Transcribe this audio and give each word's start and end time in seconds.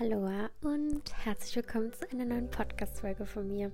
Hallo 0.00 0.28
und 0.62 1.02
herzlich 1.24 1.56
willkommen 1.56 1.92
zu 1.92 2.08
einer 2.12 2.24
neuen 2.24 2.48
Podcast-Folge 2.48 3.26
von 3.26 3.48
mir. 3.48 3.72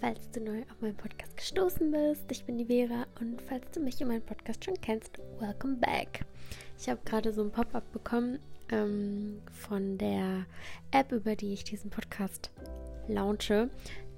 Falls 0.00 0.30
du 0.30 0.40
neu 0.40 0.62
auf 0.62 0.80
meinen 0.80 0.96
Podcast 0.96 1.36
gestoßen 1.36 1.90
bist, 1.90 2.24
ich 2.30 2.46
bin 2.46 2.56
die 2.56 2.64
Vera 2.64 3.04
und 3.20 3.42
falls 3.42 3.70
du 3.70 3.80
mich 3.80 4.00
in 4.00 4.08
meinem 4.08 4.22
Podcast 4.22 4.64
schon 4.64 4.80
kennst, 4.80 5.18
welcome 5.40 5.76
back. 5.76 6.24
Ich 6.78 6.88
habe 6.88 7.00
gerade 7.04 7.34
so 7.34 7.42
ein 7.42 7.50
Pop-up 7.50 7.92
bekommen 7.92 8.38
ähm, 8.70 9.42
von 9.50 9.98
der 9.98 10.46
App, 10.90 11.12
über 11.12 11.36
die 11.36 11.52
ich 11.52 11.64
diesen 11.64 11.90
Podcast 11.90 12.50
launche, 13.06 13.68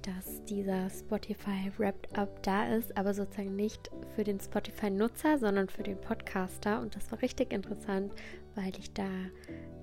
dass 0.03 0.41
dieser 0.45 0.89
Spotify 0.89 1.69
Wrapped 1.77 2.17
Up 2.17 2.43
da 2.43 2.73
ist, 2.73 2.95
aber 2.95 3.13
sozusagen 3.13 3.57
nicht 3.57 3.91
für 4.15 4.23
den 4.23 4.39
Spotify-Nutzer, 4.39 5.37
sondern 5.37 5.67
für 5.67 5.83
den 5.83 5.99
Podcaster. 5.99 6.79
Und 6.79 6.95
das 6.95 7.11
war 7.11 7.21
richtig 7.21 7.51
interessant, 7.51 8.13
weil 8.55 8.71
ich 8.79 8.93
da 8.93 9.09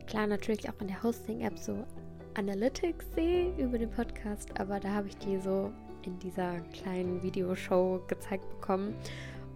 klar 0.07 0.27
natürlich 0.27 0.69
auch 0.69 0.80
in 0.80 0.89
der 0.89 1.03
Hosting-App 1.03 1.59
so 1.59 1.84
Analytics 2.34 3.07
sehe 3.14 3.55
über 3.59 3.79
den 3.79 3.91
Podcast, 3.91 4.59
aber 4.59 4.80
da 4.80 4.91
habe 4.91 5.09
ich 5.09 5.16
die 5.19 5.38
so 5.38 5.70
in 6.05 6.19
dieser 6.19 6.60
kleinen 6.73 7.23
Videoshow 7.23 8.02
gezeigt 8.09 8.48
bekommen. 8.48 8.95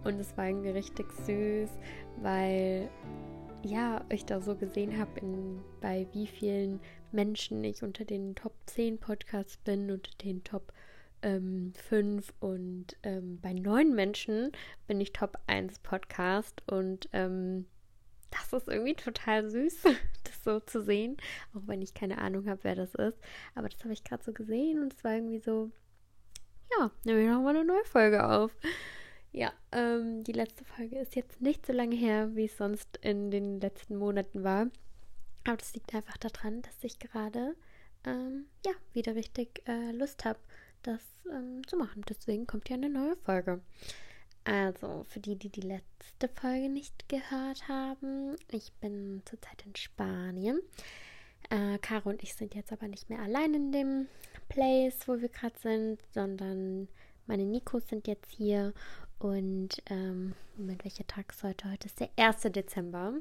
Und 0.03 0.19
es 0.19 0.37
war 0.37 0.47
irgendwie 0.47 0.69
richtig 0.69 1.11
süß, 1.25 1.69
weil 2.21 2.89
ja, 3.63 4.05
ich 4.09 4.25
da 4.25 4.39
so 4.39 4.55
gesehen 4.55 4.97
habe, 4.97 5.21
bei 5.81 6.07
wie 6.13 6.27
vielen 6.27 6.79
Menschen 7.11 7.63
ich 7.63 7.83
unter 7.83 8.05
den 8.05 8.35
Top 8.35 8.53
10 8.67 8.99
Podcasts 8.99 9.57
bin, 9.57 9.89
unter 9.91 10.11
den 10.23 10.43
Top 10.43 10.71
ähm, 11.21 11.73
5 11.89 12.33
und 12.39 12.95
ähm, 13.03 13.39
bei 13.41 13.53
neun 13.53 13.95
Menschen 13.95 14.51
bin 14.87 15.01
ich 15.01 15.13
Top 15.13 15.37
1 15.47 15.79
Podcast 15.79 16.61
und 16.67 17.09
ähm, 17.13 17.65
das 18.39 18.61
ist 18.61 18.67
irgendwie 18.67 18.95
total 18.95 19.49
süß, 19.49 19.83
das 20.23 20.43
so 20.43 20.59
zu 20.59 20.81
sehen, 20.81 21.17
auch 21.53 21.61
wenn 21.65 21.81
ich 21.81 21.93
keine 21.93 22.17
Ahnung 22.19 22.47
habe, 22.47 22.63
wer 22.63 22.75
das 22.75 22.95
ist. 22.95 23.17
Aber 23.55 23.69
das 23.69 23.81
habe 23.83 23.93
ich 23.93 24.03
gerade 24.03 24.23
so 24.23 24.33
gesehen 24.33 24.81
und 24.81 24.93
es 24.93 25.03
war 25.03 25.15
irgendwie 25.15 25.39
so, 25.39 25.71
ja, 26.77 26.91
nehmen 27.03 27.19
wir 27.19 27.33
nochmal 27.33 27.55
eine 27.55 27.65
neue 27.65 27.85
Folge 27.85 28.27
auf. 28.27 28.55
Ja, 29.31 29.53
ähm, 29.71 30.23
die 30.23 30.31
letzte 30.31 30.65
Folge 30.65 30.97
ist 30.99 31.15
jetzt 31.15 31.41
nicht 31.41 31.65
so 31.65 31.73
lange 31.73 31.95
her, 31.95 32.35
wie 32.35 32.45
es 32.45 32.57
sonst 32.57 32.97
in 33.01 33.29
den 33.29 33.59
letzten 33.59 33.97
Monaten 33.97 34.43
war. 34.43 34.67
Aber 35.45 35.57
das 35.57 35.73
liegt 35.73 35.93
einfach 35.93 36.17
daran, 36.17 36.61
dass 36.61 36.83
ich 36.83 36.99
gerade 36.99 37.55
ähm, 38.05 38.45
ja 38.65 38.73
wieder 38.93 39.15
richtig 39.15 39.61
äh, 39.67 39.91
Lust 39.91 40.25
habe, 40.25 40.39
das 40.83 41.01
ähm, 41.31 41.65
zu 41.67 41.77
machen. 41.77 42.03
Deswegen 42.09 42.47
kommt 42.47 42.69
ja 42.69 42.75
eine 42.75 42.89
neue 42.89 43.15
Folge. 43.17 43.61
Also, 44.47 45.05
für 45.09 45.19
die, 45.19 45.35
die 45.35 45.49
die 45.49 45.59
letzte 45.59 46.29
Folge 46.29 46.69
nicht 46.69 47.09
gehört 47.09 47.67
haben, 47.67 48.37
ich 48.49 48.71
bin 48.79 49.21
zurzeit 49.25 49.65
in 49.65 49.75
Spanien. 49.75 50.61
Äh, 51.49 51.77
Caro 51.79 52.11
und 52.11 52.23
ich 52.23 52.33
sind 52.33 52.55
jetzt 52.55 52.71
aber 52.71 52.87
nicht 52.87 53.09
mehr 53.09 53.19
allein 53.19 53.53
in 53.53 53.71
dem 53.73 54.07
Place, 54.47 55.05
wo 55.05 55.19
wir 55.19 55.27
gerade 55.27 55.59
sind, 55.59 55.99
sondern 56.13 56.87
meine 57.25 57.43
Nikos 57.43 57.89
sind 57.89 58.07
jetzt 58.07 58.31
hier. 58.31 58.73
Und, 59.19 59.83
ähm, 59.89 60.33
Moment, 60.55 60.85
welcher 60.85 61.05
Tag 61.05 61.33
ist 61.33 61.43
heute? 61.43 61.69
Heute 61.69 61.87
ist 61.87 61.99
der 61.99 62.09
1. 62.15 62.43
Dezember. 62.43 63.15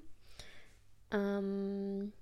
Ähm, 1.11 2.13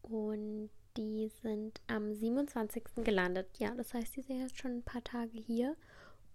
und 0.00 0.70
die 0.96 1.28
sind 1.42 1.82
am 1.88 2.14
27. 2.14 3.04
gelandet. 3.04 3.48
Ja, 3.58 3.74
das 3.74 3.92
heißt, 3.92 4.16
die 4.16 4.22
sind 4.22 4.40
jetzt 4.40 4.56
schon 4.56 4.78
ein 4.78 4.82
paar 4.82 5.04
Tage 5.04 5.38
hier. 5.38 5.76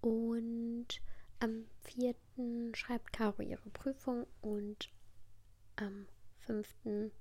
Und 0.01 1.01
am 1.39 1.65
4. 1.83 2.15
schreibt 2.73 3.13
Caro 3.13 3.41
ihre 3.41 3.69
Prüfung 3.69 4.25
und 4.41 4.89
am 5.75 6.07
5. 6.39 7.11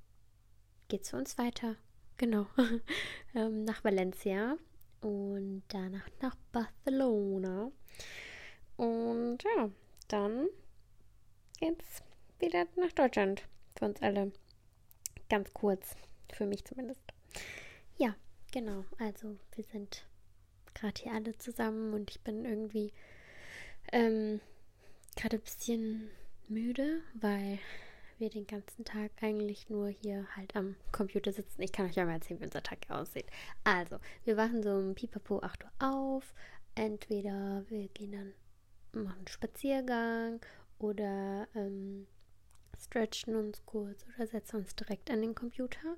geht 0.88 1.02
es 1.02 1.10
für 1.10 1.16
uns 1.16 1.38
weiter. 1.38 1.76
Genau. 2.16 2.46
ähm, 3.34 3.64
nach 3.64 3.82
Valencia 3.84 4.56
und 5.00 5.62
danach 5.68 6.08
nach 6.20 6.36
Barcelona. 6.52 7.70
Und 8.76 9.38
ja, 9.42 9.70
dann 10.08 10.48
geht's 11.58 12.02
wieder 12.38 12.66
nach 12.76 12.92
Deutschland. 12.92 13.42
Für 13.76 13.86
uns 13.86 14.00
alle. 14.02 14.32
Ganz 15.28 15.52
kurz. 15.52 15.96
Für 16.32 16.46
mich 16.46 16.64
zumindest. 16.64 17.02
Ja, 17.96 18.14
genau. 18.52 18.84
Also 18.98 19.36
wir 19.54 19.64
sind 19.64 20.06
gerade 20.74 21.02
hier 21.02 21.12
alle 21.12 21.36
zusammen 21.38 21.94
und 21.94 22.10
ich 22.10 22.20
bin 22.20 22.44
irgendwie 22.44 22.92
ähm, 23.92 24.40
gerade 25.16 25.36
ein 25.36 25.42
bisschen 25.42 26.10
müde, 26.48 27.00
weil 27.14 27.58
wir 28.18 28.30
den 28.30 28.46
ganzen 28.46 28.84
Tag 28.84 29.10
eigentlich 29.20 29.68
nur 29.68 29.88
hier 29.88 30.26
halt 30.36 30.54
am 30.54 30.76
Computer 30.92 31.32
sitzen. 31.32 31.62
Ich 31.62 31.72
kann 31.72 31.86
euch 31.86 31.96
ja 31.96 32.04
mal 32.04 32.14
erzählen, 32.14 32.40
wie 32.40 32.44
unser 32.44 32.62
Tag 32.62 32.78
aussieht. 32.88 33.26
Also, 33.64 33.98
wir 34.24 34.36
wachen 34.36 34.62
so 34.62 34.70
um 34.70 34.94
Pipapo 34.94 35.40
8 35.40 35.64
Uhr 35.64 35.70
auf. 35.78 36.34
Entweder 36.74 37.64
wir 37.68 37.88
gehen 37.88 38.12
dann 38.12 38.32
machen 39.02 39.18
einen 39.18 39.28
Spaziergang 39.28 40.40
oder 40.78 41.48
ähm, 41.54 42.06
stretchen 42.78 43.34
uns 43.34 43.64
kurz 43.66 44.04
oder 44.14 44.26
setzen 44.26 44.56
uns 44.56 44.74
direkt 44.76 45.10
an 45.10 45.20
den 45.20 45.34
Computer. 45.34 45.96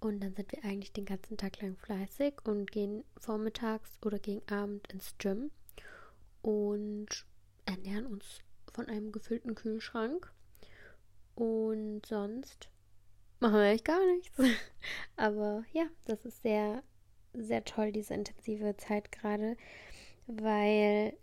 Und 0.00 0.20
dann 0.20 0.34
sind 0.34 0.52
wir 0.52 0.64
eigentlich 0.64 0.92
den 0.92 1.06
ganzen 1.06 1.36
Tag 1.36 1.60
lang 1.60 1.76
fleißig 1.76 2.34
und 2.44 2.70
gehen 2.70 3.04
vormittags 3.16 3.98
oder 4.04 4.18
gegen 4.18 4.42
Abend 4.48 4.86
ins 4.92 5.16
Gym 5.18 5.50
und 6.42 7.26
ernähren 7.68 8.06
uns 8.06 8.40
von 8.72 8.86
einem 8.86 9.12
gefüllten 9.12 9.54
Kühlschrank. 9.54 10.32
Und 11.34 12.04
sonst 12.06 12.68
machen 13.40 13.54
wir 13.54 13.62
eigentlich 13.62 13.84
gar 13.84 14.04
nichts. 14.06 14.36
Aber 15.16 15.64
ja, 15.72 15.86
das 16.06 16.24
ist 16.24 16.42
sehr, 16.42 16.82
sehr 17.34 17.64
toll, 17.64 17.92
diese 17.92 18.14
intensive 18.14 18.76
Zeit 18.76 19.12
gerade, 19.12 19.56
weil 20.26 21.16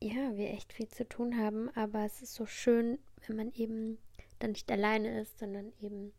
ja, 0.00 0.36
wir 0.36 0.50
echt 0.50 0.72
viel 0.72 0.88
zu 0.88 1.06
tun 1.08 1.36
haben. 1.36 1.68
Aber 1.76 2.04
es 2.04 2.22
ist 2.22 2.34
so 2.34 2.46
schön, 2.46 2.98
wenn 3.26 3.36
man 3.36 3.52
eben 3.52 3.98
dann 4.38 4.52
nicht 4.52 4.70
alleine 4.70 5.20
ist, 5.20 5.38
sondern 5.38 5.72
eben 5.80 6.12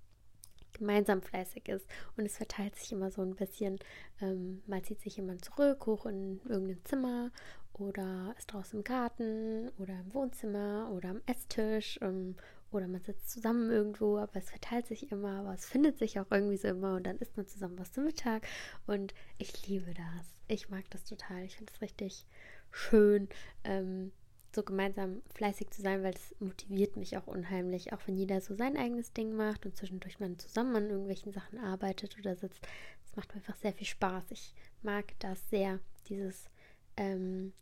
gemeinsam 0.76 1.22
fleißig 1.22 1.68
ist. 1.70 1.88
Und 2.18 2.26
es 2.26 2.38
verteilt 2.38 2.76
sich 2.76 2.92
immer 2.92 3.12
so 3.12 3.22
ein 3.22 3.36
bisschen. 3.36 3.80
Ähm, 4.22 4.62
mal 4.68 4.84
zieht 4.84 5.02
sich 5.02 5.18
jemand 5.18 5.44
zurück, 5.44 5.86
hoch 5.86 6.06
in 6.06 6.42
irgendein 6.48 6.84
Zimmer 6.86 7.32
oder 7.74 8.34
ist 8.38 8.48
draußen 8.48 8.80
im 8.80 8.84
Garten 8.84 9.70
oder 9.78 9.94
im 10.00 10.14
Wohnzimmer 10.14 10.92
oder 10.94 11.10
am 11.10 11.22
Esstisch 11.26 12.00
ähm, 12.02 12.36
oder 12.72 12.88
man 12.88 13.02
sitzt 13.02 13.30
zusammen 13.30 13.70
irgendwo, 13.70 14.18
aber 14.18 14.36
es 14.36 14.50
verteilt 14.50 14.88
sich 14.88 15.12
immer, 15.12 15.40
aber 15.40 15.54
es 15.54 15.66
findet 15.66 15.98
sich 15.98 16.20
auch 16.20 16.30
irgendwie 16.30 16.58
so 16.58 16.68
immer 16.68 16.96
und 16.96 17.06
dann 17.06 17.18
isst 17.18 17.38
man 17.38 17.48
zusammen 17.48 17.78
was 17.80 17.92
zum 17.92 18.06
Mittag 18.06 18.48
und 18.86 19.14
ich 19.38 19.68
liebe 19.68 19.94
das. 19.94 20.36
Ich 20.48 20.70
mag 20.70 20.84
das 20.92 21.04
total. 21.06 21.44
Ich 21.44 21.58
finde 21.58 21.74
es 21.74 21.82
richtig 21.82 22.26
schön. 22.72 23.30
Ähm, 23.64 24.12
so 24.56 24.64
gemeinsam 24.64 25.22
fleißig 25.34 25.70
zu 25.70 25.82
sein, 25.82 26.02
weil 26.02 26.14
es 26.14 26.36
motiviert 26.40 26.96
mich 26.96 27.18
auch 27.18 27.28
unheimlich, 27.28 27.94
auch 27.94 28.00
wenn 28.06 28.16
jeder 28.16 28.42
so 28.42 28.56
sein 28.56 28.78
eigenes 28.78 29.14
Ding 29.14 29.36
macht 29.36 29.66
und 29.66 29.76
zwischendurch 29.76 30.20
man 30.20 30.40
zusammen 30.40 30.76
an 30.78 30.90
irgendwelchen 30.90 31.34
Sachen 31.34 31.60
arbeitet 31.60 32.18
oder 32.18 32.36
sitzt. 32.36 32.66
Es 33.06 33.16
macht 33.16 33.30
mir 33.30 33.36
einfach 33.36 33.58
sehr 33.58 33.74
viel 33.74 33.88
Spaß. 33.88 34.32
Ich 34.32 34.54
mag 34.82 35.06
das 35.20 35.50
sehr, 35.50 35.80
dieses 36.08 36.50
ähm, 36.98 37.54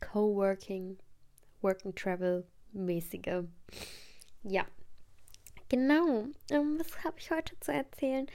Coworking, 0.00 0.98
Work 1.62 1.86
and 1.86 1.96
Travel 1.96 2.46
mäßige. 2.72 3.44
Ja, 4.42 4.66
genau. 5.68 6.26
Ähm, 6.50 6.78
was 6.78 7.04
habe 7.04 7.18
ich 7.18 7.30
heute 7.30 7.58
zu 7.60 7.72
erzählen? 7.72 8.26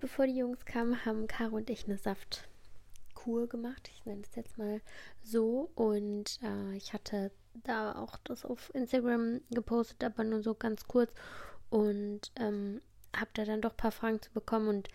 Bevor 0.00 0.26
die 0.26 0.36
Jungs 0.36 0.64
kamen, 0.64 1.04
haben 1.04 1.26
Caro 1.26 1.56
und 1.56 1.68
ich 1.68 1.84
eine 1.84 1.98
Saftkur 1.98 3.48
gemacht. 3.48 3.90
Ich 3.92 4.04
nenne 4.06 4.22
es 4.22 4.34
jetzt 4.36 4.56
mal 4.56 4.80
so. 5.22 5.70
Und 5.74 6.40
äh, 6.42 6.76
ich 6.76 6.92
hatte 6.92 7.30
da 7.64 7.94
auch 7.94 8.16
das 8.24 8.44
auf 8.44 8.74
Instagram 8.74 9.40
gepostet, 9.50 10.02
aber 10.04 10.24
nur 10.24 10.42
so 10.42 10.54
ganz 10.54 10.86
kurz. 10.86 11.12
Und 11.70 12.32
ähm, 12.36 12.80
habe 13.14 13.30
da 13.34 13.44
dann 13.44 13.60
doch 13.60 13.70
ein 13.72 13.76
paar 13.76 13.92
Fragen 13.92 14.22
zu 14.22 14.32
bekommen. 14.32 14.68
Und 14.68 14.88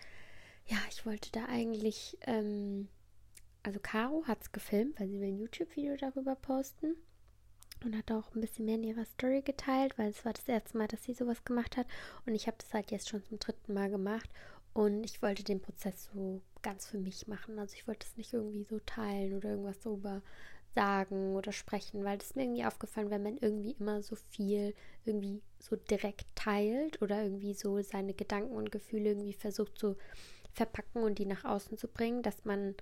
ja, 0.66 0.78
ich 0.90 1.04
wollte 1.06 1.30
da 1.32 1.46
eigentlich, 1.46 2.18
ähm, 2.22 2.88
also 3.62 3.80
Caro 3.80 4.24
hat 4.26 4.42
es 4.42 4.52
gefilmt, 4.52 4.98
weil 4.98 5.08
sie 5.08 5.20
will 5.20 5.28
ein 5.28 5.38
YouTube-Video 5.38 5.96
darüber 5.96 6.34
posten. 6.34 6.96
Und 7.84 7.96
hat 7.96 8.10
auch 8.12 8.34
ein 8.34 8.40
bisschen 8.40 8.64
mehr 8.64 8.76
in 8.76 8.84
ihrer 8.84 9.04
Story 9.04 9.42
geteilt, 9.42 9.98
weil 9.98 10.08
es 10.08 10.24
war 10.24 10.32
das 10.32 10.48
erste 10.48 10.78
Mal, 10.78 10.88
dass 10.88 11.04
sie 11.04 11.12
sowas 11.12 11.44
gemacht 11.44 11.76
hat. 11.76 11.86
Und 12.24 12.34
ich 12.34 12.46
habe 12.46 12.56
das 12.58 12.72
halt 12.72 12.90
jetzt 12.90 13.10
schon 13.10 13.22
zum 13.24 13.38
dritten 13.38 13.74
Mal 13.74 13.90
gemacht. 13.90 14.30
Und 14.72 15.04
ich 15.04 15.22
wollte 15.22 15.44
den 15.44 15.60
Prozess 15.60 16.10
so 16.12 16.40
ganz 16.62 16.86
für 16.86 16.98
mich 16.98 17.28
machen. 17.28 17.58
Also 17.58 17.74
ich 17.76 17.86
wollte 17.86 18.06
es 18.06 18.16
nicht 18.16 18.32
irgendwie 18.32 18.64
so 18.64 18.80
teilen 18.80 19.36
oder 19.36 19.50
irgendwas 19.50 19.82
so 19.82 19.94
über 19.94 20.22
sagen 20.74 21.34
oder 21.36 21.52
sprechen, 21.52 22.04
weil 22.04 22.18
das 22.18 22.28
ist 22.28 22.36
mir 22.36 22.42
irgendwie 22.42 22.64
aufgefallen, 22.64 23.10
wenn 23.10 23.22
man 23.22 23.38
irgendwie 23.38 23.76
immer 23.78 24.02
so 24.02 24.16
viel 24.16 24.74
irgendwie 25.04 25.42
so 25.58 25.76
direkt 25.76 26.26
teilt 26.34 27.00
oder 27.02 27.22
irgendwie 27.22 27.54
so 27.54 27.80
seine 27.82 28.14
Gedanken 28.14 28.54
und 28.54 28.72
Gefühle 28.72 29.10
irgendwie 29.10 29.32
versucht 29.32 29.78
zu 29.78 29.96
verpacken 30.52 31.02
und 31.02 31.18
die 31.18 31.26
nach 31.26 31.44
außen 31.44 31.78
zu 31.78 31.88
bringen, 31.88 32.22
dass 32.22 32.44
man 32.44 32.74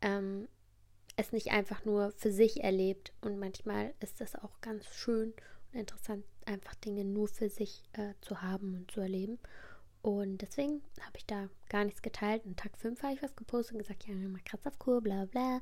ähm, 0.00 0.48
es 1.16 1.32
nicht 1.32 1.50
einfach 1.50 1.84
nur 1.84 2.12
für 2.12 2.30
sich 2.30 2.62
erlebt. 2.62 3.12
Und 3.20 3.38
manchmal 3.38 3.94
ist 4.00 4.20
das 4.20 4.36
auch 4.36 4.60
ganz 4.60 4.86
schön 4.86 5.32
und 5.72 5.80
interessant, 5.80 6.24
einfach 6.44 6.74
Dinge 6.76 7.04
nur 7.04 7.28
für 7.28 7.48
sich 7.48 7.82
äh, 7.92 8.14
zu 8.20 8.42
haben 8.42 8.74
und 8.74 8.90
zu 8.90 9.00
erleben. 9.00 9.38
Und 10.02 10.38
deswegen 10.38 10.82
habe 11.00 11.16
ich 11.16 11.26
da 11.26 11.48
gar 11.68 11.84
nichts 11.84 12.00
geteilt. 12.00 12.44
Und 12.46 12.58
Tag 12.58 12.76
5 12.78 13.02
habe 13.02 13.14
ich 13.14 13.22
was 13.22 13.34
gepostet 13.34 13.74
und 13.74 13.78
gesagt, 13.80 14.06
ja, 14.06 14.14
mal 14.14 14.40
Kratz 14.44 14.66
auf 14.66 14.78
Kur, 14.78 15.00
bla 15.00 15.24
bla. 15.24 15.60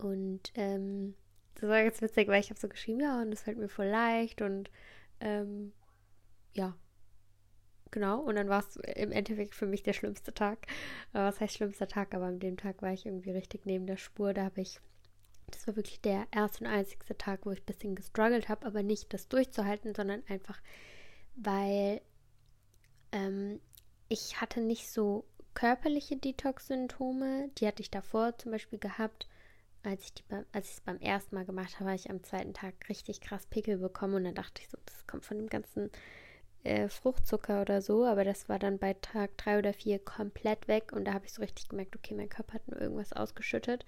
Und 0.00 0.52
ähm, 0.54 1.14
das 1.54 1.68
war 1.68 1.82
ganz 1.82 2.00
witzig, 2.00 2.28
weil 2.28 2.40
ich 2.40 2.50
habe 2.50 2.60
so 2.60 2.68
geschrieben, 2.68 3.00
ja, 3.00 3.20
und 3.20 3.30
das 3.30 3.42
fällt 3.42 3.58
mir 3.58 3.68
voll 3.68 3.86
leicht 3.86 4.40
und 4.40 4.70
ähm, 5.20 5.72
ja, 6.54 6.74
genau. 7.90 8.20
Und 8.20 8.36
dann 8.36 8.48
war 8.48 8.60
es 8.60 8.76
im 8.76 9.12
Endeffekt 9.12 9.54
für 9.54 9.66
mich 9.66 9.82
der 9.82 9.92
schlimmste 9.92 10.32
Tag. 10.32 10.66
Was 11.12 11.40
heißt 11.40 11.54
schlimmster 11.54 11.88
Tag? 11.88 12.14
Aber 12.14 12.26
an 12.26 12.40
dem 12.40 12.56
Tag 12.56 12.82
war 12.82 12.92
ich 12.92 13.06
irgendwie 13.06 13.32
richtig 13.32 13.66
neben 13.66 13.86
der 13.86 13.98
Spur. 13.98 14.32
Da 14.32 14.44
habe 14.44 14.60
ich, 14.60 14.80
das 15.48 15.66
war 15.66 15.76
wirklich 15.76 16.00
der 16.00 16.26
erste 16.30 16.64
und 16.64 16.70
einzigste 16.70 17.16
Tag, 17.18 17.44
wo 17.44 17.50
ich 17.50 17.60
ein 17.60 17.66
bisschen 17.66 17.94
gestruggelt 17.94 18.48
habe, 18.48 18.66
aber 18.66 18.82
nicht 18.82 19.12
das 19.12 19.28
durchzuhalten, 19.28 19.94
sondern 19.94 20.22
einfach, 20.28 20.60
weil 21.36 22.00
ähm, 23.12 23.60
ich 24.08 24.40
hatte 24.40 24.60
nicht 24.60 24.90
so 24.90 25.26
körperliche 25.54 26.16
Detox-Symptome. 26.16 27.50
Die 27.58 27.66
hatte 27.66 27.82
ich 27.82 27.90
davor 27.90 28.38
zum 28.38 28.52
Beispiel 28.52 28.78
gehabt 28.78 29.28
als 29.82 30.04
ich, 30.04 30.14
die, 30.14 30.24
als 30.52 30.66
ich 30.66 30.74
es 30.74 30.80
beim 30.80 30.98
ersten 30.98 31.34
Mal 31.34 31.44
gemacht 31.44 31.74
habe, 31.76 31.90
habe 31.90 31.96
ich 31.96 32.10
am 32.10 32.22
zweiten 32.22 32.54
Tag 32.54 32.74
richtig 32.88 33.20
krass 33.20 33.46
Pickel 33.46 33.78
bekommen 33.78 34.14
und 34.14 34.24
dann 34.24 34.34
dachte 34.34 34.62
ich 34.62 34.68
so, 34.68 34.78
das 34.84 35.06
kommt 35.06 35.24
von 35.24 35.38
dem 35.38 35.48
ganzen 35.48 35.90
äh, 36.64 36.88
Fruchtzucker 36.88 37.62
oder 37.62 37.80
so, 37.80 38.04
aber 38.04 38.24
das 38.24 38.48
war 38.48 38.58
dann 38.58 38.78
bei 38.78 38.94
Tag 38.94 39.36
drei 39.38 39.58
oder 39.58 39.72
vier 39.72 39.98
komplett 39.98 40.68
weg 40.68 40.92
und 40.92 41.06
da 41.06 41.14
habe 41.14 41.26
ich 41.26 41.32
so 41.32 41.42
richtig 41.42 41.68
gemerkt, 41.68 41.96
okay, 41.96 42.14
mein 42.14 42.28
Körper 42.28 42.54
hat 42.54 42.68
nur 42.68 42.80
irgendwas 42.80 43.12
ausgeschüttet. 43.12 43.86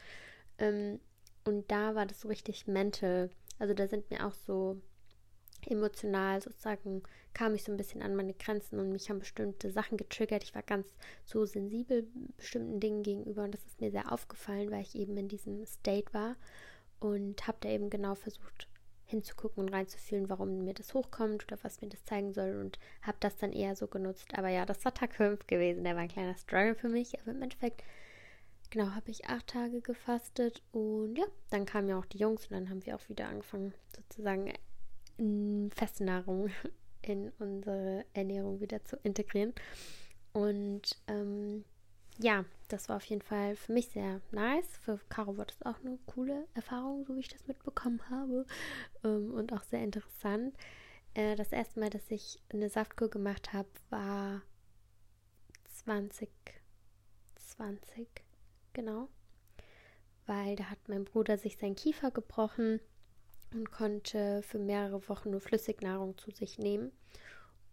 Ähm, 0.59 1.01
und 1.45 1.71
da 1.71 1.95
war 1.95 2.07
das 2.07 2.21
so 2.21 2.29
richtig 2.29 2.67
mental, 2.67 3.31
also 3.59 3.75
da 3.75 3.87
sind 3.89 4.11
mir 4.11 4.27
auch 4.27 4.35
so 4.35 4.81
emotional 5.67 6.41
sozusagen 6.41 7.03
kam 7.35 7.55
ich 7.55 7.65
so 7.65 7.73
ein 7.73 7.77
bisschen 7.77 8.03
an 8.03 8.15
meine 8.15 8.35
Grenzen 8.35 8.79
und 8.79 8.93
mich 8.93 9.09
haben 9.09 9.21
bestimmte 9.21 9.71
Sachen 9.71 9.97
getriggert. 9.97 10.43
Ich 10.43 10.55
war 10.55 10.63
ganz 10.63 10.87
so 11.25 11.45
sensibel 11.45 12.07
bestimmten 12.37 12.81
Dingen 12.81 13.03
gegenüber 13.03 13.45
und 13.45 13.55
das 13.55 13.65
ist 13.65 13.81
mir 13.81 13.91
sehr 13.91 14.13
aufgefallen, 14.13 14.71
weil 14.71 14.83
ich 14.83 14.95
eben 14.95 15.17
in 15.17 15.29
diesem 15.29 15.65
State 15.65 16.13
war 16.13 16.37
und 17.01 17.47
habe 17.47 17.59
da 17.61 17.69
eben 17.69 17.91
genau 17.91 18.15
versucht 18.15 18.69
hinzugucken 19.07 19.63
und 19.63 19.69
reinzufühlen, 19.73 20.31
warum 20.31 20.65
mir 20.65 20.75
das 20.75 20.95
hochkommt 20.95 21.45
oder 21.45 21.63
was 21.63 21.81
mir 21.81 21.89
das 21.89 22.05
zeigen 22.05 22.33
soll 22.33 22.59
und 22.61 22.79
habe 23.03 23.19
das 23.21 23.37
dann 23.37 23.53
eher 23.53 23.77
so 23.77 23.87
genutzt. 23.87 24.29
Aber 24.35 24.49
ja, 24.49 24.65
das 24.65 24.85
war 24.85 24.95
Tag 24.95 25.15
5 25.15 25.47
gewesen, 25.47 25.85
der 25.85 25.95
war 25.95 26.03
ein 26.03 26.09
kleiner 26.09 26.37
Struggle 26.37 26.75
für 26.75 26.89
mich, 26.89 27.21
aber 27.21 27.33
im 27.33 27.43
Endeffekt 27.43 27.83
genau, 28.71 28.87
habe 28.93 29.11
ich 29.11 29.27
acht 29.27 29.49
Tage 29.49 29.83
gefastet 29.83 30.63
und 30.73 31.17
ja, 31.17 31.27
dann 31.51 31.67
kamen 31.67 31.91
ja 31.91 31.99
auch 31.99 32.07
die 32.07 32.19
Jungs 32.19 32.47
und 32.47 32.53
dann 32.53 32.71
haben 32.71 32.85
wir 32.85 32.97
auch 32.97 33.09
wieder 33.09 33.29
angefangen, 33.29 33.75
sozusagen 33.95 34.53
feste 35.75 36.05
Nahrung 36.05 36.51
in 37.03 37.31
unsere 37.39 38.05
Ernährung 38.13 38.61
wieder 38.61 38.85
zu 38.85 38.97
integrieren. 39.03 39.53
Und 40.33 40.97
ähm, 41.09 41.65
ja, 42.19 42.45
das 42.69 42.89
war 42.89 42.97
auf 42.97 43.05
jeden 43.05 43.23
Fall 43.23 43.57
für 43.57 43.73
mich 43.73 43.89
sehr 43.89 44.21
nice. 44.31 44.77
Für 44.79 44.99
Caro 45.09 45.37
war 45.37 45.47
das 45.47 45.63
auch 45.63 45.81
eine 45.81 45.99
coole 46.07 46.47
Erfahrung, 46.55 47.05
so 47.05 47.17
wie 47.17 47.21
ich 47.21 47.29
das 47.29 47.47
mitbekommen 47.47 48.01
habe. 48.11 48.47
Ähm, 49.05 49.33
und 49.35 49.53
auch 49.53 49.63
sehr 49.65 49.83
interessant. 49.83 50.57
Äh, 51.15 51.37
das 51.37 51.53
erste 51.53 51.81
Mal, 51.81 51.91
dass 51.91 52.11
ich 52.11 52.41
eine 52.53 52.69
Saftkur 52.69 53.11
gemacht 53.11 53.53
habe, 53.53 53.69
war 53.91 54.43
2020, 55.85 58.09
genau. 58.73 59.09
Weil 60.27 60.57
da 60.57 60.71
hat 60.71 60.79
mein 60.89 61.05
Bruder 61.05 61.37
sich 61.37 61.59
seinen 61.59 61.77
Kiefer 61.77 62.11
gebrochen 62.11 62.81
und 63.55 63.71
konnte 63.71 64.43
für 64.43 64.59
mehrere 64.59 65.09
Wochen 65.09 65.31
nur 65.31 65.41
Flüssignahrung 65.41 66.17
zu 66.19 66.31
sich 66.31 66.59
nehmen. 66.59 66.93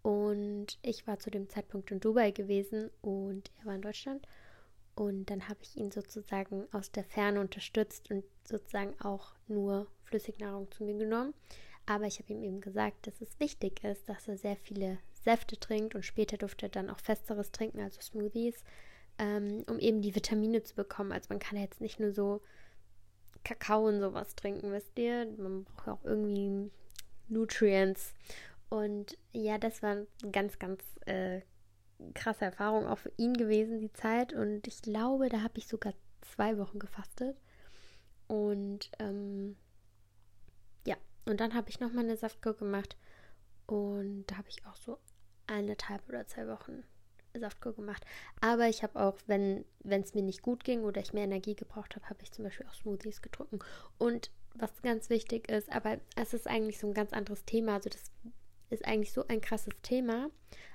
Und 0.02 0.78
ich 0.82 1.06
war 1.06 1.18
zu 1.18 1.30
dem 1.30 1.48
Zeitpunkt 1.48 1.90
in 1.90 2.00
Dubai 2.00 2.30
gewesen 2.30 2.90
und 3.02 3.50
er 3.58 3.66
war 3.66 3.74
in 3.74 3.82
Deutschland. 3.82 4.26
Und 4.94 5.30
dann 5.30 5.48
habe 5.48 5.60
ich 5.62 5.76
ihn 5.76 5.90
sozusagen 5.90 6.66
aus 6.72 6.90
der 6.90 7.04
Ferne 7.04 7.40
unterstützt 7.40 8.10
und 8.10 8.24
sozusagen 8.44 8.98
auch 9.00 9.34
nur 9.46 9.86
Flüssignahrung 10.04 10.70
zu 10.70 10.84
mir 10.84 10.96
genommen. 10.96 11.34
Aber 11.86 12.06
ich 12.06 12.18
habe 12.18 12.32
ihm 12.32 12.42
eben 12.42 12.60
gesagt, 12.60 13.06
dass 13.06 13.20
es 13.20 13.40
wichtig 13.40 13.82
ist, 13.84 14.08
dass 14.08 14.28
er 14.28 14.36
sehr 14.36 14.56
viele 14.56 14.98
Säfte 15.24 15.58
trinkt 15.58 15.94
und 15.94 16.04
später 16.04 16.36
durfte 16.36 16.66
er 16.66 16.70
dann 16.70 16.90
auch 16.90 16.98
festeres 16.98 17.50
trinken, 17.50 17.80
also 17.80 18.00
Smoothies, 18.00 18.64
ähm, 19.18 19.64
um 19.68 19.78
eben 19.78 20.00
die 20.00 20.14
Vitamine 20.14 20.62
zu 20.62 20.74
bekommen. 20.74 21.12
Also 21.12 21.26
man 21.30 21.38
kann 21.38 21.58
jetzt 21.58 21.80
nicht 21.80 22.00
nur 22.00 22.12
so 22.12 22.42
Kakao 23.44 23.88
und 23.88 24.00
sowas 24.00 24.34
trinken, 24.34 24.72
wisst 24.72 24.98
ihr? 24.98 25.26
Man 25.38 25.64
braucht 25.64 25.88
auch 25.88 26.04
irgendwie 26.04 26.70
Nutrients. 27.28 28.14
Und 28.68 29.18
ja, 29.32 29.58
das 29.58 29.82
war 29.82 29.92
eine 29.92 30.06
ganz, 30.30 30.58
ganz 30.58 30.82
äh, 31.06 31.40
krasse 32.14 32.44
Erfahrung 32.44 32.86
auch 32.86 32.98
für 32.98 33.12
ihn 33.16 33.34
gewesen, 33.34 33.80
die 33.80 33.92
Zeit. 33.92 34.32
Und 34.32 34.66
ich 34.66 34.82
glaube, 34.82 35.28
da 35.28 35.42
habe 35.42 35.58
ich 35.58 35.66
sogar 35.66 35.94
zwei 36.20 36.58
Wochen 36.58 36.78
gefastet. 36.78 37.36
Und 38.28 38.90
ähm, 38.98 39.56
ja, 40.86 40.96
und 41.26 41.40
dann 41.40 41.54
habe 41.54 41.68
ich 41.70 41.80
nochmal 41.80 42.04
eine 42.04 42.16
Saftkur 42.16 42.54
gemacht. 42.54 42.96
Und 43.66 44.26
da 44.26 44.36
habe 44.36 44.48
ich 44.48 44.64
auch 44.66 44.76
so 44.76 44.98
eineinhalb 45.46 46.08
oder 46.08 46.26
zwei 46.26 46.46
Wochen 46.48 46.84
Saftkur 47.38 47.74
gemacht. 47.74 48.04
Aber 48.40 48.68
ich 48.68 48.82
habe 48.82 49.00
auch, 49.00 49.16
wenn 49.26 49.64
es 49.84 50.14
mir 50.14 50.22
nicht 50.22 50.42
gut 50.42 50.64
ging 50.64 50.82
oder 50.82 51.00
ich 51.00 51.12
mehr 51.12 51.24
Energie 51.24 51.54
gebraucht 51.54 51.96
habe, 51.96 52.08
habe 52.08 52.22
ich 52.22 52.32
zum 52.32 52.44
Beispiel 52.44 52.66
auch 52.66 52.74
Smoothies 52.74 53.22
getrunken. 53.22 53.60
Und 53.98 54.30
was 54.54 54.82
ganz 54.82 55.10
wichtig 55.10 55.48
ist, 55.48 55.70
aber 55.70 55.98
es 56.16 56.34
ist 56.34 56.46
eigentlich 56.46 56.78
so 56.78 56.86
ein 56.86 56.94
ganz 56.94 57.12
anderes 57.12 57.44
Thema. 57.44 57.74
Also 57.74 57.90
das 57.90 58.10
ist 58.70 58.84
eigentlich 58.84 59.12
so 59.12 59.26
ein 59.28 59.40
krasses 59.40 59.74
Thema. 59.82 60.30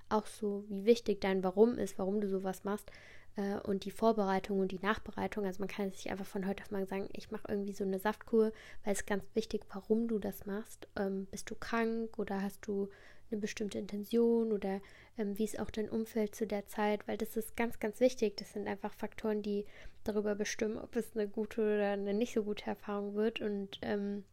Auch 0.09 0.27
so, 0.27 0.63
wie 0.67 0.85
wichtig 0.85 1.21
dein 1.21 1.43
Warum 1.43 1.77
ist, 1.77 1.97
warum 1.97 2.21
du 2.21 2.29
sowas 2.29 2.63
machst. 2.63 2.91
Äh, 3.35 3.57
und 3.61 3.85
die 3.85 3.91
Vorbereitung 3.91 4.59
und 4.59 4.71
die 4.71 4.79
Nachbereitung. 4.79 5.45
Also 5.45 5.59
man 5.59 5.67
kann 5.67 5.91
sich 5.91 6.09
einfach 6.09 6.25
von 6.25 6.47
heute 6.47 6.63
auf 6.63 6.71
morgen 6.71 6.85
sagen, 6.85 7.09
ich 7.13 7.31
mache 7.31 7.47
irgendwie 7.49 7.73
so 7.73 7.83
eine 7.83 7.99
Saftkur, 7.99 8.51
weil 8.83 8.93
es 8.93 9.05
ganz 9.05 9.23
wichtig, 9.33 9.63
warum 9.73 10.07
du 10.07 10.19
das 10.19 10.45
machst. 10.45 10.87
Ähm, 10.95 11.27
bist 11.31 11.49
du 11.49 11.55
krank 11.55 12.17
oder 12.17 12.41
hast 12.41 12.65
du 12.67 12.89
eine 13.31 13.39
bestimmte 13.39 13.77
Intention 13.77 14.51
oder 14.51 14.81
ähm, 15.18 15.38
wie 15.38 15.44
ist 15.44 15.60
auch 15.60 15.72
dein 15.72 15.89
Umfeld 15.89 16.36
zu 16.36 16.45
der 16.45 16.68
Zeit, 16.68 17.07
weil 17.07 17.18
das 17.18 17.38
ist 17.38 17.56
ganz, 17.56 17.80
ganz 17.80 18.00
wichtig. 18.00 18.38
Das 18.38 18.54
sind 18.54 18.68
einfach 18.68 18.94
Faktoren, 18.94 19.42
die 19.42 19.66
darüber 20.04 20.36
bestimmen, 20.36 20.77
ob 20.77 20.95
es 20.95 21.16
eine 21.16 21.27
gute 21.27 21.62
oder 21.62 21.92
eine 21.92 22.13
nicht 22.13 22.33
so 22.33 22.44
gute 22.44 22.68
Erfahrung 22.68 23.16
wird. 23.16 23.42
Und 23.42 23.80
ähm, 23.81 24.24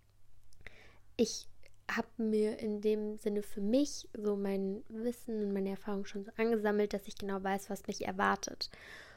ich 1.17 1.49
habe 1.91 2.09
mir 2.17 2.59
in 2.59 2.81
dem 2.81 3.17
Sinne 3.19 3.43
für 3.43 3.61
mich 3.61 4.09
so 4.15 4.37
mein 4.37 4.83
Wissen 4.89 5.43
und 5.43 5.53
meine 5.53 5.71
Erfahrung 5.71 6.05
schon 6.05 6.25
so 6.25 6.31
angesammelt, 6.37 6.93
dass 6.93 7.06
ich 7.06 7.17
genau 7.17 7.43
weiß, 7.43 7.71
was 7.71 7.87
mich 7.87 8.06
erwartet. 8.06 8.71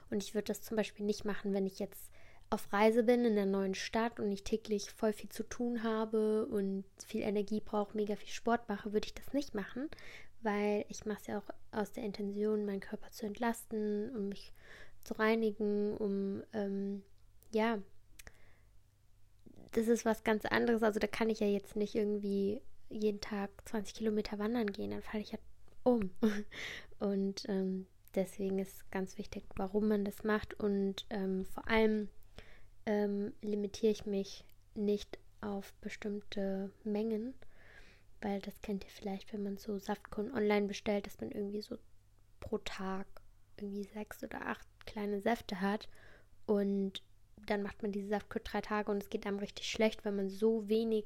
Und 0.09 0.23
ich 0.23 0.33
würde 0.33 0.45
das 0.45 0.61
zum 0.61 0.77
Beispiel 0.77 1.05
nicht 1.05 1.25
machen, 1.25 1.53
wenn 1.53 1.65
ich 1.65 1.79
jetzt 1.79 2.11
auf 2.49 2.71
Reise 2.71 3.03
bin 3.03 3.25
in 3.25 3.33
einer 3.33 3.45
neuen 3.45 3.75
Stadt 3.75 4.19
und 4.19 4.31
ich 4.31 4.43
täglich 4.43 4.91
voll 4.91 5.13
viel 5.13 5.29
zu 5.29 5.43
tun 5.43 5.83
habe 5.83 6.45
und 6.45 6.85
viel 7.05 7.21
Energie 7.21 7.61
brauche, 7.61 7.95
mega 7.97 8.15
viel 8.15 8.29
Sport 8.29 8.69
mache, 8.69 8.93
würde 8.93 9.07
ich 9.07 9.13
das 9.13 9.33
nicht 9.33 9.55
machen, 9.55 9.89
weil 10.41 10.85
ich 10.89 11.05
mache 11.05 11.19
es 11.21 11.27
ja 11.27 11.39
auch 11.39 11.49
aus 11.71 11.91
der 11.91 12.03
Intention, 12.03 12.65
meinen 12.65 12.79
Körper 12.79 13.11
zu 13.11 13.25
entlasten, 13.25 14.15
um 14.15 14.29
mich 14.29 14.53
zu 15.03 15.15
reinigen, 15.15 15.97
um 15.97 16.43
ähm, 16.53 17.03
ja, 17.51 17.79
das 19.71 19.87
ist 19.87 20.05
was 20.05 20.23
ganz 20.23 20.45
anderes. 20.45 20.83
Also 20.83 20.99
da 20.99 21.07
kann 21.07 21.29
ich 21.29 21.39
ja 21.39 21.47
jetzt 21.47 21.75
nicht 21.75 21.95
irgendwie 21.95 22.61
jeden 22.89 23.21
Tag 23.21 23.49
20 23.65 23.95
Kilometer 23.95 24.39
wandern 24.39 24.67
gehen, 24.67 24.91
dann 24.91 25.01
falle 25.01 25.23
ich 25.23 25.31
ja 25.31 25.39
um. 25.83 26.11
Und 26.99 27.43
ähm, 27.49 27.87
deswegen 28.15 28.59
ist 28.59 28.89
ganz 28.91 29.17
wichtig, 29.17 29.43
warum 29.55 29.87
man 29.87 30.05
das 30.05 30.23
macht 30.23 30.57
und 30.59 31.05
ähm, 31.09 31.45
vor 31.45 31.67
allem 31.67 32.09
ähm, 32.85 33.33
limitiere 33.41 33.91
ich 33.91 34.05
mich 34.05 34.43
nicht 34.75 35.17
auf 35.41 35.73
bestimmte 35.81 36.71
Mengen, 36.83 37.33
weil 38.21 38.39
das 38.41 38.61
kennt 38.61 38.83
ihr 38.83 38.89
vielleicht, 38.89 39.33
wenn 39.33 39.43
man 39.43 39.57
so 39.57 39.77
Saftkuren 39.77 40.33
online 40.33 40.67
bestellt, 40.67 41.05
dass 41.05 41.19
man 41.19 41.31
irgendwie 41.31 41.61
so 41.61 41.77
pro 42.39 42.57
Tag 42.59 43.07
irgendwie 43.57 43.83
sechs 43.83 44.23
oder 44.23 44.45
acht 44.45 44.67
kleine 44.85 45.21
Säfte 45.21 45.61
hat 45.61 45.87
und 46.45 47.01
dann 47.45 47.61
macht 47.61 47.81
man 47.81 47.91
diese 47.91 48.09
Saftkur 48.09 48.41
drei 48.41 48.61
Tage 48.61 48.91
und 48.91 49.03
es 49.03 49.09
geht 49.09 49.25
einem 49.25 49.39
richtig 49.39 49.69
schlecht, 49.69 50.05
wenn 50.05 50.15
man 50.15 50.29
so 50.29 50.67
wenig 50.67 51.05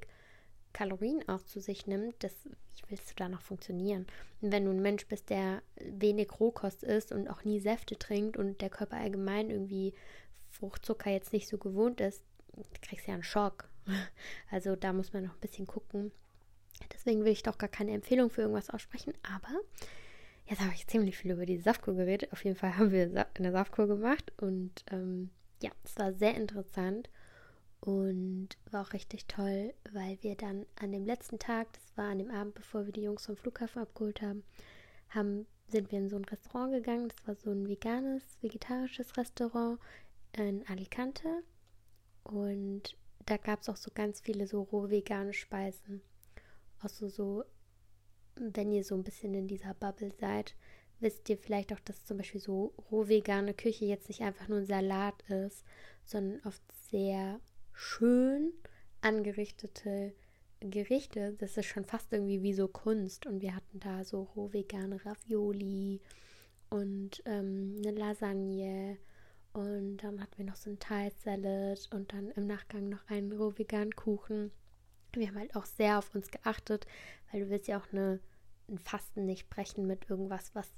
Kalorien 0.73 1.27
auch 1.27 1.41
zu 1.41 1.59
sich 1.59 1.87
nimmt, 1.87 2.15
das, 2.23 2.33
wie 2.45 2.89
willst 2.89 3.09
du 3.09 3.15
da 3.15 3.27
noch 3.27 3.41
funktionieren? 3.41 4.05
Und 4.41 4.51
wenn 4.51 4.65
du 4.65 4.71
ein 4.71 4.81
Mensch 4.81 5.07
bist, 5.07 5.29
der 5.29 5.61
wenig 5.77 6.39
Rohkost 6.39 6.83
isst 6.83 7.11
und 7.11 7.27
auch 7.27 7.43
nie 7.43 7.59
Säfte 7.59 7.97
trinkt 7.97 8.37
und 8.37 8.61
der 8.61 8.69
Körper 8.69 8.97
allgemein 8.97 9.49
irgendwie 9.49 9.93
Fruchtzucker 10.51 11.09
jetzt 11.09 11.33
nicht 11.33 11.47
so 11.47 11.57
gewohnt 11.57 12.01
ist, 12.01 12.23
kriegst 12.81 13.07
du 13.07 13.11
ja 13.11 13.15
einen 13.15 13.23
Schock. 13.23 13.69
Also 14.51 14.75
da 14.75 14.93
muss 14.93 15.13
man 15.13 15.23
noch 15.23 15.33
ein 15.33 15.39
bisschen 15.39 15.67
gucken. 15.67 16.11
Deswegen 16.93 17.23
will 17.23 17.31
ich 17.31 17.43
doch 17.43 17.57
gar 17.57 17.69
keine 17.69 17.91
Empfehlung 17.91 18.29
für 18.29 18.41
irgendwas 18.41 18.69
aussprechen, 18.69 19.13
aber 19.23 19.59
jetzt 20.45 20.61
habe 20.61 20.73
ich 20.73 20.87
ziemlich 20.87 21.17
viel 21.17 21.31
über 21.31 21.45
die 21.45 21.57
Saftkur 21.57 21.95
geredet. 21.95 22.31
Auf 22.31 22.43
jeden 22.43 22.55
Fall 22.55 22.77
haben 22.77 22.91
wir 22.91 23.27
eine 23.33 23.51
Saftkur 23.51 23.87
gemacht 23.87 24.31
und 24.37 24.83
ähm, 24.91 25.29
ja, 25.61 25.71
es 25.83 25.97
war 25.97 26.13
sehr 26.13 26.35
interessant 26.35 27.09
und 27.81 28.49
war 28.71 28.85
auch 28.85 28.93
richtig 28.93 29.25
toll, 29.25 29.73
weil 29.91 30.17
wir 30.21 30.35
dann 30.35 30.65
an 30.79 30.91
dem 30.91 31.05
letzten 31.05 31.39
Tag, 31.39 31.71
das 31.73 31.97
war 31.97 32.09
an 32.09 32.19
dem 32.19 32.31
Abend, 32.31 32.55
bevor 32.55 32.85
wir 32.85 32.93
die 32.93 33.03
Jungs 33.03 33.25
vom 33.25 33.37
Flughafen 33.37 33.81
abgeholt 33.81 34.21
haben, 34.21 34.43
haben 35.09 35.45
sind 35.71 35.91
wir 35.91 35.99
in 35.99 36.09
so 36.09 36.15
ein 36.15 36.25
Restaurant 36.25 36.73
gegangen. 36.73 37.09
Das 37.09 37.27
war 37.27 37.35
so 37.35 37.51
ein 37.51 37.67
veganes, 37.67 38.23
vegetarisches 38.41 39.17
Restaurant 39.17 39.79
in 40.33 40.67
Alicante. 40.67 41.43
Und 42.23 42.97
da 43.25 43.37
gab 43.37 43.61
es 43.61 43.69
auch 43.69 43.77
so 43.77 43.91
ganz 43.93 44.21
viele 44.21 44.47
so 44.47 44.63
roh 44.63 44.89
vegane 44.89 45.33
Speisen. 45.33 46.01
Auch 46.81 46.89
so, 46.89 47.09
so, 47.09 47.43
wenn 48.35 48.71
ihr 48.71 48.83
so 48.83 48.95
ein 48.95 49.03
bisschen 49.03 49.33
in 49.33 49.47
dieser 49.47 49.73
Bubble 49.73 50.11
seid, 50.19 50.55
wisst 50.99 51.29
ihr 51.29 51.37
vielleicht 51.37 51.73
auch, 51.73 51.79
dass 51.79 52.05
zum 52.05 52.17
Beispiel 52.17 52.41
so 52.41 52.73
roh 52.91 53.07
vegane 53.07 53.53
Küche 53.53 53.85
jetzt 53.85 54.07
nicht 54.07 54.21
einfach 54.21 54.47
nur 54.47 54.59
ein 54.59 54.65
Salat 54.65 55.21
ist, 55.29 55.63
sondern 56.05 56.41
oft 56.45 56.61
sehr 56.89 57.39
schön 57.73 58.51
angerichtete 59.01 60.13
Gerichte. 60.59 61.33
Das 61.33 61.57
ist 61.57 61.67
schon 61.67 61.85
fast 61.85 62.11
irgendwie 62.11 62.41
wie 62.41 62.53
so 62.53 62.67
Kunst. 62.67 63.25
Und 63.25 63.41
wir 63.41 63.55
hatten 63.55 63.79
da 63.79 64.03
so 64.03 64.23
roh 64.35 64.51
vegane 64.51 65.03
Ravioli 65.05 66.01
und 66.69 67.21
ähm, 67.25 67.75
eine 67.77 67.91
Lasagne. 67.97 68.97
Und 69.53 69.97
dann 69.97 70.21
hatten 70.21 70.37
wir 70.37 70.45
noch 70.45 70.55
so 70.55 70.69
ein 70.69 70.79
Thai 70.79 71.11
Salad 71.23 71.89
und 71.91 72.13
dann 72.13 72.31
im 72.31 72.47
Nachgang 72.47 72.89
noch 72.89 73.07
einen 73.07 73.31
roh 73.31 73.57
veganen 73.57 73.95
Kuchen. 73.95 74.51
Wir 75.13 75.27
haben 75.27 75.39
halt 75.39 75.55
auch 75.55 75.65
sehr 75.65 75.97
auf 75.97 76.13
uns 76.13 76.29
geachtet, 76.29 76.85
weil 77.31 77.41
du 77.41 77.49
willst 77.49 77.67
ja 77.67 77.79
auch 77.79 77.91
eine, 77.91 78.19
ein 78.69 78.77
Fasten 78.77 79.25
nicht 79.25 79.49
brechen 79.49 79.87
mit 79.87 80.09
irgendwas, 80.09 80.53
was 80.53 80.71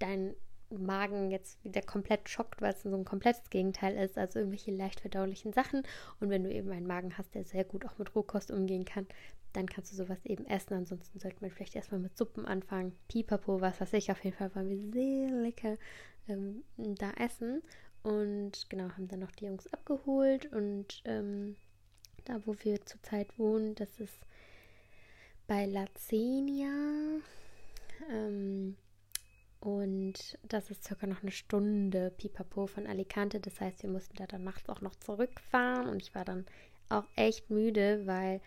dein 0.00 0.34
Magen 0.70 1.30
jetzt 1.30 1.62
wieder 1.64 1.82
komplett 1.82 2.28
schockt, 2.28 2.60
weil 2.60 2.72
es 2.72 2.82
so 2.82 2.94
ein 2.94 3.04
komplettes 3.04 3.50
Gegenteil 3.50 3.96
ist, 3.96 4.16
also 4.16 4.38
irgendwelche 4.38 4.70
leicht 4.70 5.00
verdaulichen 5.00 5.52
Sachen. 5.52 5.82
Und 6.20 6.30
wenn 6.30 6.44
du 6.44 6.52
eben 6.52 6.70
einen 6.70 6.86
Magen 6.86 7.16
hast, 7.18 7.34
der 7.34 7.44
sehr 7.44 7.64
gut 7.64 7.84
auch 7.84 7.98
mit 7.98 8.14
Rohkost 8.14 8.50
umgehen 8.50 8.84
kann, 8.84 9.06
dann 9.52 9.66
kannst 9.66 9.92
du 9.92 9.96
sowas 9.96 10.24
eben 10.24 10.46
essen. 10.46 10.74
Ansonsten 10.74 11.18
sollte 11.18 11.38
man 11.40 11.50
vielleicht 11.50 11.74
erstmal 11.74 12.00
mit 12.00 12.16
Suppen 12.16 12.46
anfangen. 12.46 12.96
Pipapo, 13.08 13.60
was 13.60 13.80
weiß 13.80 13.92
ich. 13.94 14.10
Auf 14.12 14.24
jeden 14.24 14.36
Fall 14.36 14.54
waren 14.54 14.68
wir 14.68 14.78
sehr 14.92 15.30
lecker 15.42 15.76
ähm, 16.28 16.62
da 16.76 17.10
essen. 17.12 17.62
Und 18.02 18.68
genau, 18.68 18.90
haben 18.90 19.08
dann 19.08 19.20
noch 19.20 19.32
die 19.32 19.46
Jungs 19.46 19.66
abgeholt. 19.72 20.52
Und 20.52 21.02
ähm, 21.04 21.56
da, 22.24 22.40
wo 22.46 22.54
wir 22.62 22.84
zurzeit 22.86 23.38
wohnen, 23.38 23.74
das 23.74 24.00
ist 24.00 24.18
bei 25.46 25.66
Lazenia. 25.66 27.20
Ähm, 28.10 28.76
und 29.60 30.38
das 30.42 30.70
ist 30.70 30.84
circa 30.84 31.06
noch 31.06 31.22
eine 31.22 31.32
Stunde 31.32 32.10
pipapo 32.16 32.66
von 32.66 32.86
Alicante. 32.86 33.40
Das 33.40 33.60
heißt, 33.60 33.82
wir 33.82 33.90
mussten 33.90 34.16
da 34.16 34.26
dann 34.26 34.44
nachts 34.44 34.68
auch 34.70 34.80
noch 34.80 34.96
zurückfahren. 34.96 35.88
Und 35.88 36.02
ich 36.02 36.14
war 36.14 36.24
dann 36.24 36.46
auch 36.88 37.04
echt 37.16 37.50
müde, 37.50 38.06
weil, 38.06 38.40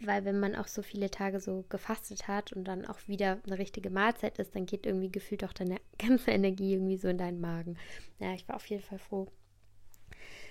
weil 0.00 0.24
wenn 0.24 0.40
man 0.40 0.56
auch 0.56 0.66
so 0.66 0.82
viele 0.82 1.10
Tage 1.10 1.40
so 1.40 1.64
gefastet 1.68 2.26
hat 2.26 2.52
und 2.52 2.64
dann 2.64 2.86
auch 2.86 2.98
wieder 3.06 3.38
eine 3.46 3.58
richtige 3.58 3.90
Mahlzeit 3.90 4.38
ist, 4.38 4.54
dann 4.54 4.66
geht 4.66 4.86
irgendwie 4.86 5.12
gefühlt 5.12 5.44
auch 5.44 5.52
deine 5.52 5.76
ganze 5.98 6.30
Energie 6.30 6.74
irgendwie 6.74 6.96
so 6.96 7.08
in 7.08 7.18
deinen 7.18 7.40
Magen. 7.40 7.76
Ja, 8.18 8.32
ich 8.32 8.48
war 8.48 8.56
auf 8.56 8.66
jeden 8.66 8.82
Fall 8.82 8.98
froh, 8.98 9.28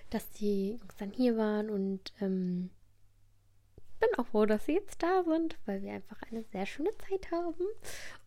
dass 0.10 0.30
die 0.32 0.74
Jungs 0.74 0.96
dann 0.98 1.12
hier 1.12 1.36
waren 1.36 1.70
und 1.70 2.14
ähm, 2.22 2.70
bin 4.00 4.10
auch 4.18 4.28
froh, 4.28 4.46
dass 4.46 4.66
sie 4.66 4.74
jetzt 4.74 5.02
da 5.04 5.24
sind, 5.24 5.58
weil 5.66 5.82
wir 5.82 5.94
einfach 5.94 6.22
eine 6.24 6.44
sehr 6.44 6.66
schöne 6.66 6.92
Zeit 7.10 7.32
haben 7.32 7.66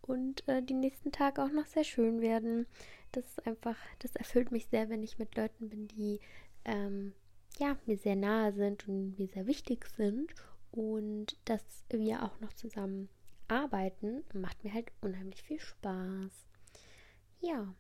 und 0.03 0.47
äh, 0.49 0.63
die 0.63 0.75
nächsten 0.75 1.13
Tage 1.13 1.43
auch 1.43 1.53
noch 1.53 1.67
sehr 1.67 1.85
schön 1.85 2.21
werden. 2.21 2.67
Das 3.13 3.27
ist 3.27 3.47
einfach, 3.47 3.77
das 4.01 4.17
erfüllt 4.17 4.51
mich 4.51 4.67
sehr, 4.67 4.89
wenn 4.89 5.03
ich 5.03 5.19
mit 5.19 5.37
Leuten 5.37 5.69
bin, 5.69 5.87
die 5.89 6.21
ähm, 6.65 7.15
ja 7.59 7.77
mir 7.87 7.97
sehr 7.97 8.17
nahe 8.17 8.53
sind 8.53 8.89
und 8.89 9.19
mir 9.19 9.29
sehr 9.29 9.47
wichtig 9.47 9.87
sind 9.87 10.35
und 10.73 11.37
dass 11.45 11.85
wir 11.91 12.25
auch 12.25 12.41
noch 12.41 12.53
zusammen 12.55 13.09
arbeiten, 13.49 14.25
macht 14.35 14.65
mir 14.65 14.75
halt 14.75 14.91
unheimlich 15.01 15.43
viel 15.43 15.61
Spaß. 15.61 16.47
Ja, 17.41 17.75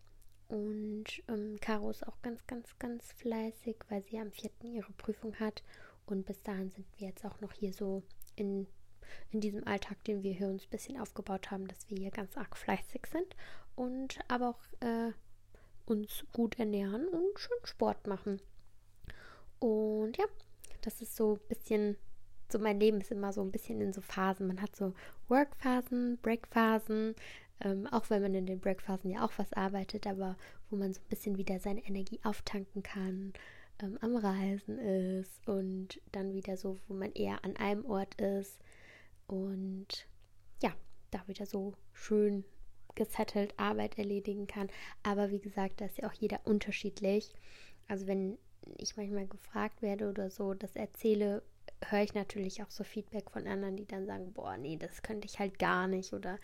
und 0.49 1.05
ähm, 1.29 1.59
Caro 1.61 1.91
ist 1.91 2.07
auch 2.07 2.21
ganz, 2.23 2.47
ganz, 2.47 2.79
ganz 2.79 3.13
fleißig, 3.13 3.77
weil 3.89 4.03
sie 4.03 4.19
am 4.19 4.31
4. 4.31 4.51
ihre 4.63 4.93
Prüfung 4.93 5.35
hat. 5.41 5.63
Und 6.07 6.27
bis 6.27 6.43
dahin 6.43 6.71
sind 6.71 6.87
wir 6.99 7.09
jetzt 7.09 7.25
auch 7.25 7.41
noch 7.41 7.53
hier 7.53 7.73
so 7.73 8.03
in 8.37 8.67
in 9.31 9.41
diesem 9.41 9.67
Alltag, 9.67 10.03
den 10.05 10.23
wir 10.23 10.33
hier 10.33 10.49
uns 10.49 10.65
ein 10.65 10.71
bisschen 10.71 11.01
aufgebaut 11.01 11.51
haben, 11.51 11.67
dass 11.69 11.89
wir 11.89 11.99
hier 11.99 12.11
ganz 12.11 12.37
arg 12.37 12.57
fleißig 12.57 13.07
sind 13.07 13.37
und 13.75 14.19
aber 14.29 14.51
auch 14.51 14.61
äh, 14.81 15.13
uns 15.87 16.25
gut 16.33 16.59
ernähren 16.59 17.09
und 17.09 17.39
schön 17.39 17.59
Sport 17.65 18.07
machen. 18.07 18.41
Und 19.59 20.17
ja, 20.17 20.25
das 20.81 21.01
ist 21.01 21.17
so 21.17 21.35
ein 21.35 21.49
bisschen, 21.49 21.97
so 22.53 22.59
mein 22.59 22.79
Leben 22.79 23.01
ist 23.01 23.11
immer 23.11 23.33
so 23.33 23.43
ein 23.43 23.51
bisschen 23.51 23.81
in 23.81 23.93
so 23.93 24.01
Phasen. 24.01 24.47
Man 24.47 24.61
hat 24.61 24.77
so 24.77 24.95
Work-Phasen, 25.29 26.19
Break-Phasen, 26.23 27.15
ähm, 27.61 27.87
auch 27.89 28.11
wenn 28.11 28.23
man 28.23 28.35
in 28.35 28.47
den 28.47 28.61
Break-Phasen 28.61 29.11
ja 29.11 29.25
auch 29.25 29.33
was 29.37 29.53
arbeitet, 29.53 30.07
aber 30.07 30.37
wo 30.71 30.77
man 30.77 30.93
so 30.93 31.01
ein 31.01 31.09
bisschen 31.09 31.39
wieder 31.39 31.59
seine 31.59 31.85
Energie 31.87 32.21
auftanken 32.23 32.83
kann, 32.83 33.33
ähm, 33.81 33.99
am 34.01 34.17
Reisen 34.17 34.79
ist 34.79 35.47
und 35.49 36.01
dann 36.13 36.35
wieder 36.35 36.57
so, 36.57 36.79
wo 36.89 36.95
man 36.95 37.13
eher 37.13 37.45
an 37.45 37.57
einem 37.57 37.85
Ort 37.85 38.21
ist 38.21 38.59
und 39.27 40.07
ja, 40.63 40.73
da 41.11 41.27
wieder 41.27 41.47
so 41.47 41.75
schön 41.93 42.45
gesettelt 42.95 43.55
Arbeit 43.59 43.97
erledigen 43.97 44.47
kann. 44.47 44.69
Aber 45.03 45.31
wie 45.31 45.41
gesagt, 45.41 45.81
da 45.81 45.87
ist 45.87 45.99
ja 45.99 46.09
auch 46.09 46.13
jeder 46.13 46.41
unterschiedlich. 46.45 47.35
Also 47.89 48.07
wenn 48.07 48.39
ich 48.77 48.97
manchmal 48.97 49.27
gefragt 49.27 49.83
werde 49.83 50.09
oder 50.09 50.31
so, 50.31 50.55
das 50.55 50.77
erzähle, 50.77 51.43
höre 51.91 52.03
ich 52.03 52.15
natürlich 52.15 52.63
auch 52.63 52.71
so 52.71 52.85
Feedback 52.85 53.31
von 53.31 53.47
anderen, 53.47 53.77
die 53.77 53.87
dann 53.87 54.07
sagen, 54.07 54.33
boah, 54.33 54.57
nee, 54.57 54.77
das 54.77 55.03
könnte 55.03 55.27
ich 55.27 55.39
halt 55.39 55.59
gar 55.59 55.89
nicht 55.89 56.13
oder 56.13 56.39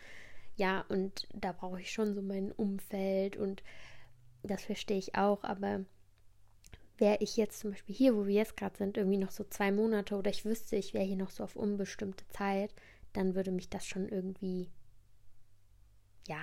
ja, 0.56 0.84
und 0.88 1.28
da 1.32 1.52
brauche 1.52 1.80
ich 1.80 1.92
schon 1.92 2.14
so 2.14 2.22
mein 2.22 2.50
Umfeld 2.52 3.36
und 3.36 3.62
das 4.42 4.64
verstehe 4.64 4.98
ich 4.98 5.14
auch, 5.14 5.44
aber 5.44 5.84
wäre 6.96 7.18
ich 7.20 7.36
jetzt 7.36 7.60
zum 7.60 7.70
Beispiel 7.70 7.94
hier, 7.94 8.16
wo 8.16 8.26
wir 8.26 8.34
jetzt 8.34 8.56
gerade 8.56 8.76
sind, 8.76 8.96
irgendwie 8.96 9.18
noch 9.18 9.30
so 9.30 9.44
zwei 9.44 9.70
Monate 9.70 10.16
oder 10.16 10.30
ich 10.30 10.44
wüsste, 10.44 10.76
ich 10.76 10.94
wäre 10.94 11.04
hier 11.04 11.16
noch 11.16 11.30
so 11.30 11.44
auf 11.44 11.54
unbestimmte 11.54 12.26
Zeit, 12.28 12.74
dann 13.12 13.34
würde 13.34 13.52
mich 13.52 13.68
das 13.68 13.86
schon 13.86 14.08
irgendwie, 14.08 14.68
ja, 16.26 16.40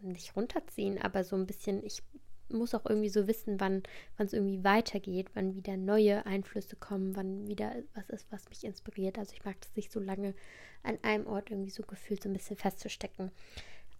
nicht 0.00 0.34
runterziehen, 0.36 1.00
aber 1.00 1.24
so 1.24 1.36
ein 1.36 1.46
bisschen, 1.46 1.84
ich 1.84 2.02
muss 2.48 2.74
auch 2.74 2.84
irgendwie 2.86 3.08
so 3.08 3.26
wissen, 3.26 3.60
wann 3.60 3.82
es 4.18 4.32
irgendwie 4.32 4.64
weitergeht, 4.64 5.30
wann 5.34 5.54
wieder 5.54 5.76
neue 5.76 6.26
Einflüsse 6.26 6.76
kommen, 6.76 7.16
wann 7.16 7.46
wieder 7.48 7.74
was 7.94 8.08
ist, 8.10 8.26
was 8.30 8.48
mich 8.48 8.64
inspiriert. 8.64 9.18
Also 9.18 9.32
ich 9.32 9.44
mag 9.44 9.60
das 9.60 9.74
nicht 9.76 9.92
so 9.92 10.00
lange 10.00 10.34
an 10.82 10.98
einem 11.02 11.26
Ort 11.26 11.50
irgendwie 11.50 11.70
so 11.70 11.82
gefühlt 11.82 12.22
so 12.22 12.28
ein 12.28 12.34
bisschen 12.34 12.56
festzustecken. 12.56 13.30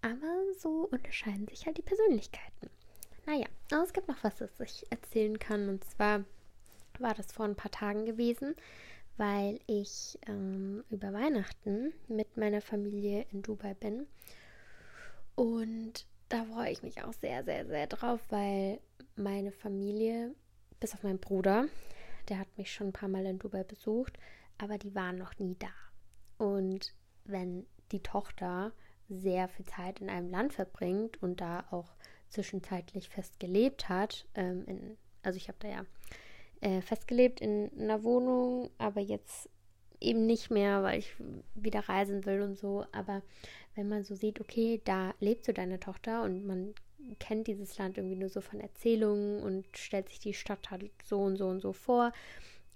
Aber 0.02 0.52
so 0.58 0.88
unterscheiden 0.90 1.48
sich 1.48 1.64
halt 1.66 1.78
die 1.78 1.82
Persönlichkeiten. 1.82 2.68
Naja, 3.26 3.46
aber 3.72 3.84
es 3.84 3.92
gibt 3.92 4.08
noch 4.08 4.22
was, 4.22 4.36
das 4.36 4.60
ich 4.60 4.84
erzählen 4.90 5.38
kann. 5.38 5.68
Und 5.68 5.84
zwar 5.84 6.24
war 6.98 7.14
das 7.14 7.32
vor 7.32 7.46
ein 7.46 7.56
paar 7.56 7.70
Tagen 7.70 8.04
gewesen, 8.04 8.54
weil 9.16 9.60
ich 9.66 10.18
ähm, 10.26 10.84
über 10.90 11.12
Weihnachten 11.12 11.92
mit 12.08 12.36
meiner 12.36 12.60
Familie 12.60 13.26
in 13.32 13.42
Dubai 13.42 13.74
bin. 13.74 14.06
Und 15.34 16.06
da 16.28 16.45
freue 16.45 16.71
ich 16.71 16.83
mich 16.83 17.02
auch 17.02 17.12
sehr, 17.12 17.45
sehr, 17.45 17.66
sehr 17.66 17.87
drauf, 17.87 18.21
weil 18.31 18.81
meine 19.16 19.52
Familie, 19.52 20.35
bis 20.81 20.95
auf 20.95 21.02
meinen 21.02 21.21
Bruder, 21.21 21.66
der 22.28 22.38
hat 22.38 22.49
mich 22.57 22.73
schon 22.73 22.88
ein 22.88 22.93
paar 22.93 23.09
Mal 23.09 23.26
in 23.26 23.38
Dubai 23.38 23.64
besucht, 23.64 24.19
aber 24.59 24.78
die 24.78 24.95
waren 24.95 25.16
noch 25.16 25.38
nie 25.38 25.57
da. 25.59 26.45
Und 26.45 26.95
wenn 27.25 27.66
die 27.93 28.02
Tochter 28.02 28.73
sehr 29.09 29.49
viel 29.49 29.66
Zeit 29.66 30.00
in 30.00 30.09
einem 30.09 30.31
Land 30.31 30.54
verbringt 30.54 31.23
und 31.23 31.40
da 31.40 31.64
auch 31.71 31.95
zwischenzeitlich 32.28 33.09
festgelebt 33.09 33.88
hat. 33.88 34.26
Ähm, 34.35 34.64
in, 34.66 34.97
also 35.23 35.37
ich 35.37 35.49
habe 35.49 35.59
da 35.61 35.69
ja 35.69 35.85
äh, 36.61 36.81
festgelebt 36.81 37.40
in 37.40 37.71
einer 37.78 38.02
Wohnung, 38.02 38.71
aber 38.78 39.00
jetzt 39.00 39.49
eben 40.00 40.26
nicht 40.26 40.50
mehr, 40.50 40.83
weil 40.83 40.99
ich 40.99 41.14
wieder 41.54 41.88
reisen 41.88 42.25
will 42.26 42.43
und 42.43 42.57
so. 42.57 42.85
Aber 42.93 43.23
wenn 43.75 43.88
man 43.88 44.04
so 44.04 44.14
sieht, 44.14 44.40
okay, 44.40 44.81
da 44.85 45.14
lebt 45.21 45.45
so 45.45 45.52
deine 45.52 45.81
Tochter 45.81 46.23
und 46.23 46.47
man 46.47 46.75
kennt 47.19 47.47
dieses 47.47 47.76
Land 47.78 47.99
irgendwie 47.99 48.16
nur 48.16 48.28
so 48.28 48.40
von 48.40 48.61
Erzählungen 48.61 49.43
und 49.43 49.66
stellt 49.76 50.09
sich 50.09 50.19
die 50.19 50.35
Stadt 50.35 50.71
halt 50.71 50.90
so 51.04 51.21
und 51.21 51.37
so 51.37 51.47
und 51.47 51.61
so 51.61 51.73
vor. 51.73 52.12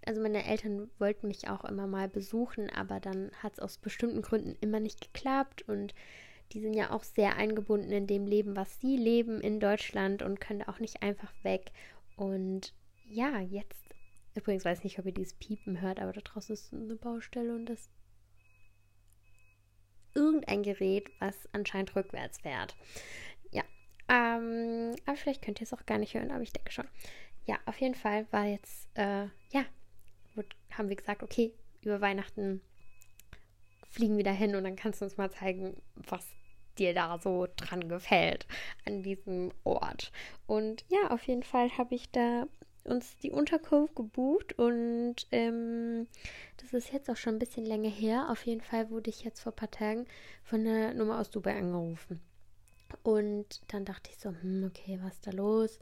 Also 0.04 0.20
meine 0.20 0.44
Eltern 0.44 0.90
wollten 0.98 1.28
mich 1.28 1.48
auch 1.48 1.64
immer 1.64 1.86
mal 1.86 2.08
besuchen, 2.08 2.70
aber 2.70 3.00
dann 3.00 3.30
hat 3.42 3.54
es 3.54 3.60
aus 3.60 3.78
bestimmten 3.78 4.22
Gründen 4.22 4.56
immer 4.60 4.80
nicht 4.80 5.00
geklappt 5.00 5.62
und 5.68 5.94
die 6.52 6.60
sind 6.60 6.74
ja 6.74 6.90
auch 6.90 7.04
sehr 7.04 7.36
eingebunden 7.36 7.92
in 7.92 8.06
dem 8.06 8.26
Leben, 8.26 8.56
was 8.56 8.80
sie 8.80 8.96
leben 8.96 9.40
in 9.40 9.60
Deutschland 9.60 10.22
und 10.22 10.40
können 10.40 10.62
auch 10.62 10.78
nicht 10.78 11.02
einfach 11.02 11.32
weg. 11.42 11.72
Und 12.16 12.72
ja, 13.06 13.40
jetzt, 13.40 13.94
übrigens 14.34 14.64
weiß 14.64 14.78
ich 14.78 14.84
nicht, 14.84 14.98
ob 14.98 15.06
ihr 15.06 15.12
dieses 15.12 15.34
Piepen 15.34 15.80
hört, 15.80 16.00
aber 16.00 16.12
da 16.12 16.20
draußen 16.22 16.54
ist 16.54 16.72
eine 16.72 16.96
Baustelle 16.96 17.54
und 17.54 17.66
das 17.66 17.90
irgendein 20.18 20.62
Gerät, 20.62 21.08
was 21.20 21.34
anscheinend 21.52 21.94
rückwärts 21.94 22.40
fährt. 22.40 22.76
Ja, 23.50 23.62
ähm, 24.08 24.94
aber 25.06 25.16
vielleicht 25.16 25.42
könnt 25.42 25.60
ihr 25.60 25.64
es 25.64 25.72
auch 25.72 25.86
gar 25.86 25.98
nicht 25.98 26.14
hören, 26.14 26.30
aber 26.30 26.42
ich 26.42 26.52
denke 26.52 26.72
schon. 26.72 26.88
Ja, 27.46 27.58
auf 27.64 27.80
jeden 27.80 27.94
Fall 27.94 28.26
war 28.30 28.44
jetzt, 28.44 28.88
äh, 28.94 29.26
ja, 29.52 29.64
haben 30.78 30.88
wir 30.88 30.96
gesagt, 30.96 31.22
okay, 31.22 31.52
über 31.82 32.00
Weihnachten 32.00 32.62
fliegen 33.90 34.16
wir 34.16 34.24
dahin 34.24 34.54
und 34.54 34.64
dann 34.64 34.76
kannst 34.76 35.00
du 35.00 35.04
uns 35.04 35.16
mal 35.16 35.30
zeigen, 35.30 35.76
was 35.94 36.26
dir 36.78 36.94
da 36.94 37.18
so 37.18 37.48
dran 37.56 37.88
gefällt 37.88 38.46
an 38.86 39.02
diesem 39.02 39.50
Ort. 39.64 40.12
Und 40.46 40.84
ja, 40.88 41.10
auf 41.10 41.26
jeden 41.26 41.42
Fall 41.42 41.76
habe 41.76 41.94
ich 41.94 42.10
da 42.10 42.46
uns 42.84 43.16
die 43.18 43.30
Unterkunft 43.30 43.94
gebucht 43.94 44.58
und 44.58 45.16
ähm, 45.32 46.06
das 46.56 46.72
ist 46.72 46.92
jetzt 46.92 47.10
auch 47.10 47.16
schon 47.16 47.36
ein 47.36 47.38
bisschen 47.38 47.64
länger 47.64 47.90
her. 47.90 48.28
Auf 48.30 48.46
jeden 48.46 48.60
Fall 48.60 48.90
wurde 48.90 49.10
ich 49.10 49.24
jetzt 49.24 49.40
vor 49.40 49.52
ein 49.52 49.56
paar 49.56 49.70
Tagen 49.70 50.06
von 50.44 50.60
einer 50.60 50.94
Nummer 50.94 51.20
aus 51.20 51.30
Dubai 51.30 51.56
angerufen. 51.56 52.20
Und 53.02 53.60
dann 53.68 53.84
dachte 53.84 54.10
ich 54.10 54.18
so, 54.18 54.30
hm, 54.30 54.64
okay, 54.64 54.98
was 55.02 55.14
ist 55.14 55.26
da 55.26 55.30
los? 55.32 55.78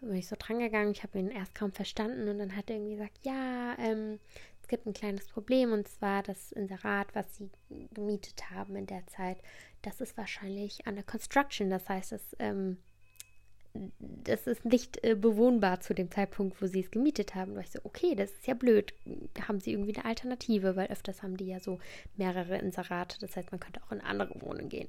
Da 0.00 0.08
bin 0.08 0.16
ich 0.16 0.26
so 0.26 0.36
dran 0.38 0.58
gegangen, 0.58 0.90
ich 0.90 1.02
habe 1.04 1.18
ihn 1.18 1.30
erst 1.30 1.54
kaum 1.54 1.72
verstanden 1.72 2.28
und 2.28 2.38
dann 2.38 2.56
hat 2.56 2.68
er 2.68 2.76
irgendwie 2.76 2.96
gesagt, 2.96 3.18
ja, 3.22 3.76
ähm, 3.78 4.18
es 4.60 4.68
gibt 4.68 4.86
ein 4.86 4.92
kleines 4.92 5.28
Problem 5.28 5.72
und 5.72 5.86
zwar 5.86 6.22
das 6.22 6.50
Inserat, 6.52 7.14
was 7.14 7.36
sie 7.36 7.50
gemietet 7.94 8.50
haben 8.50 8.74
in 8.74 8.86
der 8.86 9.06
Zeit, 9.06 9.38
das 9.82 10.00
ist 10.00 10.16
wahrscheinlich 10.16 10.86
an 10.86 10.96
der 10.96 11.04
Construction. 11.04 11.70
Das 11.70 11.88
heißt, 11.88 12.12
es 12.12 12.36
ähm, 12.38 12.78
das 13.98 14.46
ist 14.46 14.64
nicht 14.64 15.02
äh, 15.02 15.14
bewohnbar 15.14 15.80
zu 15.80 15.94
dem 15.94 16.10
Zeitpunkt, 16.10 16.60
wo 16.60 16.66
sie 16.66 16.80
es 16.80 16.90
gemietet 16.90 17.34
haben. 17.34 17.52
Und 17.52 17.60
ich 17.60 17.70
so, 17.70 17.80
okay, 17.84 18.14
das 18.14 18.30
ist 18.30 18.46
ja 18.46 18.54
blöd. 18.54 18.92
Haben 19.48 19.60
sie 19.60 19.72
irgendwie 19.72 19.94
eine 19.96 20.04
Alternative? 20.04 20.76
Weil 20.76 20.90
öfters 20.90 21.22
haben 21.22 21.36
die 21.36 21.46
ja 21.46 21.60
so 21.60 21.78
mehrere 22.16 22.58
Inserate. 22.58 23.18
Das 23.20 23.36
heißt, 23.36 23.50
man 23.50 23.60
könnte 23.60 23.80
auch 23.82 23.92
in 23.92 24.00
andere 24.00 24.40
Wohnungen 24.42 24.68
gehen. 24.68 24.88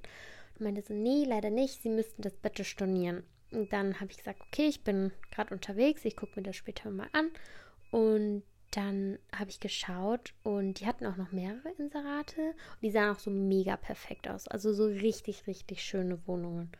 Und 0.55 0.65
meinte 0.65 0.81
so, 0.81 0.93
nee, 0.93 1.23
leider 1.25 1.49
nicht. 1.49 1.81
Sie 1.81 1.89
müssten 1.89 2.21
das 2.21 2.33
bitte 2.33 2.63
stornieren. 2.63 3.23
Und 3.51 3.71
dann 3.71 3.99
habe 3.99 4.11
ich 4.11 4.17
gesagt, 4.17 4.41
okay, 4.41 4.67
ich 4.67 4.83
bin 4.83 5.11
gerade 5.31 5.53
unterwegs. 5.53 6.03
Ich 6.05 6.17
gucke 6.17 6.33
mir 6.35 6.43
das 6.43 6.55
später 6.55 6.89
mal 6.89 7.07
an. 7.13 7.29
Und 7.91 8.43
dann 8.71 9.19
habe 9.31 9.51
ich 9.51 9.59
geschaut 9.59 10.33
und 10.41 10.79
die 10.79 10.87
hatten 10.87 11.05
auch 11.05 11.15
noch 11.15 11.31
mehrere 11.31 11.69
Inserate. 11.77 12.41
Und 12.41 12.81
die 12.81 12.91
sahen 12.91 13.15
auch 13.15 13.19
so 13.19 13.29
mega 13.29 13.77
perfekt 13.77 14.27
aus. 14.27 14.47
Also 14.47 14.73
so 14.73 14.85
richtig, 14.85 15.45
richtig 15.47 15.83
schöne 15.83 16.19
Wohnungen. 16.27 16.71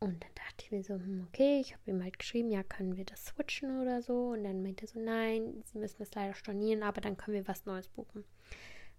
Und 0.00 0.22
dann 0.22 0.34
dachte 0.34 0.64
ich 0.64 0.70
mir 0.70 0.82
so, 0.82 0.94
hm, 0.94 1.26
okay, 1.28 1.60
ich 1.60 1.72
habe 1.72 1.90
ihm 1.90 2.02
halt 2.02 2.18
geschrieben, 2.18 2.50
ja, 2.50 2.62
können 2.62 2.96
wir 2.96 3.04
das 3.04 3.26
switchen 3.26 3.80
oder 3.80 4.02
so? 4.02 4.30
Und 4.30 4.44
dann 4.44 4.62
meinte 4.62 4.84
er 4.84 4.88
so, 4.88 5.00
nein, 5.00 5.62
sie 5.64 5.78
müssen 5.78 5.98
das 5.98 6.14
leider 6.14 6.34
stornieren, 6.34 6.82
aber 6.82 7.00
dann 7.00 7.16
können 7.16 7.36
wir 7.36 7.48
was 7.48 7.64
Neues 7.64 7.88
buchen. 7.88 8.24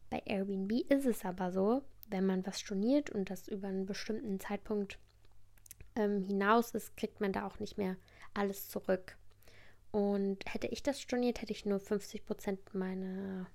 Bei 0.09 0.21
Airbnb 0.25 0.71
ist 0.89 1.05
es 1.05 1.25
aber 1.25 1.51
so, 1.51 1.83
wenn 2.09 2.25
man 2.25 2.45
was 2.45 2.59
storniert 2.59 3.09
und 3.09 3.29
das 3.29 3.47
über 3.47 3.67
einen 3.67 3.85
bestimmten 3.85 4.39
Zeitpunkt 4.39 4.99
ähm, 5.95 6.23
hinaus 6.23 6.71
ist, 6.71 6.95
kriegt 6.97 7.21
man 7.21 7.33
da 7.33 7.45
auch 7.47 7.59
nicht 7.59 7.77
mehr 7.77 7.97
alles 8.33 8.69
zurück. 8.69 9.17
Und 9.91 10.43
hätte 10.51 10.67
ich 10.67 10.83
das 10.83 11.01
storniert, 11.01 11.41
hätte 11.41 11.53
ich 11.53 11.65
nur 11.65 11.79
50% 11.79 12.57
meiner, 12.73 13.47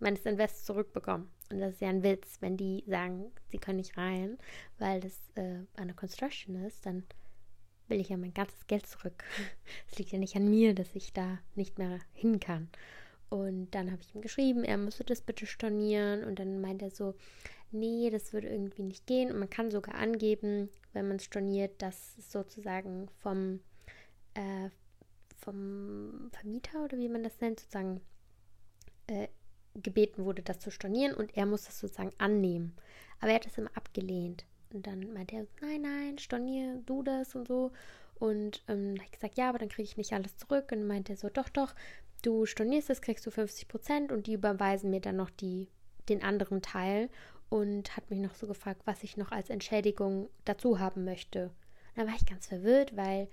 meines 0.00 0.24
Invests 0.26 0.64
zurückbekommen. 0.64 1.28
Und 1.50 1.60
das 1.60 1.74
ist 1.74 1.80
ja 1.80 1.88
ein 1.88 2.02
Witz, 2.02 2.38
wenn 2.40 2.56
die 2.56 2.84
sagen, 2.86 3.32
sie 3.50 3.58
können 3.58 3.78
nicht 3.78 3.96
rein, 3.96 4.38
weil 4.78 5.00
das 5.00 5.18
äh, 5.34 5.60
eine 5.76 5.94
Construction 5.94 6.56
ist, 6.66 6.84
dann 6.84 7.04
will 7.88 8.00
ich 8.00 8.10
ja 8.10 8.16
mein 8.16 8.34
ganzes 8.34 8.66
Geld 8.66 8.86
zurück. 8.86 9.24
Es 9.90 9.98
liegt 9.98 10.12
ja 10.12 10.18
nicht 10.18 10.36
an 10.36 10.50
mir, 10.50 10.74
dass 10.74 10.94
ich 10.94 11.12
da 11.12 11.38
nicht 11.54 11.78
mehr 11.78 12.00
hin 12.12 12.38
kann. 12.38 12.68
Und 13.30 13.70
dann 13.72 13.90
habe 13.90 14.00
ich 14.02 14.14
ihm 14.14 14.22
geschrieben, 14.22 14.64
er 14.64 14.78
müsste 14.78 15.04
das 15.04 15.20
bitte 15.20 15.46
stornieren. 15.46 16.24
Und 16.24 16.38
dann 16.38 16.60
meint 16.60 16.82
er 16.82 16.90
so, 16.90 17.14
nee, 17.70 18.10
das 18.10 18.32
würde 18.32 18.48
irgendwie 18.48 18.82
nicht 18.82 19.06
gehen. 19.06 19.30
Und 19.30 19.38
man 19.38 19.50
kann 19.50 19.70
sogar 19.70 19.94
angeben, 19.94 20.70
wenn 20.92 21.08
man 21.08 21.16
es 21.16 21.24
storniert, 21.24 21.80
dass 21.82 22.16
es 22.18 22.32
sozusagen 22.32 23.08
vom, 23.20 23.60
äh, 24.34 24.70
vom 25.36 26.30
Vermieter 26.32 26.84
oder 26.84 26.98
wie 26.98 27.08
man 27.08 27.22
das 27.22 27.40
nennt, 27.40 27.60
sozusagen 27.60 28.00
äh, 29.08 29.28
gebeten 29.74 30.24
wurde, 30.24 30.42
das 30.42 30.58
zu 30.58 30.70
stornieren 30.70 31.14
und 31.14 31.36
er 31.36 31.46
muss 31.46 31.64
das 31.64 31.78
sozusagen 31.78 32.12
annehmen. 32.18 32.74
Aber 33.20 33.30
er 33.30 33.36
hat 33.36 33.46
es 33.46 33.58
immer 33.58 33.70
abgelehnt. 33.74 34.44
Und 34.72 34.86
dann 34.86 35.12
meinte 35.12 35.36
er, 35.36 35.46
nein, 35.60 35.82
nein, 35.82 36.18
stornier 36.18 36.82
du 36.84 37.02
das 37.02 37.34
und 37.34 37.48
so. 37.48 37.72
Und 38.18 38.62
ähm, 38.68 38.94
habe 38.94 39.04
ich 39.04 39.12
gesagt, 39.12 39.38
ja, 39.38 39.48
aber 39.48 39.58
dann 39.58 39.68
kriege 39.68 39.84
ich 39.84 39.96
nicht 39.96 40.12
alles 40.12 40.36
zurück. 40.36 40.70
Und 40.72 40.86
meinte 40.86 41.12
er 41.12 41.16
so, 41.16 41.28
doch, 41.28 41.48
doch, 41.48 41.74
du 42.22 42.46
stornierst 42.46 42.90
es, 42.90 43.00
kriegst 43.00 43.24
du 43.26 43.30
50 43.30 43.68
Prozent 43.68 44.12
und 44.12 44.26
die 44.26 44.34
überweisen 44.34 44.90
mir 44.90 45.00
dann 45.00 45.16
noch 45.16 45.30
die, 45.30 45.68
den 46.08 46.22
anderen 46.22 46.62
Teil. 46.62 47.08
Und 47.48 47.96
hat 47.96 48.10
mich 48.10 48.18
noch 48.18 48.34
so 48.34 48.46
gefragt, 48.46 48.82
was 48.84 49.02
ich 49.02 49.16
noch 49.16 49.32
als 49.32 49.48
Entschädigung 49.48 50.28
dazu 50.44 50.78
haben 50.80 51.04
möchte. 51.04 51.50
Dann 51.94 52.06
war 52.06 52.14
ich 52.14 52.26
ganz 52.26 52.46
verwirrt, 52.46 52.94
weil 52.94 53.28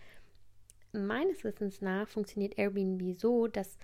meines 0.94 1.44
Wissens 1.44 1.82
nach 1.82 2.08
funktioniert 2.08 2.58
Airbnb 2.58 3.20
so, 3.20 3.48
dass 3.48 3.78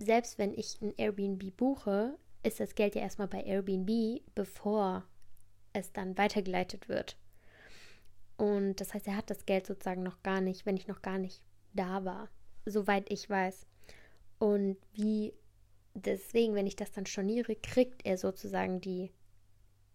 selbst 0.00 0.38
wenn 0.38 0.54
ich 0.54 0.80
ein 0.80 0.94
Airbnb 0.96 1.56
buche, 1.56 2.18
ist 2.42 2.58
das 2.58 2.74
Geld 2.74 2.94
ja 2.94 3.02
erstmal 3.02 3.28
bei 3.28 3.42
Airbnb, 3.42 4.22
bevor 4.34 5.04
es 5.74 5.92
dann 5.92 6.16
weitergeleitet 6.16 6.88
wird. 6.88 7.16
Und 8.38 8.80
das 8.80 8.94
heißt, 8.94 9.06
er 9.06 9.16
hat 9.16 9.28
das 9.28 9.44
Geld 9.44 9.66
sozusagen 9.66 10.02
noch 10.02 10.22
gar 10.22 10.40
nicht, 10.40 10.64
wenn 10.64 10.76
ich 10.76 10.88
noch 10.88 11.02
gar 11.02 11.18
nicht 11.18 11.42
da 11.74 12.04
war, 12.04 12.30
soweit 12.64 13.12
ich 13.12 13.28
weiß. 13.28 13.66
Und 14.38 14.78
wie 14.94 15.34
deswegen, 15.92 16.54
wenn 16.54 16.66
ich 16.66 16.76
das 16.76 16.92
dann 16.92 17.04
storniere, 17.04 17.54
kriegt 17.56 18.06
er 18.06 18.16
sozusagen 18.16 18.80
die, 18.80 19.12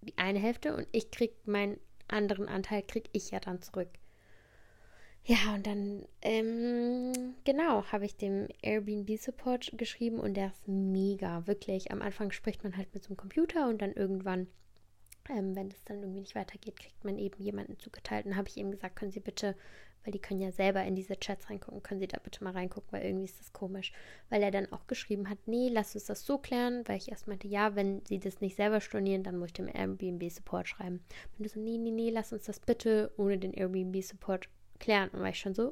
die 0.02 0.16
eine 0.20 0.38
Hälfte 0.38 0.76
und 0.76 0.88
ich 0.92 1.10
krieg 1.10 1.48
meinen 1.48 1.80
anderen 2.08 2.48
Anteil, 2.48 2.84
krieg 2.84 3.10
ich 3.12 3.32
ja 3.32 3.40
dann 3.40 3.64
zurück. 3.64 3.90
Ja, 5.28 5.56
und 5.56 5.66
dann, 5.66 6.06
ähm, 6.22 7.34
genau, 7.46 7.84
habe 7.92 8.06
ich 8.06 8.16
dem 8.16 8.48
Airbnb-Support 8.62 9.72
geschrieben 9.76 10.20
und 10.20 10.36
der 10.36 10.48
ist 10.50 10.68
mega, 10.68 11.48
wirklich. 11.48 11.92
Am 11.92 12.04
Anfang 12.04 12.32
spricht 12.32 12.64
man 12.64 12.78
halt 12.78 12.94
mit 12.94 13.04
so 13.04 13.08
einem 13.10 13.18
Computer 13.18 13.68
und 13.68 13.82
dann 13.82 13.94
irgendwann, 13.94 14.46
ähm, 15.28 15.56
wenn 15.56 15.70
es 15.70 15.84
dann 15.84 16.02
irgendwie 16.02 16.20
nicht 16.20 16.36
weitergeht, 16.36 16.80
kriegt 16.80 17.04
man 17.04 17.18
eben 17.18 17.42
jemanden 17.42 17.80
zugeteilt. 17.80 18.28
Und 18.28 18.36
habe 18.36 18.50
ich 18.50 18.58
ihm 18.58 18.70
gesagt, 18.70 18.98
können 18.98 19.12
Sie 19.12 19.20
bitte, 19.20 19.56
weil 20.04 20.12
die 20.12 20.20
können 20.20 20.42
ja 20.42 20.52
selber 20.52 20.84
in 20.84 20.96
diese 20.96 21.20
Chats 21.20 21.50
reingucken, 21.50 21.82
können 21.82 22.02
Sie 22.02 22.08
da 22.08 22.20
bitte 22.20 22.44
mal 22.44 22.54
reingucken, 22.54 22.92
weil 22.92 23.06
irgendwie 23.06 23.26
ist 23.26 23.40
das 23.40 23.52
komisch. 23.52 23.94
Weil 24.30 24.44
er 24.44 24.52
dann 24.52 24.72
auch 24.72 24.86
geschrieben 24.86 25.28
hat, 25.28 25.40
nee, 25.48 25.70
lass 25.70 25.96
uns 25.96 26.06
das 26.06 26.24
so 26.24 26.38
klären, 26.38 26.84
weil 26.88 26.98
ich 26.98 27.10
erst 27.10 27.28
meinte, 27.28 27.48
ja, 27.48 27.76
wenn 27.76 28.06
Sie 28.06 28.20
das 28.20 28.42
nicht 28.42 28.58
selber 28.58 28.80
stornieren, 28.80 29.24
dann 29.24 29.40
muss 29.40 29.48
ich 29.48 29.54
dem 29.54 29.70
Airbnb-Support 29.74 30.68
schreiben. 30.68 31.04
Und 31.40 31.50
so, 31.50 31.60
nee, 31.60 31.80
nee, 31.80 31.90
nee, 31.90 32.12
lass 32.12 32.32
uns 32.32 32.44
das 32.44 32.60
bitte 32.60 33.12
ohne 33.18 33.40
den 33.40 33.54
Airbnb-Support 33.54 34.50
klären. 34.80 35.10
Und 35.10 35.22
war 35.22 35.30
ich 35.30 35.40
schon 35.40 35.56
so, 35.56 35.72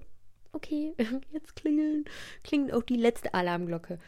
okay, 0.51 0.93
jetzt 1.31 1.55
klingeln, 1.55 2.05
klingelt 2.43 2.73
auch 2.73 2.83
die 2.83 2.95
letzte 2.95 3.33
Alarmglocke. 3.33 3.99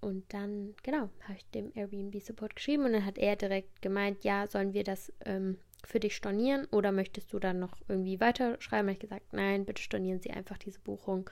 Und 0.00 0.32
dann, 0.32 0.74
genau, 0.82 1.10
habe 1.24 1.36
ich 1.36 1.46
dem 1.50 1.72
Airbnb-Support 1.74 2.56
geschrieben 2.56 2.84
und 2.84 2.92
dann 2.94 3.04
hat 3.04 3.18
er 3.18 3.36
direkt 3.36 3.82
gemeint, 3.82 4.24
ja, 4.24 4.46
sollen 4.46 4.72
wir 4.72 4.82
das 4.82 5.12
ähm, 5.26 5.58
für 5.84 6.00
dich 6.00 6.16
stornieren 6.16 6.66
oder 6.70 6.90
möchtest 6.90 7.32
du 7.32 7.38
dann 7.38 7.58
noch 7.58 7.76
irgendwie 7.86 8.18
weiterschreiben? 8.18 8.86
Habe 8.88 8.92
ich 8.92 9.00
gesagt, 9.00 9.32
nein, 9.32 9.66
bitte 9.66 9.82
stornieren 9.82 10.20
Sie 10.20 10.30
einfach 10.30 10.56
diese 10.56 10.80
Buchung. 10.80 11.28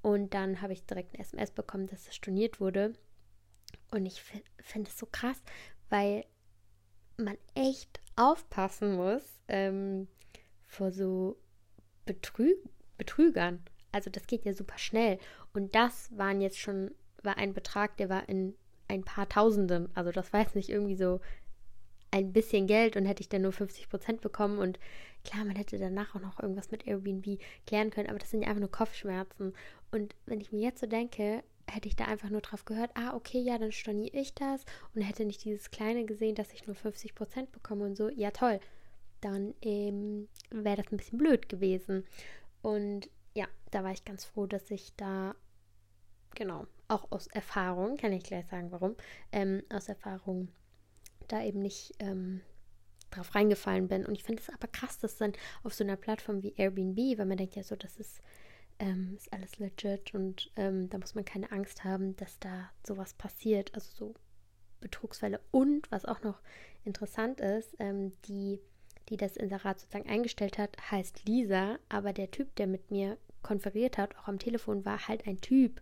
Und 0.00 0.32
dann 0.32 0.62
habe 0.62 0.72
ich 0.72 0.86
direkt 0.86 1.14
ein 1.14 1.20
SMS 1.20 1.50
bekommen, 1.50 1.88
dass 1.88 2.08
es 2.08 2.14
storniert 2.14 2.58
wurde. 2.58 2.94
Und 3.90 4.06
ich 4.06 4.22
finde 4.22 4.88
es 4.88 4.98
so 4.98 5.06
krass, 5.10 5.42
weil 5.90 6.24
man 7.18 7.36
echt 7.54 8.00
aufpassen 8.14 8.96
muss 8.96 9.22
ähm, 9.48 10.08
vor 10.66 10.90
so 10.90 11.36
Betrü 12.06 12.54
Betrügern. 12.96 13.62
Also 13.92 14.10
das 14.10 14.26
geht 14.26 14.44
ja 14.44 14.52
super 14.52 14.78
schnell. 14.78 15.18
Und 15.52 15.74
das 15.74 16.16
waren 16.16 16.40
jetzt 16.40 16.58
schon, 16.58 16.92
war 17.22 17.36
ein 17.36 17.52
Betrag, 17.52 17.96
der 17.98 18.08
war 18.08 18.28
in 18.28 18.54
ein 18.88 19.04
paar 19.04 19.28
Tausenden. 19.28 19.88
Also 19.94 20.12
das 20.12 20.32
war 20.32 20.40
jetzt 20.40 20.54
nicht 20.54 20.70
irgendwie 20.70 20.96
so 20.96 21.20
ein 22.10 22.32
bisschen 22.32 22.66
Geld 22.66 22.96
und 22.96 23.04
hätte 23.04 23.20
ich 23.20 23.28
dann 23.28 23.42
nur 23.42 23.52
50 23.52 23.88
Prozent 23.88 24.20
bekommen. 24.20 24.58
Und 24.58 24.78
klar, 25.24 25.44
man 25.44 25.56
hätte 25.56 25.78
danach 25.78 26.14
auch 26.14 26.20
noch 26.20 26.40
irgendwas 26.40 26.70
mit 26.70 26.86
Airbnb 26.86 27.38
klären 27.66 27.90
können, 27.90 28.08
aber 28.08 28.18
das 28.18 28.30
sind 28.30 28.42
ja 28.42 28.48
einfach 28.48 28.60
nur 28.60 28.70
Kopfschmerzen. 28.70 29.54
Und 29.90 30.14
wenn 30.24 30.40
ich 30.40 30.52
mir 30.52 30.60
jetzt 30.60 30.80
so 30.80 30.86
denke, 30.86 31.42
hätte 31.68 31.88
ich 31.88 31.96
da 31.96 32.04
einfach 32.04 32.30
nur 32.30 32.42
drauf 32.42 32.64
gehört, 32.64 32.90
ah, 32.94 33.14
okay, 33.14 33.40
ja, 33.40 33.58
dann 33.58 33.72
storniere 33.72 34.16
ich 34.16 34.34
das 34.34 34.64
und 34.94 35.02
hätte 35.02 35.24
nicht 35.24 35.44
dieses 35.44 35.70
kleine 35.70 36.04
gesehen, 36.04 36.36
dass 36.36 36.52
ich 36.52 36.66
nur 36.66 36.76
50 36.76 37.14
Prozent 37.14 37.50
bekomme 37.52 37.84
und 37.84 37.96
so, 37.96 38.08
ja, 38.08 38.30
toll 38.30 38.60
dann 39.26 39.54
ähm, 39.62 40.28
wäre 40.50 40.76
das 40.82 40.92
ein 40.92 40.96
bisschen 40.96 41.18
blöd 41.18 41.48
gewesen. 41.48 42.04
Und 42.62 43.10
ja, 43.34 43.46
da 43.72 43.82
war 43.82 43.90
ich 43.90 44.04
ganz 44.04 44.24
froh, 44.24 44.46
dass 44.46 44.70
ich 44.70 44.94
da, 44.96 45.34
genau, 46.34 46.66
auch 46.88 47.10
aus 47.10 47.26
Erfahrung, 47.26 47.96
kann 47.96 48.12
ich 48.12 48.22
gleich 48.22 48.46
sagen, 48.46 48.70
warum, 48.70 48.94
ähm, 49.32 49.62
aus 49.68 49.88
Erfahrung 49.88 50.48
da 51.26 51.42
eben 51.42 51.60
nicht 51.60 51.94
ähm, 51.98 52.40
drauf 53.10 53.34
reingefallen 53.34 53.88
bin. 53.88 54.06
Und 54.06 54.14
ich 54.14 54.22
finde 54.22 54.42
es 54.42 54.48
aber 54.48 54.68
krass, 54.68 54.98
dass 54.98 55.16
dann 55.16 55.32
auf 55.64 55.74
so 55.74 55.82
einer 55.82 55.96
Plattform 55.96 56.42
wie 56.42 56.54
Airbnb, 56.56 57.18
weil 57.18 57.26
man 57.26 57.36
denkt 57.36 57.56
ja 57.56 57.64
so, 57.64 57.74
das 57.74 57.96
ist, 57.96 58.20
ähm, 58.78 59.14
ist 59.16 59.32
alles 59.32 59.58
legit 59.58 60.14
und 60.14 60.52
ähm, 60.54 60.88
da 60.88 60.98
muss 60.98 61.16
man 61.16 61.24
keine 61.24 61.50
Angst 61.50 61.82
haben, 61.82 62.14
dass 62.16 62.38
da 62.38 62.70
sowas 62.86 63.14
passiert, 63.14 63.74
also 63.74 63.90
so 63.90 64.14
Betrugsfälle. 64.80 65.40
Und 65.50 65.90
was 65.90 66.04
auch 66.04 66.22
noch 66.22 66.40
interessant 66.84 67.40
ist, 67.40 67.74
ähm, 67.80 68.12
die 68.26 68.60
die 69.08 69.16
das 69.16 69.36
Inserat 69.36 69.80
sozusagen 69.80 70.08
eingestellt 70.08 70.58
hat, 70.58 70.76
heißt 70.90 71.26
Lisa, 71.26 71.78
aber 71.88 72.12
der 72.12 72.30
Typ, 72.30 72.54
der 72.56 72.66
mit 72.66 72.90
mir 72.90 73.16
konferiert 73.42 73.98
hat, 73.98 74.16
auch 74.16 74.28
am 74.28 74.38
Telefon, 74.38 74.84
war 74.84 75.08
halt 75.08 75.26
ein 75.26 75.40
Typ. 75.40 75.80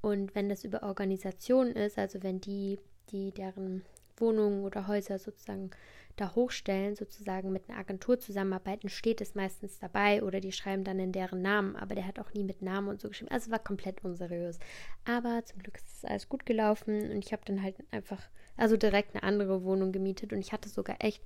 Und 0.00 0.34
wenn 0.34 0.48
das 0.48 0.64
über 0.64 0.82
Organisation 0.82 1.68
ist, 1.68 1.98
also 1.98 2.22
wenn 2.22 2.40
die, 2.40 2.78
die 3.10 3.32
deren 3.32 3.82
Wohnungen 4.16 4.64
oder 4.64 4.86
Häuser 4.86 5.18
sozusagen 5.18 5.70
da 6.16 6.34
hochstellen, 6.34 6.94
sozusagen 6.94 7.52
mit 7.52 7.68
einer 7.68 7.78
Agentur 7.78 8.20
zusammenarbeiten, 8.20 8.88
steht 8.88 9.20
es 9.20 9.34
meistens 9.34 9.78
dabei 9.80 10.22
oder 10.22 10.40
die 10.40 10.52
schreiben 10.52 10.84
dann 10.84 11.00
in 11.00 11.10
deren 11.10 11.42
Namen, 11.42 11.74
aber 11.74 11.94
der 11.94 12.06
hat 12.06 12.20
auch 12.20 12.32
nie 12.34 12.44
mit 12.44 12.62
Namen 12.62 12.88
und 12.88 13.00
so 13.00 13.08
geschrieben. 13.08 13.32
Also 13.32 13.50
war 13.50 13.58
komplett 13.58 14.04
unseriös. 14.04 14.58
Aber 15.04 15.44
zum 15.44 15.58
Glück 15.60 15.76
ist 15.76 15.96
es 15.96 16.04
alles 16.04 16.28
gut 16.28 16.46
gelaufen 16.46 17.10
und 17.10 17.24
ich 17.24 17.32
habe 17.32 17.42
dann 17.44 17.62
halt 17.62 17.76
einfach, 17.90 18.22
also 18.56 18.76
direkt 18.76 19.14
eine 19.14 19.24
andere 19.24 19.64
Wohnung 19.64 19.90
gemietet 19.90 20.32
und 20.32 20.38
ich 20.38 20.52
hatte 20.52 20.68
sogar 20.68 20.96
echt 21.00 21.22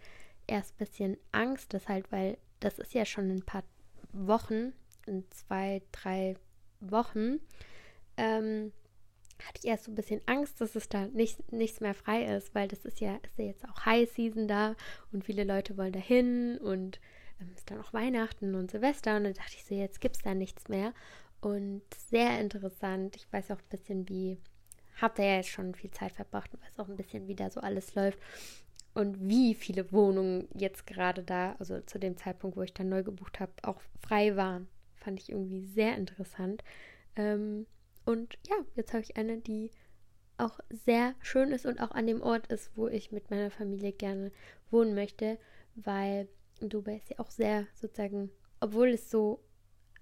erst 0.49 0.75
ein 0.75 0.79
bisschen 0.79 1.17
Angst, 1.31 1.73
das 1.73 1.89
halt, 1.89 2.11
weil 2.11 2.39
das 2.61 2.79
ist 2.79 2.95
ja 2.95 3.05
schon 3.05 3.31
ein 3.31 3.45
paar 3.45 3.63
Wochen, 4.13 4.73
in 5.07 5.25
zwei, 5.31 5.83
drei 5.93 6.35
Wochen, 6.81 7.41
ähm, 8.17 8.73
hatte 9.47 9.61
ich 9.63 9.69
erst 9.69 9.85
so 9.85 9.93
ein 9.93 9.95
bisschen 9.95 10.21
Angst, 10.27 10.61
dass 10.61 10.75
es 10.75 10.89
da 10.89 11.07
nicht, 11.07 11.53
nichts 11.53 11.81
mehr 11.81 11.95
frei 11.95 12.25
ist, 12.37 12.55
weil 12.55 12.67
das 12.67 12.85
ist 12.85 13.01
ja, 13.01 13.17
ist 13.17 13.39
ja 13.39 13.45
jetzt 13.45 13.65
auch 13.69 13.87
High 13.87 14.11
Season 14.11 14.49
da 14.49 14.75
und 15.13 15.25
viele 15.25 15.45
Leute 15.45 15.77
wollen 15.77 15.93
da 15.93 16.01
hin 16.01 16.59
und 16.59 17.01
ähm, 17.41 17.53
ist 17.55 17.71
dann 17.71 17.81
auch 17.81 17.93
Weihnachten 17.93 18.55
und 18.55 18.71
Silvester 18.71 19.17
und 19.17 19.25
dann 19.25 19.35
dachte 19.35 19.55
ich 19.55 19.65
so, 19.65 19.75
jetzt 19.75 20.01
gibt 20.01 20.17
es 20.17 20.23
da 20.23 20.35
nichts 20.35 20.69
mehr. 20.69 20.93
Und 21.41 21.83
sehr 21.95 22.41
interessant. 22.41 23.15
Ich 23.15 23.33
weiß 23.33 23.53
auch 23.53 23.59
ein 23.59 23.69
bisschen, 23.71 24.09
wie, 24.09 24.39
habt 25.01 25.21
ihr 25.21 25.27
ja 25.27 25.37
jetzt 25.37 25.51
schon 25.51 25.73
viel 25.77 25.93
Zeit 25.93 26.11
verbracht 26.11 26.53
und 26.53 26.61
weiß 26.63 26.81
auch 26.81 26.89
ein 26.89 26.97
bisschen, 26.97 27.29
wie 27.29 27.37
da 27.37 27.49
so 27.49 27.61
alles 27.61 27.95
läuft 27.95 28.19
und 28.99 29.29
wie 29.29 29.55
viele 29.55 29.93
Wohnungen 29.93 30.49
jetzt 30.55 30.85
gerade 30.85 31.23
da, 31.23 31.55
also 31.61 31.81
zu 31.83 32.01
dem 32.01 32.17
Zeitpunkt, 32.17 32.57
wo 32.57 32.63
ich 32.63 32.75
dann 32.75 32.89
neu 32.89 33.05
gebucht 33.05 33.39
habe, 33.39 33.53
auch 33.63 33.81
frei 34.01 34.35
waren. 34.35 34.67
Fand 34.97 35.21
ich 35.21 35.31
irgendwie 35.31 35.61
sehr 35.61 35.97
interessant. 35.97 36.65
Ähm, 37.15 37.67
und 38.05 38.37
ja, 38.49 38.57
jetzt 38.75 38.93
habe 38.93 39.05
ich 39.05 39.17
eine, 39.17 39.39
die 39.39 39.71
auch 40.37 40.59
sehr 40.71 41.15
schön 41.21 41.53
ist 41.53 41.65
und 41.65 41.81
auch 41.81 41.93
an 41.93 42.09
dem 42.09 42.23
Ort 42.23 42.49
ist, 42.49 42.73
wo 42.75 42.89
ich 42.89 43.13
mit 43.13 43.31
meiner 43.31 43.53
Familie 43.53 43.93
gerne 43.93 44.33
wohnen 44.73 44.97
möchte, 44.97 45.39
weil 45.77 46.27
Dubai 46.61 46.97
ist 46.97 47.11
ja 47.11 47.21
auch 47.21 47.31
sehr 47.31 47.69
sozusagen, 47.75 48.33
obwohl 48.59 48.89
es 48.89 49.13
so 49.13 49.45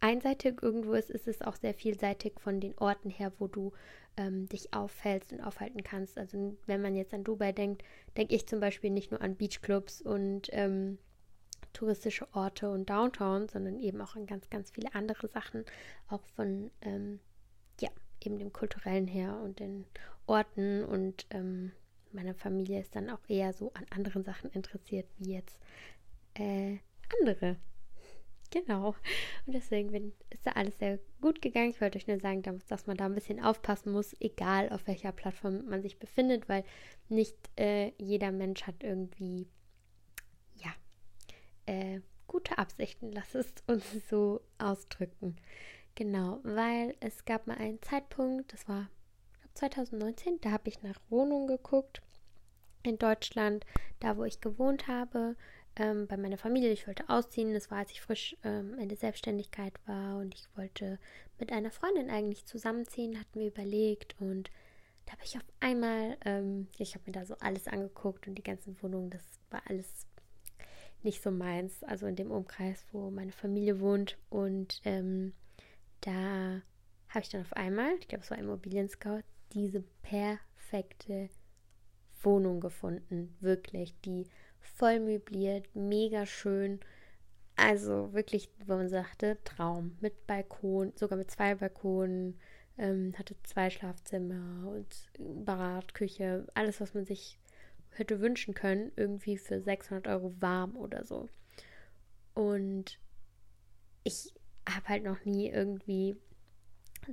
einseitig 0.01 0.63
irgendwo 0.63 0.95
ist, 0.95 1.11
ist 1.11 1.29
es 1.29 1.43
auch 1.43 1.57
sehr 1.57 1.75
vielseitig 1.75 2.41
von 2.41 2.61
den 2.61 2.77
Orten 2.79 3.11
her, 3.11 3.33
wo 3.39 3.47
du 3.47 3.73
ähm, 4.17 4.49
dich 4.49 4.73
auffällst 4.73 5.33
und 5.33 5.41
aufhalten 5.41 5.83
kannst. 5.83 6.19
Also 6.19 6.57
wenn 6.67 6.83
man 6.83 6.95
jetzt 6.95 7.15
an 7.15 7.25
Dubai 7.25 7.53
denkt, 7.53 7.83
denke 8.17 8.35
ich 8.35 8.47
zum 8.47 8.61
Beispiel 8.61 8.91
nicht 8.91 9.11
nur 9.11 9.21
an 9.21 9.37
Beachclubs 9.37 10.03
und 10.03 10.49
ähm, 10.53 10.99
touristische 11.73 12.27
Orte 12.35 12.71
und 12.71 12.89
Downtown, 12.89 13.49
sondern 13.49 13.79
eben 13.81 14.01
auch 14.01 14.17
an 14.17 14.27
ganz, 14.27 14.49
ganz 14.49 14.71
viele 14.71 14.95
andere 14.95 15.29
Sachen, 15.29 15.65
auch 16.09 16.25
von 16.35 16.71
ähm, 16.81 17.21
ja, 17.81 17.91
eben 18.25 18.39
dem 18.39 18.53
kulturellen 18.53 19.07
her 19.07 19.39
und 19.43 19.61
den 19.61 19.85
Orten 20.27 20.85
und 20.85 21.27
ähm, 21.31 21.73
meine 22.13 22.35
Familie 22.35 22.81
ist 22.81 22.97
dann 22.97 23.11
auch 23.11 23.21
eher 23.29 23.53
so 23.53 23.73
an 23.75 23.85
anderen 23.91 24.25
Sachen 24.25 24.51
interessiert, 24.51 25.07
wie 25.19 25.35
jetzt 25.35 25.59
äh, 26.35 26.79
andere. 27.21 27.57
Genau. 28.57 28.95
Und 29.45 29.55
deswegen 29.55 29.91
bin, 29.91 30.15
ist 30.31 30.47
da 30.47 30.53
alles 30.53 30.79
sehr 30.79 30.99
gut 31.21 31.43
gegangen. 31.43 31.71
Ich 31.71 31.81
wollte 31.83 31.99
euch 31.99 32.07
nur 32.07 32.19
sagen, 32.19 32.43
dass 32.69 32.87
man 32.87 32.97
da 32.97 33.05
ein 33.05 33.15
bisschen 33.15 33.43
aufpassen 33.43 33.93
muss, 33.93 34.17
egal 34.19 34.71
auf 34.71 34.87
welcher 34.87 35.13
Plattform 35.13 35.67
man 35.67 35.83
sich 35.83 35.99
befindet, 35.99 36.49
weil 36.49 36.65
nicht 37.11 37.37
äh, 37.59 37.93
jeder 37.99 38.33
Mensch 38.33 38.63
hat 38.67 38.83
irgendwie, 38.83 39.47
ja, 40.55 40.73
äh, 41.67 42.01
gute 42.27 42.57
Absichten. 42.57 43.13
Lass 43.13 43.35
es 43.35 43.53
uns 43.67 43.85
so 44.09 44.41
ausdrücken. 44.57 45.37
Genau, 45.95 46.41
weil 46.43 46.95
es 47.01 47.27
gab 47.27 47.47
mal 47.47 47.59
einen 47.59 47.83
Zeitpunkt, 47.83 48.55
das 48.55 48.67
war 48.69 48.89
2019, 49.53 50.41
da 50.41 50.53
habe 50.53 50.71
ich 50.71 50.83
nach 50.83 51.01
Wohnungen 51.11 51.47
geguckt 51.47 52.01
in 52.83 52.97
Deutschland, 52.97 53.67
da 54.01 54.17
wo 54.17 54.25
ich 54.25 54.41
gewohnt 54.41 54.89
habe, 54.89 55.37
ähm, 55.77 56.07
bei 56.07 56.17
meiner 56.17 56.39
Familie. 56.39 56.73
Ich 56.73 56.87
wollte 56.87 57.09
ausziehen, 57.09 57.53
das 57.53 57.71
war, 57.71 57.79
als 57.79 57.91
ich 57.91 58.01
frisch 58.01 58.37
ähm, 58.45 58.79
in 58.79 58.89
der 58.89 58.99
Selbstständigkeit 58.99 59.75
war 59.87 60.19
und 60.19 60.35
ich 60.35 60.49
wollte 60.57 60.99
mit 61.39 61.53
einer 61.53 61.71
Freundin 61.71 62.11
eigentlich 62.11 62.47
zusammenziehen, 62.47 63.19
hatten 63.19 63.41
wir 63.41 63.49
überlegt 63.49 64.17
und 64.21 64.51
da 65.05 65.13
habe 65.13 65.23
ich 65.25 65.37
auf 65.37 65.45
einmal, 65.61 66.17
ähm, 66.25 66.69
ich 66.79 66.95
habe 66.95 67.05
mir 67.07 67.13
da 67.13 67.25
so 67.25 67.37
alles 67.41 67.69
angeguckt 67.69 68.27
und 68.27 68.35
die 68.37 68.43
ganzen 68.43 68.81
Wohnungen, 68.83 69.11
das 69.11 69.23
war 69.51 69.63
alles 69.69 70.07
nicht 71.03 71.23
so 71.23 71.31
meins, 71.31 71.85
also 71.85 72.07
in 72.07 72.17
dem 72.17 72.31
Umkreis, 72.31 72.85
wo 72.91 73.11
meine 73.11 73.33
Familie 73.33 73.81
wohnt 73.81 74.19
und 74.31 74.81
ähm, 74.85 75.33
da 76.01 76.63
habe 77.09 77.21
ich 77.21 77.29
dann 77.29 77.43
auf 77.43 77.53
einmal, 77.53 77.95
ich 78.01 78.09
glaube, 78.09 78.25
es 78.25 78.31
war 78.31 78.39
Immobilien 78.39 78.89
Scout, 78.89 79.23
diese 79.53 79.83
perfekte 80.03 81.29
Wohnung 82.23 82.61
gefunden. 82.61 83.37
Wirklich, 83.41 83.95
die 84.01 84.27
voll 84.75 85.01
möbliert, 85.01 85.69
mega 85.75 86.27
schön. 86.27 86.81
Also 87.57 88.13
wirklich, 88.13 88.51
wo 88.67 88.77
man 88.77 88.89
sagte, 88.89 89.39
Traum. 89.45 89.97
Mit 90.01 90.27
Balkon, 90.27 90.93
sogar 90.97 91.17
mit 91.19 91.31
zwei 91.31 91.55
Balkonen, 91.55 92.39
ähm, 92.79 93.15
hatte 93.19 93.35
zwei 93.45 93.71
Schlafzimmer 93.71 94.69
und 94.69 95.11
Bad, 95.45 95.95
Küche, 95.95 96.47
alles, 96.55 96.81
was 96.81 96.95
man 96.95 97.07
sich 97.07 97.39
hätte 97.91 98.21
wünschen 98.21 98.55
können, 98.55 98.93
irgendwie 98.97 99.39
für 99.39 99.61
600 99.61 100.07
Euro 100.09 100.35
warm 100.41 100.77
oder 100.77 101.05
so. 101.05 101.29
Und 102.35 102.99
ich 104.05 104.35
habe 104.69 104.89
halt 104.89 105.05
noch 105.05 105.25
nie 105.25 105.49
irgendwie 105.49 106.17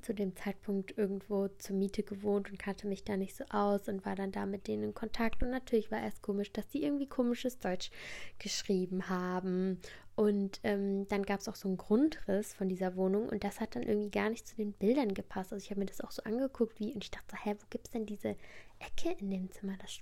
zu 0.02 0.14
dem 0.14 0.36
Zeitpunkt 0.36 0.98
irgendwo 0.98 1.48
zur 1.48 1.76
Miete 1.76 2.04
gewohnt 2.04 2.50
und 2.50 2.58
kannte 2.58 2.88
mich 2.88 3.04
da 3.04 3.18
nicht 3.18 3.36
so 3.36 3.44
aus 3.50 3.88
und 3.88 4.06
war 4.06 4.16
dann 4.16 4.32
da 4.32 4.46
mit 4.46 4.68
denen 4.68 4.84
in 4.84 4.94
Kontakt. 4.94 5.44
Und 5.44 5.52
natürlich 5.52 5.92
war 5.92 6.02
erst 6.02 6.22
komisch, 6.22 6.52
dass 6.52 6.68
die 6.68 6.84
irgendwie 6.84 7.08
komisches 7.08 7.60
Deutsch 7.60 7.92
geschrieben 8.40 9.10
haben. 9.10 9.80
Und 10.16 10.60
ähm, 10.64 11.08
dann 11.08 11.24
gab 11.24 11.40
es 11.40 11.50
auch 11.50 11.56
so 11.56 11.68
einen 11.68 11.78
Grundriss 11.78 12.54
von 12.54 12.70
dieser 12.70 12.96
Wohnung 12.96 13.30
und 13.30 13.44
das 13.44 13.60
hat 13.60 13.76
dann 13.76 13.84
irgendwie 13.84 14.12
gar 14.12 14.30
nicht 14.30 14.48
zu 14.48 14.56
den 14.56 14.74
Bildern 14.74 15.14
gepasst. 15.14 15.52
Also 15.52 15.64
ich 15.64 15.72
habe 15.72 15.80
mir 15.80 15.88
das 15.88 16.02
auch 16.02 16.12
so 16.12 16.22
angeguckt, 16.24 16.80
wie 16.80 16.94
und 16.94 17.04
ich 17.04 17.12
dachte, 17.12 17.36
hä, 17.42 17.56
wo 17.60 17.66
gibt 17.70 17.88
es 17.88 17.92
denn 17.92 18.06
diese 18.06 18.36
Ecke 18.80 19.16
in 19.20 19.32
dem 19.32 19.52
Zimmer? 19.52 19.74
Das 19.82 20.00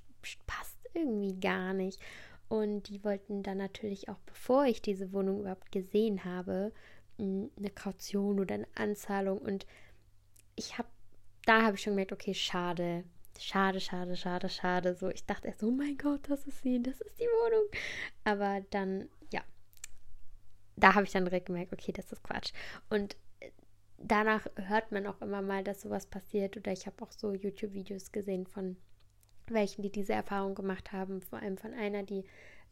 passt 0.47 0.77
irgendwie 0.93 1.39
gar 1.39 1.73
nicht. 1.73 1.99
Und 2.49 2.89
die 2.89 3.01
wollten 3.05 3.43
dann 3.43 3.57
natürlich 3.57 4.09
auch, 4.09 4.19
bevor 4.25 4.65
ich 4.65 4.81
diese 4.81 5.13
Wohnung 5.13 5.39
überhaupt 5.39 5.71
gesehen 5.71 6.25
habe, 6.25 6.73
eine 7.17 7.69
Kaution 7.73 8.39
oder 8.39 8.55
eine 8.55 8.67
Anzahlung. 8.75 9.37
Und 9.37 9.65
ich 10.55 10.77
habe, 10.77 10.89
da 11.45 11.63
habe 11.63 11.75
ich 11.75 11.81
schon 11.81 11.93
gemerkt, 11.93 12.11
okay, 12.11 12.33
schade, 12.33 13.03
schade, 13.39 13.79
schade, 13.79 14.15
schade, 14.15 14.49
schade. 14.49 14.95
So, 14.95 15.09
ich 15.09 15.25
dachte 15.25 15.47
erst, 15.47 15.63
oh 15.63 15.71
mein 15.71 15.97
Gott, 15.97 16.29
das 16.29 16.45
ist 16.47 16.61
sie, 16.61 16.81
das 16.81 16.99
ist 17.01 17.19
die 17.19 17.25
Wohnung. 17.25 17.69
Aber 18.23 18.61
dann, 18.71 19.09
ja, 19.31 19.41
da 20.75 20.95
habe 20.95 21.05
ich 21.05 21.11
dann 21.11 21.25
direkt 21.25 21.47
gemerkt, 21.47 21.73
okay, 21.73 21.91
das 21.91 22.11
ist 22.11 22.23
Quatsch. 22.23 22.53
Und 22.89 23.15
danach 23.97 24.47
hört 24.55 24.91
man 24.91 25.07
auch 25.07 25.21
immer 25.21 25.41
mal, 25.41 25.63
dass 25.63 25.81
sowas 25.81 26.05
passiert. 26.05 26.57
Oder 26.57 26.71
ich 26.71 26.85
habe 26.85 27.01
auch 27.03 27.11
so 27.11 27.33
YouTube-Videos 27.33 28.11
gesehen 28.11 28.47
von 28.47 28.77
welchen, 29.47 29.81
die 29.81 29.91
diese 29.91 30.13
Erfahrung 30.13 30.55
gemacht 30.55 30.91
haben. 30.91 31.21
Vor 31.21 31.39
allem 31.39 31.57
von 31.57 31.73
einer, 31.73 32.03
die, 32.03 32.23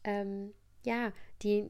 ähm, 0.03 0.53
ja, 0.85 1.11
die 1.41 1.67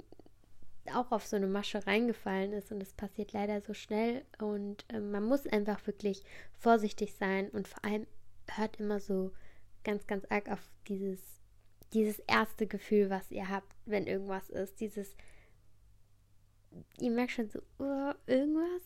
auch 0.91 1.11
auf 1.11 1.25
so 1.25 1.35
eine 1.35 1.47
Masche 1.47 1.85
reingefallen 1.85 2.53
ist 2.53 2.71
und 2.71 2.81
es 2.81 2.93
passiert 2.93 3.33
leider 3.33 3.61
so 3.61 3.73
schnell 3.73 4.23
und 4.39 4.85
äh, 4.89 4.99
man 4.99 5.23
muss 5.23 5.47
einfach 5.47 5.85
wirklich 5.87 6.23
vorsichtig 6.53 7.13
sein 7.15 7.49
und 7.49 7.67
vor 7.67 7.83
allem 7.83 8.07
hört 8.55 8.79
immer 8.79 8.99
so 8.99 9.31
ganz, 9.83 10.07
ganz 10.07 10.25
arg 10.29 10.49
auf 10.49 10.59
dieses, 10.87 11.21
dieses 11.93 12.19
erste 12.19 12.67
Gefühl, 12.67 13.09
was 13.09 13.31
ihr 13.31 13.49
habt, 13.49 13.73
wenn 13.85 14.07
irgendwas 14.07 14.49
ist, 14.49 14.79
dieses, 14.79 15.15
ihr 16.99 17.11
merkt 17.11 17.31
schon 17.31 17.49
so, 17.49 17.59
oh, 17.79 18.13
irgendwas 18.27 18.83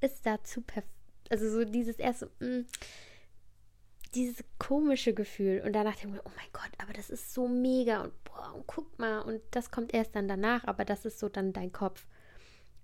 ist 0.00 0.24
da 0.24 0.42
zu 0.42 0.62
perfekt, 0.62 0.88
also 1.28 1.48
so 1.50 1.64
dieses 1.64 1.98
erste, 1.98 2.30
mm, 2.40 2.66
dieses 4.14 4.44
komische 4.58 5.14
Gefühl 5.14 5.62
und 5.64 5.72
danach 5.72 5.96
denke 5.96 6.16
ich 6.16 6.26
oh 6.26 6.32
mein 6.36 6.52
Gott, 6.52 6.70
aber 6.78 6.92
das 6.92 7.10
ist 7.10 7.32
so 7.32 7.46
mega 7.46 8.02
und 8.02 8.24
boah, 8.24 8.52
und 8.54 8.66
guck 8.66 8.98
mal 8.98 9.20
und 9.20 9.40
das 9.52 9.70
kommt 9.70 9.94
erst 9.94 10.16
dann 10.16 10.28
danach, 10.28 10.64
aber 10.64 10.84
das 10.84 11.04
ist 11.04 11.18
so 11.18 11.28
dann 11.28 11.52
dein 11.52 11.72
Kopf. 11.72 12.06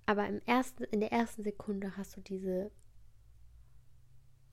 Aber 0.06 0.26
im 0.28 0.40
ersten, 0.46 0.84
in 0.84 1.00
der 1.00 1.10
ersten 1.10 1.42
Sekunde 1.42 1.96
hast 1.96 2.16
du 2.16 2.20
diese 2.20 2.70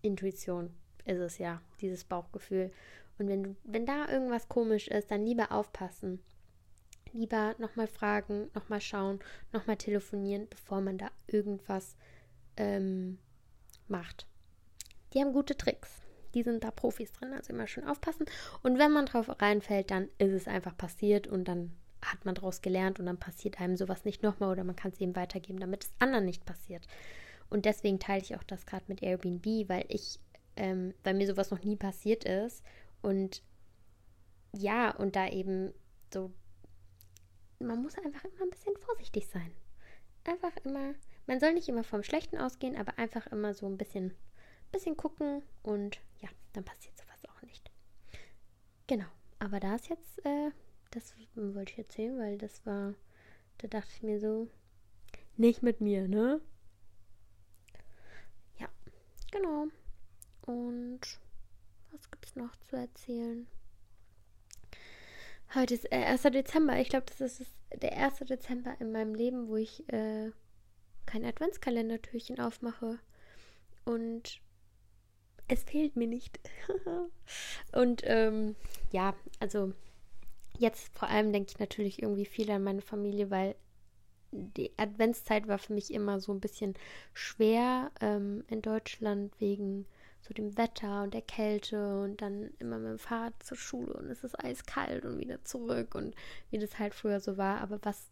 Intuition, 0.01 0.71
ist 1.05 1.19
es 1.19 1.37
ja, 1.37 1.61
dieses 1.79 2.03
Bauchgefühl. 2.05 2.71
Und 3.19 3.27
wenn 3.27 3.55
wenn 3.63 3.85
da 3.85 4.09
irgendwas 4.09 4.49
komisch 4.49 4.87
ist, 4.87 5.11
dann 5.11 5.25
lieber 5.25 5.51
aufpassen. 5.51 6.23
Lieber 7.11 7.53
nochmal 7.59 7.85
fragen, 7.85 8.49
nochmal 8.55 8.81
schauen, 8.81 9.19
nochmal 9.51 9.77
telefonieren, 9.77 10.49
bevor 10.49 10.81
man 10.81 10.97
da 10.97 11.11
irgendwas 11.27 11.95
ähm, 12.57 13.19
macht. 13.87 14.25
Die 15.13 15.19
haben 15.19 15.33
gute 15.33 15.55
Tricks 15.55 16.02
die 16.33 16.43
sind 16.43 16.63
da 16.63 16.71
Profis 16.71 17.11
drin, 17.11 17.33
also 17.33 17.53
immer 17.53 17.67
schön 17.67 17.85
aufpassen. 17.85 18.25
Und 18.61 18.79
wenn 18.79 18.91
man 18.91 19.05
drauf 19.05 19.29
reinfällt, 19.41 19.91
dann 19.91 20.09
ist 20.17 20.31
es 20.31 20.47
einfach 20.47 20.75
passiert 20.75 21.27
und 21.27 21.47
dann 21.47 21.71
hat 22.01 22.25
man 22.25 22.35
daraus 22.35 22.61
gelernt 22.61 22.99
und 22.99 23.05
dann 23.05 23.17
passiert 23.17 23.59
einem 23.59 23.77
sowas 23.77 24.05
nicht 24.05 24.23
nochmal 24.23 24.51
oder 24.51 24.63
man 24.63 24.75
kann 24.75 24.91
es 24.91 24.99
eben 24.99 25.15
weitergeben, 25.15 25.59
damit 25.59 25.85
es 25.85 25.93
anderen 25.99 26.25
nicht 26.25 26.45
passiert. 26.45 26.87
Und 27.49 27.65
deswegen 27.65 27.99
teile 27.99 28.21
ich 28.21 28.35
auch 28.35 28.43
das 28.43 28.65
gerade 28.65 28.85
mit 28.87 29.01
Airbnb, 29.01 29.45
weil 29.69 29.85
ich, 29.87 30.19
ähm, 30.55 30.93
weil 31.03 31.13
mir 31.13 31.27
sowas 31.27 31.51
noch 31.51 31.63
nie 31.63 31.75
passiert 31.75 32.23
ist 32.23 32.63
und 33.01 33.41
ja, 34.55 34.91
und 34.91 35.15
da 35.15 35.27
eben 35.29 35.73
so, 36.13 36.31
man 37.59 37.81
muss 37.81 37.97
einfach 37.97 38.23
immer 38.23 38.43
ein 38.43 38.49
bisschen 38.49 38.75
vorsichtig 38.77 39.27
sein. 39.27 39.51
Einfach 40.25 40.55
immer, 40.63 40.93
man 41.25 41.39
soll 41.39 41.53
nicht 41.53 41.67
immer 41.67 41.83
vom 41.83 42.03
Schlechten 42.03 42.37
ausgehen, 42.37 42.77
aber 42.77 42.97
einfach 42.99 43.27
immer 43.27 43.53
so 43.53 43.65
ein 43.67 43.77
bisschen, 43.77 44.13
bisschen 44.73 44.97
gucken 44.97 45.41
und 45.61 46.01
ja, 46.19 46.29
dann 46.51 46.65
passiert 46.65 46.97
sowas 46.97 47.23
auch 47.29 47.41
nicht. 47.43 47.71
Genau, 48.87 49.07
aber 49.39 49.61
da 49.61 49.75
ist 49.75 49.87
jetzt, 49.87 50.25
äh, 50.25 50.51
das 50.91 51.13
wollte 51.35 51.71
ich 51.71 51.77
erzählen, 51.77 52.19
weil 52.19 52.37
das 52.37 52.65
war, 52.65 52.93
da 53.59 53.67
dachte 53.67 53.91
ich 53.95 54.03
mir 54.03 54.19
so, 54.19 54.49
nicht 55.37 55.63
mit 55.63 55.79
mir, 55.79 56.07
ne? 56.07 56.41
Ja, 58.57 58.67
genau. 59.31 59.67
Und 60.45 61.01
was 61.91 62.11
gibt's 62.11 62.35
noch 62.35 62.55
zu 62.57 62.75
erzählen? 62.75 63.47
Heute 65.55 65.75
ist 65.75 65.91
äh, 65.91 66.03
1. 66.05 66.23
Dezember. 66.23 66.79
Ich 66.79 66.89
glaube, 66.89 67.05
das 67.05 67.39
ist 67.39 67.55
der 67.75 67.95
1. 67.97 68.19
Dezember 68.19 68.75
in 68.79 68.91
meinem 68.91 69.13
Leben, 69.13 69.47
wo 69.47 69.55
ich 69.55 69.87
äh, 69.93 70.31
kein 71.05 71.23
Adventskalendertürchen 71.23 72.39
aufmache. 72.39 72.99
Und 73.85 74.41
es 75.47 75.63
fehlt 75.63 75.95
mir 75.95 76.07
nicht. 76.07 76.39
und 77.73 78.01
ähm, 78.05 78.55
ja, 78.91 79.15
also 79.39 79.73
jetzt 80.57 80.95
vor 80.97 81.09
allem 81.09 81.31
denke 81.31 81.51
ich 81.51 81.59
natürlich 81.59 82.01
irgendwie 82.01 82.25
viel 82.25 82.49
an 82.51 82.63
meine 82.63 82.81
Familie, 82.81 83.29
weil 83.31 83.55
die 84.31 84.71
Adventszeit 84.77 85.47
war 85.47 85.59
für 85.59 85.73
mich 85.73 85.93
immer 85.93 86.19
so 86.19 86.33
ein 86.33 86.39
bisschen 86.39 86.73
schwer 87.13 87.91
ähm, 88.01 88.43
in 88.47 88.61
Deutschland 88.61 89.33
wegen 89.39 89.85
so 90.21 90.33
dem 90.33 90.57
Wetter 90.57 91.03
und 91.03 91.13
der 91.13 91.21
Kälte 91.21 92.01
und 92.01 92.21
dann 92.21 92.51
immer 92.59 92.79
mit 92.79 92.91
dem 92.91 92.99
Fahrrad 92.99 93.33
zur 93.43 93.57
Schule 93.57 93.93
und 93.93 94.09
es 94.09 94.23
ist 94.23 94.39
eiskalt 94.39 95.05
und 95.05 95.19
wieder 95.19 95.43
zurück 95.43 95.95
und 95.95 96.15
wie 96.49 96.57
das 96.57 96.79
halt 96.79 96.95
früher 96.95 97.19
so 97.19 97.37
war. 97.37 97.59
Aber 97.59 97.79
was, 97.83 98.09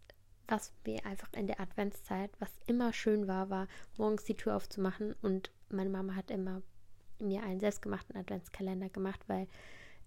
was 0.47 0.73
mir 0.85 1.05
einfach 1.05 1.31
in 1.33 1.47
der 1.47 1.61
Adventszeit, 1.61 2.29
was 2.39 2.51
immer 2.67 2.91
schön 2.91 3.27
war, 3.27 3.49
war 3.49 3.67
morgens 3.97 4.25
die 4.25 4.35
Tür 4.35 4.57
aufzumachen 4.57 5.15
und 5.21 5.51
meine 5.69 5.89
Mama 5.89 6.15
hat 6.15 6.31
immer 6.31 6.61
mir 7.21 7.43
einen 7.43 7.59
selbstgemachten 7.59 8.15
Adventskalender 8.15 8.89
gemacht, 8.89 9.21
weil 9.27 9.47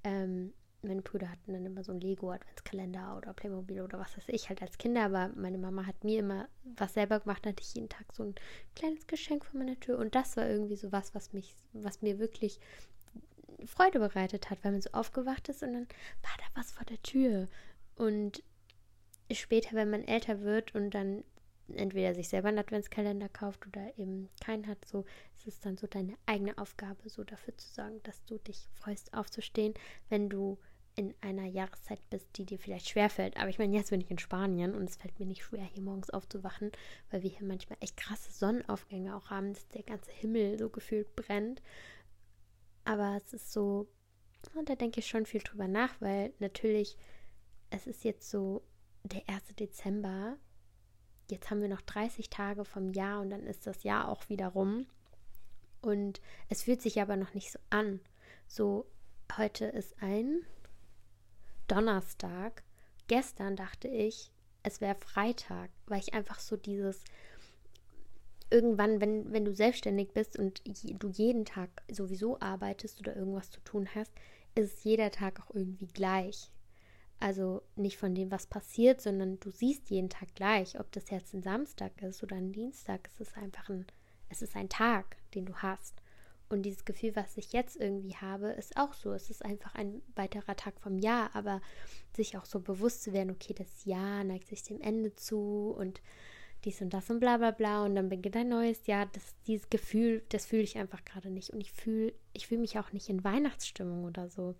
ähm, 0.04 0.52
meine 0.82 1.02
Brüder 1.02 1.30
hatten 1.30 1.52
dann 1.52 1.64
immer 1.64 1.82
so 1.82 1.92
einen 1.92 2.00
Lego-Adventskalender 2.00 3.16
oder 3.16 3.32
Playmobil 3.32 3.80
oder 3.80 3.98
was 3.98 4.16
weiß 4.16 4.28
ich 4.28 4.48
halt 4.48 4.62
als 4.62 4.78
Kinder, 4.78 5.04
aber 5.04 5.30
meine 5.34 5.58
Mama 5.58 5.86
hat 5.86 6.04
mir 6.04 6.18
immer 6.20 6.48
was 6.76 6.94
selber 6.94 7.20
gemacht, 7.20 7.46
hatte 7.46 7.62
ich 7.62 7.74
jeden 7.74 7.88
Tag 7.88 8.12
so 8.12 8.22
ein 8.24 8.34
kleines 8.76 9.06
Geschenk 9.06 9.44
vor 9.44 9.58
meiner 9.58 9.78
Tür 9.80 9.98
und 9.98 10.14
das 10.14 10.36
war 10.36 10.48
irgendwie 10.48 10.76
so 10.76 10.92
was, 10.92 11.14
was 11.14 11.32
mich, 11.32 11.54
was 11.72 12.02
mir 12.02 12.18
wirklich 12.18 12.60
Freude 13.66 13.98
bereitet 13.98 14.50
hat, 14.50 14.62
weil 14.62 14.72
man 14.72 14.82
so 14.82 14.90
aufgewacht 14.92 15.48
ist 15.48 15.62
und 15.62 15.72
dann 15.72 15.88
war 16.22 16.36
da 16.38 16.60
was 16.60 16.72
vor 16.72 16.84
der 16.84 17.02
Tür 17.02 17.48
und 17.96 18.42
später, 19.32 19.74
wenn 19.74 19.90
man 19.90 20.04
älter 20.04 20.42
wird 20.42 20.74
und 20.74 20.90
dann 20.90 21.24
entweder 21.72 22.14
sich 22.14 22.28
selber 22.28 22.48
einen 22.48 22.58
Adventskalender 22.58 23.28
kauft 23.28 23.66
oder 23.66 23.96
eben 23.98 24.28
keinen 24.42 24.66
hat, 24.66 24.84
so 24.84 25.04
ist 25.36 25.46
es 25.46 25.60
dann 25.60 25.76
so 25.76 25.86
deine 25.86 26.16
eigene 26.26 26.58
Aufgabe, 26.58 27.08
so 27.08 27.24
dafür 27.24 27.56
zu 27.56 27.68
sorgen, 27.72 28.02
dass 28.02 28.24
du 28.24 28.38
dich 28.38 28.68
freust 28.74 29.14
aufzustehen, 29.14 29.74
wenn 30.08 30.28
du 30.28 30.58
in 30.96 31.14
einer 31.20 31.46
Jahreszeit 31.46 31.98
bist, 32.10 32.28
die 32.36 32.44
dir 32.44 32.58
vielleicht 32.58 32.88
schwerfällt. 32.88 33.36
Aber 33.36 33.48
ich 33.48 33.58
meine, 33.58 33.76
jetzt 33.76 33.90
bin 33.90 34.00
ich 34.00 34.10
in 34.10 34.18
Spanien 34.18 34.74
und 34.74 34.88
es 34.88 34.96
fällt 34.96 35.18
mir 35.18 35.26
nicht 35.26 35.42
schwer, 35.42 35.64
hier 35.64 35.82
morgens 35.82 36.10
aufzuwachen, 36.10 36.70
weil 37.10 37.22
wir 37.22 37.30
hier 37.30 37.46
manchmal 37.46 37.78
echt 37.80 37.96
krasse 37.96 38.30
Sonnenaufgänge 38.30 39.16
auch 39.16 39.30
haben, 39.30 39.54
dass 39.54 39.66
der 39.68 39.82
ganze 39.82 40.12
Himmel 40.12 40.58
so 40.58 40.68
gefühlt 40.68 41.16
brennt. 41.16 41.62
Aber 42.84 43.20
es 43.24 43.32
ist 43.32 43.52
so, 43.52 43.88
und 44.54 44.68
da 44.68 44.76
denke 44.76 45.00
ich 45.00 45.06
schon 45.06 45.26
viel 45.26 45.40
drüber 45.40 45.66
nach, 45.66 46.00
weil 46.00 46.32
natürlich, 46.38 46.96
es 47.70 47.86
ist 47.86 48.04
jetzt 48.04 48.30
so 48.30 48.62
der 49.02 49.22
1. 49.28 49.56
Dezember. 49.58 50.36
Jetzt 51.30 51.50
haben 51.50 51.60
wir 51.60 51.68
noch 51.68 51.80
30 51.82 52.30
Tage 52.30 52.64
vom 52.64 52.92
Jahr 52.92 53.20
und 53.20 53.30
dann 53.30 53.46
ist 53.46 53.66
das 53.66 53.82
Jahr 53.82 54.08
auch 54.08 54.28
wieder 54.28 54.48
rum. 54.48 54.86
Und 55.80 56.20
es 56.48 56.62
fühlt 56.62 56.82
sich 56.82 57.00
aber 57.00 57.16
noch 57.16 57.34
nicht 57.34 57.52
so 57.52 57.58
an. 57.70 58.00
So, 58.46 58.86
heute 59.36 59.66
ist 59.66 59.94
ein 60.02 60.44
Donnerstag. 61.68 62.62
Gestern 63.06 63.56
dachte 63.56 63.88
ich, 63.88 64.30
es 64.62 64.80
wäre 64.80 64.94
Freitag, 64.94 65.70
weil 65.86 66.00
ich 66.00 66.14
einfach 66.14 66.40
so 66.40 66.56
dieses 66.56 67.04
irgendwann, 68.50 69.00
wenn, 69.00 69.32
wenn 69.32 69.44
du 69.44 69.54
selbstständig 69.54 70.12
bist 70.12 70.38
und 70.38 70.62
je, 70.64 70.94
du 70.94 71.08
jeden 71.08 71.44
Tag 71.44 71.70
sowieso 71.90 72.40
arbeitest 72.40 73.00
oder 73.00 73.16
irgendwas 73.16 73.50
zu 73.50 73.60
tun 73.60 73.88
hast, 73.94 74.12
ist 74.54 74.84
jeder 74.84 75.10
Tag 75.10 75.40
auch 75.40 75.54
irgendwie 75.54 75.88
gleich. 75.88 76.50
Also 77.24 77.62
nicht 77.74 77.96
von 77.96 78.14
dem, 78.14 78.30
was 78.30 78.46
passiert, 78.46 79.00
sondern 79.00 79.40
du 79.40 79.50
siehst 79.50 79.88
jeden 79.88 80.10
Tag 80.10 80.34
gleich. 80.34 80.78
Ob 80.78 80.92
das 80.92 81.08
jetzt 81.08 81.32
ein 81.32 81.42
Samstag 81.42 82.02
ist 82.02 82.22
oder 82.22 82.36
ein 82.36 82.52
Dienstag, 82.52 83.08
es 83.08 83.18
ist 83.18 83.38
einfach 83.38 83.70
ein, 83.70 83.86
es 84.28 84.42
ist 84.42 84.54
ein 84.54 84.68
Tag, 84.68 85.16
den 85.34 85.46
du 85.46 85.54
hast. 85.54 86.02
Und 86.50 86.64
dieses 86.64 86.84
Gefühl, 86.84 87.16
was 87.16 87.38
ich 87.38 87.54
jetzt 87.54 87.76
irgendwie 87.76 88.14
habe, 88.14 88.48
ist 88.48 88.76
auch 88.76 88.92
so. 88.92 89.14
Es 89.14 89.30
ist 89.30 89.42
einfach 89.42 89.74
ein 89.74 90.02
weiterer 90.14 90.54
Tag 90.54 90.78
vom 90.78 90.98
Jahr, 90.98 91.30
aber 91.32 91.62
sich 92.14 92.36
auch 92.36 92.44
so 92.44 92.60
bewusst 92.60 93.02
zu 93.04 93.14
werden, 93.14 93.30
okay, 93.30 93.54
das 93.54 93.86
Jahr 93.86 94.22
neigt 94.22 94.48
sich 94.48 94.62
dem 94.62 94.82
Ende 94.82 95.14
zu 95.14 95.74
und 95.78 96.02
dies 96.66 96.82
und 96.82 96.90
das 96.92 97.08
und 97.08 97.20
bla 97.20 97.38
bla 97.38 97.52
bla 97.52 97.84
und 97.84 97.94
dann 97.94 98.10
beginnt 98.10 98.36
ein 98.36 98.50
neues 98.50 98.86
Jahr. 98.86 99.06
Das, 99.06 99.34
dieses 99.46 99.70
Gefühl, 99.70 100.22
das 100.28 100.44
fühle 100.44 100.62
ich 100.62 100.76
einfach 100.76 101.06
gerade 101.06 101.30
nicht. 101.30 101.54
Und 101.54 101.62
ich 101.62 101.72
fühle, 101.72 102.12
ich 102.34 102.48
fühle 102.48 102.60
mich 102.60 102.78
auch 102.78 102.92
nicht 102.92 103.08
in 103.08 103.24
Weihnachtsstimmung 103.24 104.04
oder 104.04 104.28
so. 104.28 104.54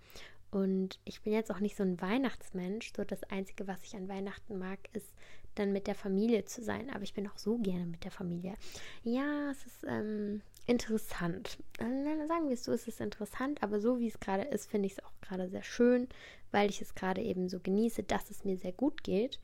Und 0.55 1.01
ich 1.05 1.21
bin 1.21 1.33
jetzt 1.33 1.51
auch 1.51 1.59
nicht 1.59 1.75
so 1.75 1.83
ein 1.83 2.01
Weihnachtsmensch. 2.01 2.93
So 2.97 3.03
das 3.03 3.25
Einzige, 3.25 3.67
was 3.67 3.83
ich 3.83 3.97
an 3.97 4.09
Weihnachten 4.09 4.57
mag, 4.57 4.79
ist 4.93 5.13
dann 5.57 5.73
mit 5.73 5.89
der 5.89 5.97
Familie 5.97 6.45
zu 6.45 6.63
sein. 6.63 6.91
Aber 6.91 7.03
ich 7.03 7.13
bin 7.13 7.27
auch 7.27 7.39
so 7.39 7.59
gerne 7.59 7.87
mit 7.87 8.05
der 8.05 8.13
Familie. 8.13 8.55
Ja, 9.03 9.51
es 9.51 9.67
ist, 9.67 9.85
ähm, 9.85 10.43
interessant. 10.67 11.59
Äh, 11.79 12.27
sagen 12.29 12.47
wir 12.47 12.55
es 12.55 12.63
so, 12.63 12.71
es 12.71 12.87
ist 12.87 13.01
interessant, 13.01 13.65
aber 13.65 13.81
so 13.81 13.99
wie 13.99 14.07
es 14.07 14.21
gerade 14.21 14.45
ist, 14.45 14.71
finde 14.71 14.87
ich 14.87 14.93
es 14.93 15.05
auch 15.05 15.21
gerade 15.23 15.49
sehr 15.49 15.65
schön, 15.65 16.09
weil 16.53 16.71
ich 16.71 16.81
es 16.81 16.95
gerade 16.95 17.21
eben 17.21 17.49
so 17.49 17.59
genieße, 17.59 18.05
dass 18.05 18.31
es 18.31 18.45
mir 18.45 18.57
sehr 18.57 18.73
gut 18.73 19.03
geht, 19.03 19.41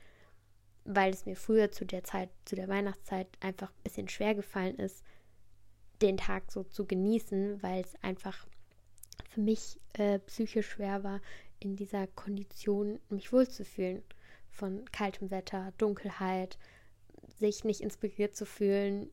weil 0.84 1.12
es 1.12 1.26
mir 1.26 1.34
früher 1.34 1.72
zu 1.72 1.84
der 1.84 2.04
Zeit, 2.04 2.30
zu 2.44 2.54
der 2.54 2.68
Weihnachtszeit 2.68 3.26
einfach 3.40 3.70
ein 3.70 3.82
bisschen 3.82 4.08
schwer 4.08 4.36
gefallen 4.36 4.76
ist, 4.76 5.02
den 6.02 6.18
Tag 6.18 6.52
so 6.52 6.62
zu 6.62 6.86
genießen, 6.86 7.60
weil 7.64 7.82
es 7.82 8.00
einfach 8.00 8.46
für 9.28 9.40
mich 9.40 9.80
äh, 9.94 10.18
psychisch 10.20 10.68
schwer 10.68 11.04
war, 11.04 11.20
in 11.58 11.76
dieser 11.76 12.06
Kondition 12.06 13.00
mich 13.08 13.32
wohlzufühlen. 13.32 14.02
Von 14.48 14.84
kaltem 14.92 15.30
Wetter, 15.30 15.72
Dunkelheit, 15.78 16.58
sich 17.38 17.64
nicht 17.64 17.80
inspiriert 17.80 18.34
zu 18.36 18.44
fühlen, 18.44 19.10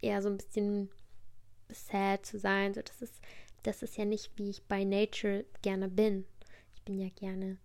eher 0.00 0.22
so 0.22 0.28
ein 0.28 0.36
bisschen 0.36 0.90
sad 1.68 2.24
zu 2.24 2.38
sein. 2.38 2.74
So, 2.74 2.82
das 2.82 3.02
ist, 3.02 3.20
das 3.62 3.82
ist 3.82 3.96
ja 3.96 4.04
nicht, 4.04 4.30
wie 4.36 4.50
ich 4.50 4.62
by 4.64 4.84
nature 4.84 5.44
gerne 5.62 5.88
bin. 5.88 6.24
Ich 6.74 6.82
bin 6.82 6.98
ja 6.98 7.08
gerne 7.08 7.58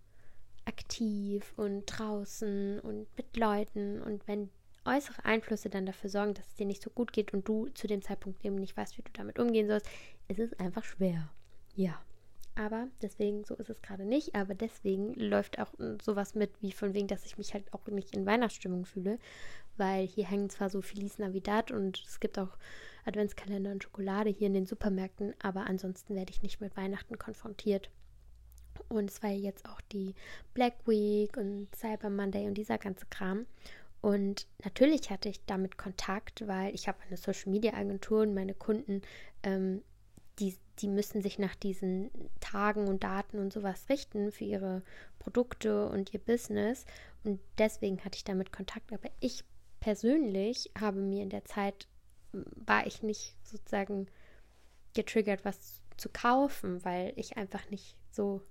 aktiv 0.65 1.53
und 1.57 1.85
draußen 1.85 2.79
und 2.79 3.07
mit 3.17 3.37
Leuten. 3.37 4.01
Und 4.01 4.27
wenn 4.27 4.49
äußere 4.85 5.25
Einflüsse 5.25 5.69
dann 5.69 5.85
dafür 5.85 6.09
sorgen, 6.09 6.33
dass 6.33 6.47
es 6.47 6.55
dir 6.55 6.65
nicht 6.65 6.81
so 6.81 6.89
gut 6.89 7.13
geht 7.13 7.33
und 7.33 7.47
du 7.47 7.67
zu 7.69 7.87
dem 7.87 8.01
Zeitpunkt 8.01 8.43
eben 8.43 8.55
nicht 8.55 8.75
weißt, 8.75 8.97
wie 8.97 9.03
du 9.03 9.11
damit 9.13 9.39
umgehen 9.39 9.67
sollst, 9.67 9.87
ist 10.27 10.39
es 10.39 10.53
einfach 10.59 10.83
schwer. 10.83 11.29
Ja. 11.75 11.99
Aber 12.55 12.89
deswegen, 13.01 13.45
so 13.45 13.55
ist 13.55 13.69
es 13.69 13.81
gerade 13.81 14.05
nicht. 14.05 14.35
Aber 14.35 14.53
deswegen 14.53 15.13
läuft 15.13 15.59
auch 15.59 15.73
sowas 16.01 16.35
mit, 16.35 16.51
wie 16.61 16.71
von 16.71 16.93
wegen, 16.93 17.07
dass 17.07 17.25
ich 17.25 17.37
mich 17.37 17.53
halt 17.53 17.71
auch 17.73 17.87
nicht 17.87 18.15
in 18.15 18.25
Weihnachtsstimmung 18.25 18.85
fühle. 18.85 19.19
Weil 19.77 20.05
hier 20.05 20.27
hängen 20.27 20.49
zwar 20.49 20.69
so 20.69 20.81
Feliz 20.81 21.17
Navidad 21.17 21.71
und 21.71 22.03
es 22.05 22.19
gibt 22.19 22.37
auch 22.37 22.57
Adventskalender 23.05 23.71
und 23.71 23.83
Schokolade 23.83 24.29
hier 24.29 24.47
in 24.47 24.53
den 24.53 24.65
Supermärkten, 24.65 25.33
aber 25.41 25.65
ansonsten 25.65 26.15
werde 26.15 26.31
ich 26.31 26.43
nicht 26.43 26.61
mit 26.61 26.75
Weihnachten 26.77 27.17
konfrontiert. 27.17 27.89
Und 28.89 29.09
es 29.09 29.23
war 29.23 29.29
jetzt 29.29 29.67
auch 29.67 29.81
die 29.81 30.15
Black 30.53 30.75
Week 30.85 31.35
und 31.37 31.73
Cyber 31.75 32.09
Monday 32.09 32.47
und 32.47 32.55
dieser 32.55 32.77
ganze 32.77 33.05
Kram. 33.09 33.45
Und 34.01 34.47
natürlich 34.63 35.09
hatte 35.09 35.29
ich 35.29 35.45
damit 35.45 35.77
Kontakt, 35.77 36.47
weil 36.47 36.73
ich 36.73 36.87
habe 36.87 36.97
eine 37.07 37.17
Social 37.17 37.51
Media 37.51 37.73
Agentur 37.73 38.21
und 38.21 38.33
meine 38.33 38.55
Kunden, 38.55 39.01
ähm, 39.43 39.83
die, 40.39 40.55
die 40.81 40.87
müssen 40.87 41.21
sich 41.21 41.39
nach 41.39 41.55
diesen 41.55 42.09
Tagen 42.39 42.87
und 42.87 43.03
Daten 43.03 43.39
und 43.39 43.53
sowas 43.53 43.87
richten 43.89 44.31
für 44.31 44.45
ihre 44.45 44.81
Produkte 45.19 45.87
und 45.87 46.13
ihr 46.13 46.19
Business. 46.19 46.85
Und 47.23 47.39
deswegen 47.57 48.03
hatte 48.03 48.17
ich 48.17 48.23
damit 48.23 48.51
Kontakt. 48.51 48.91
Aber 48.91 49.09
ich 49.19 49.43
persönlich 49.79 50.71
habe 50.79 50.99
mir 50.99 51.23
in 51.23 51.29
der 51.29 51.45
Zeit 51.45 51.87
war 52.33 52.87
ich 52.87 53.03
nicht 53.03 53.35
sozusagen 53.43 54.07
getriggert, 54.93 55.43
was 55.43 55.81
zu 55.97 56.09
kaufen, 56.09 56.83
weil 56.83 57.13
ich 57.15 57.37
einfach 57.37 57.69
nicht 57.69 57.95
so 58.09 58.41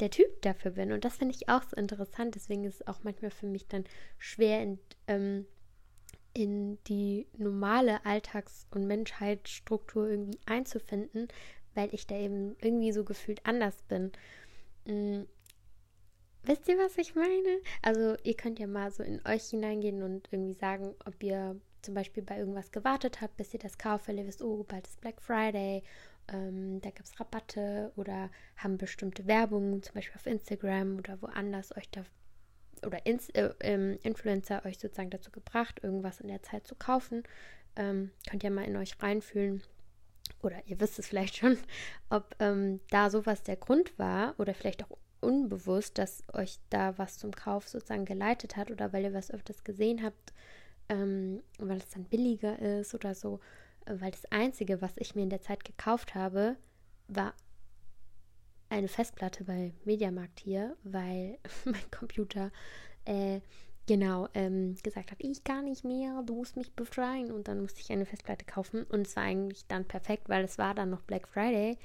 der 0.00 0.10
Typ 0.10 0.42
dafür 0.42 0.72
bin. 0.72 0.92
Und 0.92 1.04
das 1.04 1.16
finde 1.16 1.34
ich 1.34 1.48
auch 1.48 1.62
so 1.62 1.76
interessant. 1.76 2.34
Deswegen 2.34 2.64
ist 2.64 2.80
es 2.80 2.86
auch 2.86 3.04
manchmal 3.04 3.30
für 3.30 3.46
mich 3.46 3.68
dann 3.68 3.84
schwer, 4.18 4.62
in, 4.62 4.78
ähm, 5.06 5.46
in 6.34 6.82
die 6.84 7.26
normale 7.36 8.04
Alltags- 8.04 8.66
und 8.72 8.86
Menschheitsstruktur 8.86 10.08
irgendwie 10.08 10.38
einzufinden, 10.46 11.28
weil 11.74 11.94
ich 11.94 12.06
da 12.06 12.16
eben 12.16 12.56
irgendwie 12.60 12.92
so 12.92 13.04
gefühlt 13.04 13.40
anders 13.46 13.82
bin. 13.84 14.12
Mm, 14.86 15.22
wisst 16.42 16.68
ihr, 16.68 16.76
was 16.78 16.98
ich 16.98 17.14
meine? 17.14 17.60
Also 17.82 18.16
ihr 18.24 18.34
könnt 18.34 18.58
ja 18.58 18.66
mal 18.66 18.90
so 18.90 19.02
in 19.02 19.20
euch 19.26 19.44
hineingehen 19.44 20.02
und 20.02 20.28
irgendwie 20.32 20.54
sagen, 20.54 20.94
ob 21.04 21.22
ihr 21.22 21.60
zum 21.82 21.94
Beispiel 21.94 22.22
bei 22.22 22.38
irgendwas 22.38 22.72
gewartet 22.72 23.20
habt, 23.20 23.36
bis 23.36 23.54
ihr 23.54 23.60
das 23.60 23.78
kauft, 23.78 24.08
weil 24.08 24.18
ihr 24.18 24.26
wisst, 24.26 24.42
oh, 24.42 24.64
bald 24.64 24.86
ist 24.86 25.00
Black 25.00 25.20
Friday, 25.20 25.82
ähm, 26.32 26.80
da 26.80 26.90
gibt 26.90 27.06
es 27.06 27.20
Rabatte 27.20 27.92
oder 27.96 28.30
haben 28.56 28.78
bestimmte 28.78 29.26
Werbungen, 29.26 29.82
zum 29.82 29.94
Beispiel 29.94 30.16
auf 30.16 30.26
Instagram 30.26 30.98
oder 30.98 31.20
woanders 31.22 31.76
euch 31.76 31.88
da 31.90 32.04
oder 32.86 33.04
Ins, 33.06 33.28
äh, 33.30 33.50
ähm, 33.60 33.98
Influencer 34.02 34.64
euch 34.64 34.78
sozusagen 34.78 35.10
dazu 35.10 35.30
gebracht, 35.30 35.80
irgendwas 35.82 36.20
in 36.20 36.28
der 36.28 36.42
Zeit 36.42 36.66
zu 36.66 36.74
kaufen. 36.74 37.22
Ähm, 37.76 38.10
könnt 38.28 38.44
ihr 38.44 38.50
mal 38.50 38.64
in 38.64 38.76
euch 38.76 39.00
reinfühlen. 39.02 39.62
Oder 40.42 40.62
ihr 40.66 40.80
wisst 40.80 40.98
es 40.98 41.06
vielleicht 41.06 41.36
schon, 41.36 41.58
ob 42.10 42.34
ähm, 42.38 42.80
da 42.90 43.10
sowas 43.10 43.42
der 43.42 43.56
Grund 43.56 43.98
war 43.98 44.34
oder 44.38 44.54
vielleicht 44.54 44.84
auch 44.84 44.98
unbewusst, 45.20 45.98
dass 45.98 46.22
euch 46.32 46.58
da 46.70 46.98
was 46.98 47.18
zum 47.18 47.32
Kauf 47.32 47.68
sozusagen 47.68 48.04
geleitet 48.04 48.56
hat 48.56 48.70
oder 48.70 48.92
weil 48.92 49.04
ihr 49.04 49.14
was 49.14 49.30
öfters 49.30 49.64
gesehen 49.64 50.02
habt, 50.02 50.34
ähm, 50.88 51.42
weil 51.58 51.78
es 51.78 51.88
dann 51.88 52.04
billiger 52.04 52.58
ist 52.58 52.94
oder 52.94 53.14
so. 53.14 53.40
Weil 53.86 54.10
das 54.10 54.26
Einzige, 54.26 54.80
was 54.80 54.92
ich 54.96 55.14
mir 55.14 55.22
in 55.22 55.30
der 55.30 55.42
Zeit 55.42 55.64
gekauft 55.64 56.14
habe, 56.14 56.56
war 57.08 57.34
eine 58.74 58.88
Festplatte 58.88 59.44
bei 59.44 59.72
Mediamarkt 59.84 60.40
hier, 60.40 60.76
weil 60.82 61.38
mein 61.64 61.90
Computer 61.90 62.50
äh, 63.04 63.40
genau 63.86 64.28
ähm, 64.34 64.76
gesagt 64.82 65.12
hat, 65.12 65.18
ich 65.20 65.44
kann 65.44 65.66
nicht 65.66 65.84
mehr, 65.84 66.22
du 66.22 66.34
musst 66.34 66.56
mich 66.56 66.72
befreien. 66.74 67.30
Und 67.30 67.48
dann 67.48 67.60
musste 67.60 67.80
ich 67.80 67.90
eine 67.92 68.06
Festplatte 68.06 68.44
kaufen. 68.44 68.82
Und 68.84 69.06
es 69.06 69.16
war 69.16 69.22
eigentlich 69.22 69.66
dann 69.66 69.86
perfekt, 69.86 70.28
weil 70.28 70.44
es 70.44 70.58
war 70.58 70.74
dann 70.74 70.90
noch 70.90 71.02
Black 71.02 71.28
Friday 71.28 71.78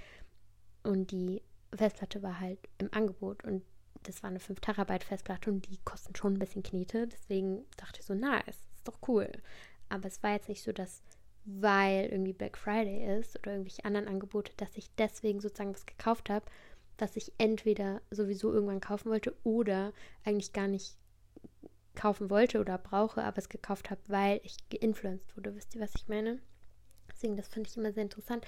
und 0.84 1.12
die 1.12 1.42
Festplatte 1.76 2.24
war 2.24 2.40
halt 2.40 2.60
im 2.80 2.92
Angebot 2.92 3.44
und 3.44 3.64
das 4.04 4.24
war 4.24 4.30
eine 4.30 4.40
5 4.40 4.60
Terabyte 4.62 5.04
Festplatte 5.04 5.52
und 5.52 5.70
die 5.70 5.78
kosten 5.84 6.16
schon 6.16 6.34
ein 6.34 6.40
bisschen 6.40 6.64
Knete. 6.64 7.08
Deswegen 7.08 7.66
dachte 7.78 8.00
ich 8.00 8.06
so, 8.06 8.16
nice, 8.16 8.48
ist 8.48 8.88
doch 8.88 8.98
cool. 9.08 9.30
Aber 9.90 10.08
es 10.08 10.24
war 10.24 10.32
jetzt 10.32 10.50
nicht 10.50 10.64
so, 10.64 10.72
dass 10.72 11.04
weil 11.46 12.06
irgendwie 12.06 12.34
Black 12.34 12.58
Friday 12.58 13.20
ist 13.20 13.38
oder 13.40 13.52
irgendwelche 13.52 13.86
anderen 13.86 14.08
Angebote, 14.08 14.52
dass 14.58 14.78
ich 14.78 14.94
deswegen 14.96 15.40
sozusagen 15.40 15.74
was 15.74 15.86
gekauft 15.86 16.30
habe, 16.30 16.46
was 17.02 17.16
ich 17.16 17.34
entweder 17.38 18.02
sowieso 18.12 18.54
irgendwann 18.54 18.82
kaufen 18.82 19.10
wollte 19.10 19.36
oder 19.44 19.94
eigentlich 20.24 20.54
gar 20.54 20.68
nicht 20.68 20.98
kaufen 21.96 22.30
wollte 22.30 22.60
oder 22.60 22.78
brauche, 22.78 23.24
aber 23.24 23.38
es 23.38 23.50
gekauft 23.50 23.90
habe, 23.90 24.02
weil 24.08 24.40
ich 24.44 24.58
geinfluenced 24.70 25.36
wurde. 25.36 25.56
Wisst 25.56 25.76
ihr, 25.76 25.82
was 25.82 25.96
ich 25.96 26.08
meine? 26.08 26.40
Deswegen, 27.12 27.36
das 27.36 27.50
finde 27.50 27.70
ich 27.70 27.78
immer 27.78 27.92
sehr 27.92 28.04
interessant. 28.04 28.46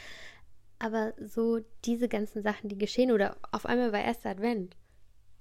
Aber 0.79 1.13
so 1.19 1.59
diese 1.85 2.07
ganzen 2.07 2.41
Sachen, 2.41 2.69
die 2.69 2.77
geschehen, 2.77 3.11
oder 3.11 3.37
auf 3.51 3.65
einmal 3.65 3.91
war 3.91 4.01
erster 4.01 4.29
Advent. 4.29 4.77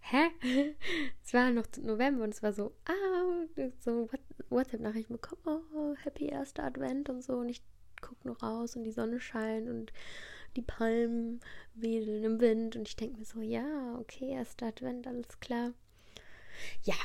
Hä? 0.01 0.29
es 1.25 1.33
war 1.33 1.51
noch 1.51 1.67
November 1.81 2.25
und 2.25 2.35
es 2.35 2.43
war 2.43 2.53
so, 2.53 2.75
ah, 2.87 3.63
so 3.79 4.09
WhatsApp-Nachrichten 4.49 5.15
bekommen, 5.15 5.63
oh, 5.75 5.95
happy 6.03 6.27
erster 6.27 6.65
Advent 6.65 7.09
und 7.09 7.23
so. 7.23 7.39
Und 7.39 7.49
ich 7.49 7.63
gucke 8.01 8.27
noch 8.27 8.43
raus 8.43 8.77
und 8.77 8.85
die 8.85 8.93
Sonne 8.93 9.21
scheint 9.21 9.69
und 9.69 9.93
die 10.57 10.63
Palmen 10.63 11.41
wedeln 11.75 12.25
im 12.25 12.41
Wind. 12.41 12.77
Und 12.77 12.89
ich 12.89 12.97
denke 12.97 13.19
mir 13.19 13.25
so, 13.25 13.41
ja, 13.41 13.99
okay, 13.99 14.31
erster 14.31 14.67
Advent, 14.67 15.07
alles 15.07 15.41
klar. 15.41 15.73
Ja, 16.85 16.97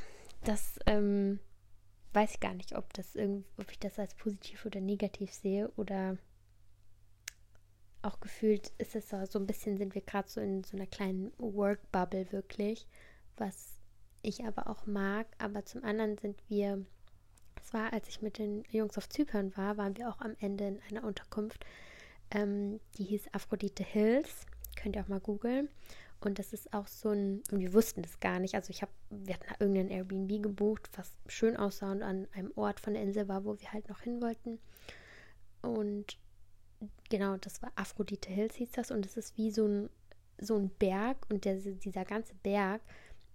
das 0.43 0.79
ähm, 0.85 1.39
weiß 2.13 2.35
ich 2.35 2.39
gar 2.39 2.53
nicht, 2.53 2.75
ob 2.75 2.93
das 2.93 3.15
ob 3.57 3.71
ich 3.71 3.79
das 3.79 3.99
als 3.99 4.15
positiv 4.15 4.65
oder 4.65 4.81
negativ 4.81 5.31
sehe 5.31 5.71
oder 5.75 6.17
auch 8.05 8.19
gefühlt 8.19 8.71
ist 8.77 8.95
es 8.95 9.09
so, 9.09 9.25
so 9.25 9.39
ein 9.39 9.47
bisschen, 9.47 9.77
sind 9.77 9.95
wir 9.95 10.01
gerade 10.01 10.29
so 10.29 10.39
in 10.39 10.63
so 10.63 10.77
einer 10.77 10.85
kleinen 10.85 11.31
Work-Bubble 11.37 12.31
wirklich, 12.31 12.87
was 13.35 13.79
ich 14.21 14.45
aber 14.45 14.69
auch 14.69 14.85
mag. 14.85 15.27
Aber 15.39 15.65
zum 15.65 15.83
anderen 15.83 16.17
sind 16.17 16.41
wir, 16.47 16.85
es 17.59 17.73
war, 17.73 17.91
als 17.93 18.07
ich 18.07 18.21
mit 18.21 18.37
den 18.37 18.63
Jungs 18.69 18.97
auf 18.97 19.09
Zypern 19.09 19.55
war, 19.57 19.77
waren 19.77 19.97
wir 19.97 20.09
auch 20.09 20.19
am 20.19 20.35
Ende 20.39 20.67
in 20.67 20.81
einer 20.89 21.03
Unterkunft, 21.03 21.65
ähm, 22.31 22.79
die 22.97 23.03
hieß 23.03 23.33
Aphrodite 23.33 23.83
Hills. 23.83 24.47
Könnt 24.75 24.95
ihr 24.95 25.03
auch 25.03 25.07
mal 25.07 25.19
googeln. 25.19 25.69
Und 26.21 26.39
das 26.39 26.53
ist 26.53 26.73
auch 26.73 26.87
so 26.87 27.09
ein, 27.09 27.43
und 27.51 27.59
wir 27.59 27.73
wussten 27.73 28.01
das 28.01 28.19
gar 28.19 28.39
nicht. 28.39 28.55
Also 28.55 28.71
ich 28.71 28.81
habe, 28.81 28.91
wir 29.09 29.35
hatten 29.35 29.53
irgendein 29.59 29.89
Airbnb 29.89 30.41
gebucht, 30.41 30.89
was 30.95 31.11
schön 31.27 31.55
aussah 31.55 31.91
und 31.91 32.01
an 32.01 32.27
einem 32.33 32.51
Ort 32.55 32.79
von 32.79 32.93
der 32.93 33.03
Insel 33.03 33.27
war, 33.27 33.45
wo 33.45 33.59
wir 33.59 33.73
halt 33.73 33.89
noch 33.89 34.01
hin 34.01 34.21
wollten. 34.21 34.59
Und 35.61 36.17
genau, 37.09 37.37
das 37.37 37.61
war 37.61 37.71
Aphrodite 37.75 38.31
Hills 38.31 38.55
hieß 38.55 38.71
das. 38.71 38.91
Und 38.91 39.05
es 39.05 39.17
ist 39.17 39.37
wie 39.37 39.51
so 39.51 39.67
ein, 39.67 39.89
so 40.39 40.55
ein 40.55 40.69
Berg. 40.69 41.17
Und 41.29 41.45
der, 41.45 41.57
dieser 41.57 42.05
ganze 42.05 42.33
Berg 42.35 42.81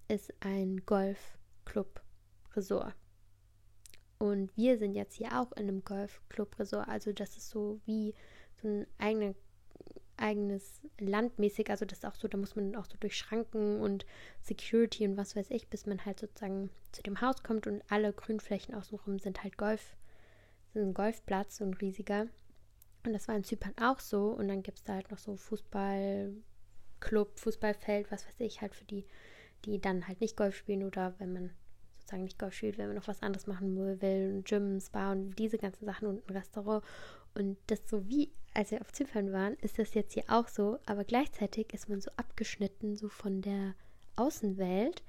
ist 0.09 0.33
ein 0.41 0.85
Golfclub-Resort. 0.85 2.95
Und 4.19 4.57
wir 4.57 4.79
sind 4.79 4.95
jetzt 4.95 5.15
hier 5.15 5.41
auch 5.41 5.53
in 5.53 5.69
einem 5.69 5.85
Golfclub-Resort. 5.85 6.89
Also 6.89 7.13
das 7.13 7.37
ist 7.37 7.51
so 7.51 7.81
wie 7.87 8.15
so 8.63 8.69
ein 8.69 8.87
eigener 8.99 9.35
eigenes 10.21 10.81
Landmäßig, 10.99 11.71
also 11.71 11.85
das 11.85 11.99
ist 11.99 12.05
auch 12.05 12.15
so, 12.15 12.29
da 12.29 12.37
muss 12.37 12.55
man 12.55 12.77
auch 12.77 12.85
so 12.85 12.97
durch 13.01 13.17
Schranken 13.17 13.81
und 13.81 14.07
Security 14.43 15.07
und 15.07 15.17
was 15.17 15.35
weiß 15.35 15.51
ich, 15.51 15.69
bis 15.69 15.87
man 15.87 16.05
halt 16.05 16.21
sozusagen 16.21 16.71
zu 16.93 17.03
dem 17.03 17.21
Haus 17.21 17.43
kommt 17.43 17.67
und 17.67 17.83
alle 17.89 18.13
Grünflächen 18.13 18.75
außenrum 18.75 19.19
sind 19.19 19.43
halt 19.43 19.57
Golf, 19.57 19.97
sind 20.73 20.83
ein 20.83 20.95
Golfplatz, 20.95 21.57
so 21.57 21.65
ein 21.65 21.75
riesiger. 21.75 22.27
Und 23.05 23.15
das 23.15 23.29
war 23.29 23.35
in 23.35 23.45
Zypern 23.45 23.75
auch 23.81 23.99
so 23.99 24.29
und 24.29 24.49
dann 24.49 24.63
gibt 24.63 24.79
es 24.79 24.85
da 24.85 24.95
halt 24.95 25.11
noch 25.11 25.19
so 25.19 25.37
Fußballclub, 25.37 27.39
Fußballfeld, 27.39 28.13
was 28.13 28.27
weiß 28.27 28.41
ich, 28.41 28.61
halt 28.61 28.75
für 28.75 28.85
die, 28.85 29.07
die 29.65 29.81
dann 29.81 30.07
halt 30.07 30.21
nicht 30.21 30.37
Golf 30.37 30.55
spielen 30.55 30.85
oder 30.85 31.15
wenn 31.19 31.33
man 31.33 31.51
sozusagen 31.99 32.25
nicht 32.25 32.39
Golf 32.39 32.55
spielt, 32.55 32.77
wenn 32.77 32.89
man 32.89 32.97
noch 32.97 33.09
was 33.09 33.23
anderes 33.23 33.47
machen 33.47 34.01
will, 34.01 34.43
Gym, 34.43 34.81
Spa 34.81 35.13
und 35.13 35.35
diese 35.37 35.57
ganzen 35.57 35.87
Sachen 35.87 36.09
und 36.09 36.29
ein 36.29 36.37
Restaurant. 36.37 36.85
Und 37.41 37.57
das 37.69 37.89
so 37.89 38.07
wie, 38.07 38.31
als 38.53 38.71
wir 38.71 38.83
auf 38.83 38.93
Zypern 38.93 39.33
waren, 39.33 39.55
ist 39.63 39.79
das 39.79 39.95
jetzt 39.95 40.13
hier 40.13 40.25
auch 40.29 40.47
so, 40.47 40.79
aber 40.85 41.05
gleichzeitig 41.05 41.73
ist 41.73 41.89
man 41.89 42.03
so 42.03 42.11
abgeschnitten, 42.19 42.97
so 42.97 43.09
von 43.09 43.41
der 43.41 43.75
Außenwelt, 44.17 45.03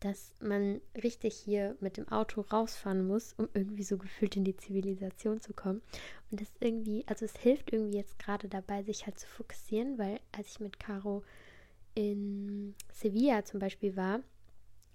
dass 0.00 0.32
man 0.40 0.80
richtig 1.02 1.34
hier 1.36 1.76
mit 1.80 1.98
dem 1.98 2.08
Auto 2.08 2.40
rausfahren 2.40 3.06
muss, 3.06 3.34
um 3.34 3.50
irgendwie 3.52 3.82
so 3.82 3.98
gefühlt 3.98 4.34
in 4.36 4.44
die 4.44 4.56
Zivilisation 4.56 5.42
zu 5.42 5.52
kommen. 5.52 5.82
Und 6.30 6.40
das 6.40 6.48
irgendwie, 6.58 7.04
also 7.06 7.26
es 7.26 7.36
hilft 7.36 7.70
irgendwie 7.70 7.98
jetzt 7.98 8.18
gerade 8.18 8.48
dabei, 8.48 8.82
sich 8.82 9.04
halt 9.04 9.18
zu 9.18 9.26
fokussieren, 9.26 9.98
weil 9.98 10.20
als 10.32 10.52
ich 10.52 10.60
mit 10.60 10.80
Caro 10.80 11.22
in 11.94 12.74
Sevilla 12.94 13.44
zum 13.44 13.60
Beispiel 13.60 13.94
war, 13.94 14.20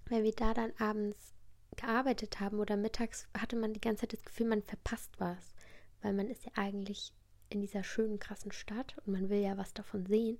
weil 0.08 0.24
wir 0.24 0.32
da 0.32 0.54
dann 0.54 0.72
abends 0.80 1.34
gearbeitet 1.76 2.40
haben 2.40 2.58
oder 2.58 2.76
mittags 2.76 3.28
hatte 3.38 3.54
man 3.54 3.72
die 3.72 3.80
ganze 3.80 4.00
Zeit 4.00 4.14
das 4.14 4.24
Gefühl, 4.24 4.48
man 4.48 4.62
verpasst 4.62 5.12
was 5.18 5.53
weil 6.04 6.12
man 6.12 6.28
ist 6.28 6.44
ja 6.44 6.52
eigentlich 6.54 7.12
in 7.48 7.62
dieser 7.62 7.82
schönen, 7.82 8.18
krassen 8.18 8.52
Stadt 8.52 8.94
und 8.98 9.14
man 9.14 9.30
will 9.30 9.40
ja 9.40 9.56
was 9.56 9.72
davon 9.72 10.04
sehen. 10.06 10.38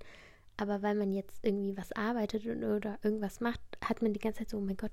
Aber 0.57 0.81
weil 0.83 0.95
man 0.95 1.11
jetzt 1.11 1.43
irgendwie 1.43 1.75
was 1.75 1.91
arbeitet 1.91 2.45
oder 2.45 2.99
irgendwas 3.01 3.41
macht, 3.41 3.59
hat 3.83 4.01
man 4.01 4.13
die 4.13 4.19
ganze 4.19 4.39
Zeit 4.39 4.49
so, 4.49 4.57
oh 4.57 4.61
mein 4.61 4.77
Gott, 4.77 4.91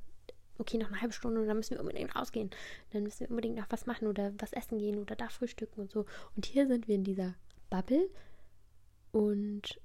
okay, 0.59 0.79
noch 0.79 0.89
eine 0.89 1.01
halbe 1.01 1.13
Stunde 1.13 1.41
und 1.41 1.47
dann 1.47 1.59
müssen 1.59 1.75
wir 1.75 1.81
unbedingt 1.81 2.17
rausgehen. 2.17 2.51
Dann 2.91 3.03
müssen 3.03 3.21
wir 3.21 3.31
unbedingt 3.31 3.57
noch 3.57 3.67
was 3.69 3.87
machen 3.87 4.09
oder 4.09 4.33
was 4.39 4.53
essen 4.55 4.79
gehen 4.79 4.99
oder 4.99 5.15
da 5.15 5.29
frühstücken 5.29 5.83
und 5.83 5.91
so. 5.91 6.07
Und 6.35 6.47
hier 6.47 6.67
sind 6.67 6.89
wir 6.89 6.95
in 6.95 7.05
dieser 7.05 7.35
Bubble 7.69 8.09
und 9.13 9.79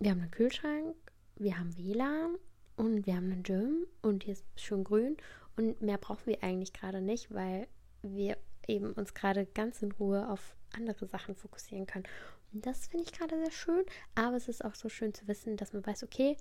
wir 0.00 0.10
haben 0.10 0.20
einen 0.20 0.30
Kühlschrank, 0.32 0.96
wir 1.36 1.58
haben 1.58 1.76
WLAN 1.76 2.36
und 2.76 3.06
wir 3.06 3.14
haben 3.14 3.30
einen 3.30 3.44
Gym 3.44 3.86
und 4.02 4.24
hier 4.24 4.32
ist 4.32 4.44
schön 4.56 4.82
grün 4.82 5.16
und 5.56 5.80
mehr 5.80 5.98
brauchen 5.98 6.26
wir 6.26 6.42
eigentlich 6.42 6.72
gerade 6.72 7.00
nicht, 7.00 7.32
weil 7.32 7.68
wir 8.02 8.36
eben 8.68 8.92
uns 8.92 9.14
gerade 9.14 9.46
ganz 9.46 9.82
in 9.82 9.92
Ruhe 9.92 10.28
auf 10.28 10.56
andere 10.74 11.06
Sachen 11.06 11.34
fokussieren 11.34 11.86
können. 11.86 12.06
Und 12.52 12.66
das 12.66 12.86
finde 12.86 13.04
ich 13.04 13.12
gerade 13.12 13.36
sehr 13.36 13.50
schön, 13.50 13.84
aber 14.14 14.36
es 14.36 14.48
ist 14.48 14.64
auch 14.64 14.74
so 14.74 14.88
schön 14.88 15.14
zu 15.14 15.26
wissen, 15.28 15.56
dass 15.56 15.72
man 15.72 15.86
weiß, 15.86 16.04
okay, 16.04 16.36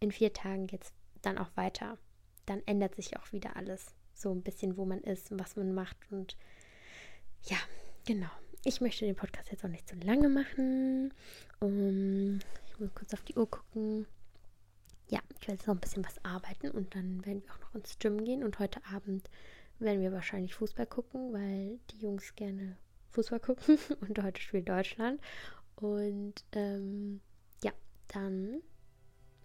in 0.00 0.10
vier 0.10 0.32
Tagen 0.32 0.66
geht 0.66 0.84
es 0.84 0.92
dann 1.22 1.38
auch 1.38 1.56
weiter. 1.56 1.98
Dann 2.46 2.62
ändert 2.66 2.96
sich 2.96 3.16
auch 3.16 3.32
wieder 3.32 3.56
alles. 3.56 3.94
So 4.14 4.32
ein 4.32 4.42
bisschen, 4.42 4.76
wo 4.76 4.84
man 4.84 5.00
ist 5.00 5.30
und 5.30 5.40
was 5.40 5.56
man 5.56 5.74
macht. 5.74 5.96
Und 6.10 6.36
ja, 7.44 7.56
genau. 8.06 8.30
Ich 8.64 8.80
möchte 8.80 9.04
den 9.04 9.16
Podcast 9.16 9.50
jetzt 9.50 9.64
auch 9.64 9.68
nicht 9.68 9.88
zu 9.88 9.96
lange 9.96 10.28
machen. 10.28 11.12
Um, 11.60 12.38
ich 12.66 12.78
muss 12.78 12.94
kurz 12.94 13.12
auf 13.14 13.22
die 13.22 13.34
Uhr 13.34 13.50
gucken. 13.50 14.06
Ja, 15.08 15.20
ich 15.38 15.48
werde 15.48 15.58
jetzt 15.58 15.66
noch 15.66 15.74
ein 15.74 15.80
bisschen 15.80 16.04
was 16.04 16.24
arbeiten 16.24 16.70
und 16.70 16.94
dann 16.94 17.24
werden 17.26 17.42
wir 17.44 17.52
auch 17.52 17.60
noch 17.60 17.74
ins 17.74 17.98
Gym 17.98 18.24
gehen. 18.24 18.44
Und 18.44 18.58
heute 18.58 18.80
Abend 18.86 19.28
werden 19.82 20.00
wir 20.00 20.12
wahrscheinlich 20.12 20.54
Fußball 20.54 20.86
gucken, 20.86 21.32
weil 21.32 21.78
die 21.90 22.04
Jungs 22.04 22.34
gerne 22.34 22.76
Fußball 23.10 23.40
gucken 23.40 23.78
und 24.00 24.22
heute 24.22 24.40
spielt 24.40 24.68
Deutschland. 24.68 25.20
Und 25.76 26.44
ähm, 26.52 27.20
ja, 27.62 27.72
dann 28.08 28.62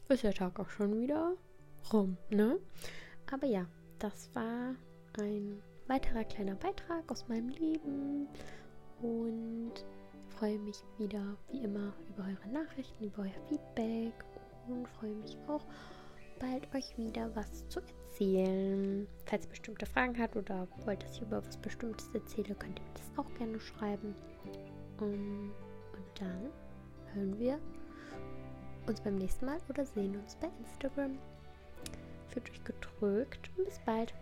ist 0.10 0.24
der 0.24 0.34
Tag 0.34 0.60
auch 0.60 0.70
schon 0.70 1.00
wieder 1.00 1.36
rum, 1.92 2.18
ne? 2.30 2.60
Aber 3.32 3.48
ja, 3.48 3.66
das 4.00 4.34
war 4.34 4.76
ein 5.20 5.62
weiterer 5.88 6.24
kleiner 6.24 6.56
Beitrag 6.56 7.12
aus 7.12 7.28
meinem 7.28 7.50
Leben 7.50 8.28
und 9.02 9.74
freue 10.38 10.60
mich 10.60 10.78
wieder 10.98 11.38
wie 11.52 11.64
immer 11.64 11.94
über 12.10 12.24
eure 12.24 12.48
Nachrichten, 12.50 13.06
über 13.06 13.24
euer 13.24 13.48
Feedback 13.50 14.14
und 14.68 14.88
freue 14.88 15.16
mich 15.16 15.38
auch 15.48 15.66
bald 16.40 16.74
euch 16.76 16.98
wieder 16.98 17.36
was 17.36 17.68
zu 17.70 17.80
erzählen. 17.80 19.08
Falls 19.26 19.46
ihr 19.46 19.50
bestimmte 19.50 19.86
Fragen 19.86 20.18
habt 20.20 20.36
oder 20.36 20.68
wollt, 20.86 21.04
dass 21.04 21.16
ich 21.16 21.22
über 21.22 21.46
was 21.46 21.58
Bestimmtes 21.58 22.10
erzähle, 22.14 22.56
könnt 22.56 22.80
ihr 22.80 22.86
mir 22.86 22.94
das 22.94 23.18
auch 23.18 23.34
gerne 23.36 23.60
schreiben. 23.60 24.16
Und 25.00 25.52
dann 26.20 26.50
hören 27.14 27.40
wir 27.40 27.60
uns 28.88 29.02
beim 29.02 29.16
nächsten 29.16 29.46
Mal 29.46 29.58
oder 29.70 29.86
sehen 29.86 30.16
uns 30.18 30.36
bei 30.36 30.50
Instagram. 30.60 31.18
Fühlt 32.30 32.50
euch 32.50 32.64
gedrückt 32.64 33.50
und 33.58 33.66
bis 33.66 33.80
bald. 33.86 34.14